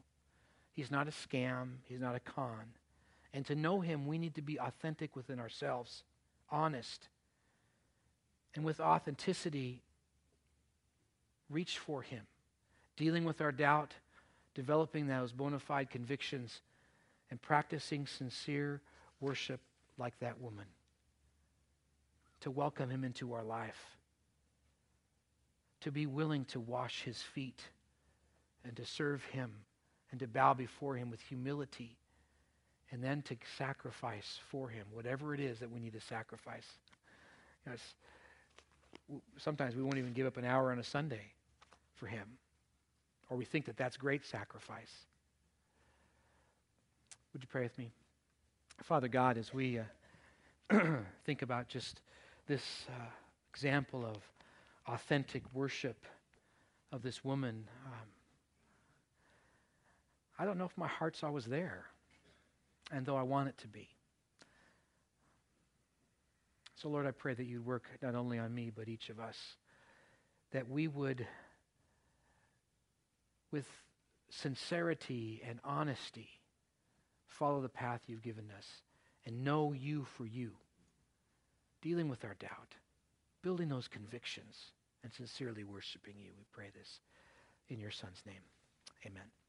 He's 0.73 0.91
not 0.91 1.09
a 1.09 1.11
scam, 1.11 1.79
he's 1.85 2.01
not 2.01 2.15
a 2.15 2.21
con. 2.21 2.65
And 3.33 3.45
to 3.47 3.55
know 3.55 3.81
him, 3.81 4.07
we 4.07 4.19
need 4.19 4.35
to 4.37 4.43
be 4.43 4.59
authentic 4.59 5.17
within 5.17 5.41
ourselves, 5.41 6.05
honest. 6.51 7.09
And 8.57 8.65
with 8.65 8.81
authenticity, 8.81 9.83
reach 11.51 11.79
for 11.79 12.03
him. 12.03 12.23
Dealing 12.97 13.25
with 13.25 13.43
our 13.43 13.53
doubt, 13.53 13.93
developing 14.55 15.07
those 15.07 15.31
bona 15.31 15.59
fide 15.59 15.91
convictions 15.91 16.63
and 17.31 17.41
practicing 17.41 18.07
sincere 18.07 18.81
worship 19.21 19.61
like 19.99 20.19
that 20.21 20.41
woman. 20.41 20.65
To 22.41 22.51
welcome 22.51 22.89
him 22.89 23.05
into 23.05 23.35
our 23.35 23.45
life. 23.45 23.97
To 25.83 25.93
be 25.93 26.07
willing 26.07 26.47
to 26.47 26.61
wash 26.61 27.03
his 27.03 27.21
feet 27.21 27.61
and 28.65 28.75
to 28.77 28.87
serve 28.87 29.23
him 29.25 29.53
and 30.11 30.21
to 30.21 30.27
bow 30.27 30.55
before 30.55 30.97
him 30.97 31.11
with 31.11 31.21
humility 31.21 31.97
and 32.91 33.03
then 33.03 33.21
to 33.23 33.37
sacrifice 33.59 34.39
for 34.49 34.69
him 34.69 34.87
whatever 34.93 35.35
it 35.35 35.41
is 35.41 35.59
that 35.59 35.71
we 35.71 35.81
need 35.81 35.93
to 35.93 36.01
sacrifice. 36.01 36.67
You 37.65 37.73
know, 37.73 37.79
sometimes 39.39 39.75
we 39.75 39.83
won't 39.83 39.99
even 39.99 40.13
give 40.13 40.27
up 40.27 40.37
an 40.37 40.45
hour 40.45 40.73
on 40.73 40.79
a 40.79 40.85
Sunday 40.85 41.33
for 41.95 42.07
him, 42.07 42.27
or 43.31 43.37
we 43.37 43.45
think 43.45 43.67
that 43.67 43.77
that's 43.77 43.97
great 43.97 44.25
sacrifice. 44.25 44.93
Would 47.33 47.43
you 47.43 47.49
pray 47.49 47.63
with 47.63 47.77
me? 47.79 47.91
Father 48.83 49.09
God, 49.09 49.39
as 49.39 49.53
we 49.53 49.79
uh, 49.79 50.79
think 51.25 51.43
about 51.43 51.69
just 51.69 52.01
this 52.47 52.87
uh, 52.89 53.07
example 53.51 54.05
of 54.05 54.17
authentic 54.87 55.43
worship 55.53 56.05
of 56.93 57.03
this 57.03 57.25
woman, 57.25 57.65
um, 57.87 58.09
I 60.39 60.45
don't 60.45 60.59
know 60.59 60.65
if 60.65 60.77
my 60.77 60.89
heart's 60.89 61.23
always 61.25 61.45
there, 61.45 61.87
and 62.93 63.07
though 63.07 63.17
I 63.17 63.23
want 63.23 63.49
it 63.49 63.59
to 63.59 63.69
be. 63.69 63.89
So, 66.77 66.89
Lord, 66.89 67.07
I 67.07 67.11
pray 67.11 67.33
that 67.33 67.47
you'd 67.47 67.65
work 67.65 67.85
not 68.03 68.15
only 68.15 68.39
on 68.39 68.55
me, 68.55 68.71
but 68.75 68.89
each 68.89 69.09
of 69.09 69.19
us, 69.19 69.37
that 70.53 70.69
we 70.69 70.89
would, 70.89 71.27
with 73.51 73.67
sincerity 74.29 75.43
and 75.49 75.59
honesty, 75.65 76.29
follow 77.27 77.61
the 77.61 77.69
path 77.69 78.01
you've 78.07 78.23
given 78.23 78.51
us 78.57 78.67
and 79.25 79.43
know 79.43 79.73
you 79.73 80.05
for 80.17 80.27
you, 80.27 80.53
dealing 81.81 82.09
with 82.09 82.25
our 82.25 82.35
doubt, 82.35 82.75
building 83.43 83.69
those 83.69 83.89
convictions, 83.89 84.57
and 85.03 85.13
sincerely 85.13 85.65
worshiping 85.65 86.15
you. 86.19 86.31
We 86.37 86.45
pray 86.53 86.71
this 86.77 87.01
in 87.69 87.81
your 87.81 87.91
Son's 87.91 88.23
name. 88.27 88.43
Amen. 89.07 89.46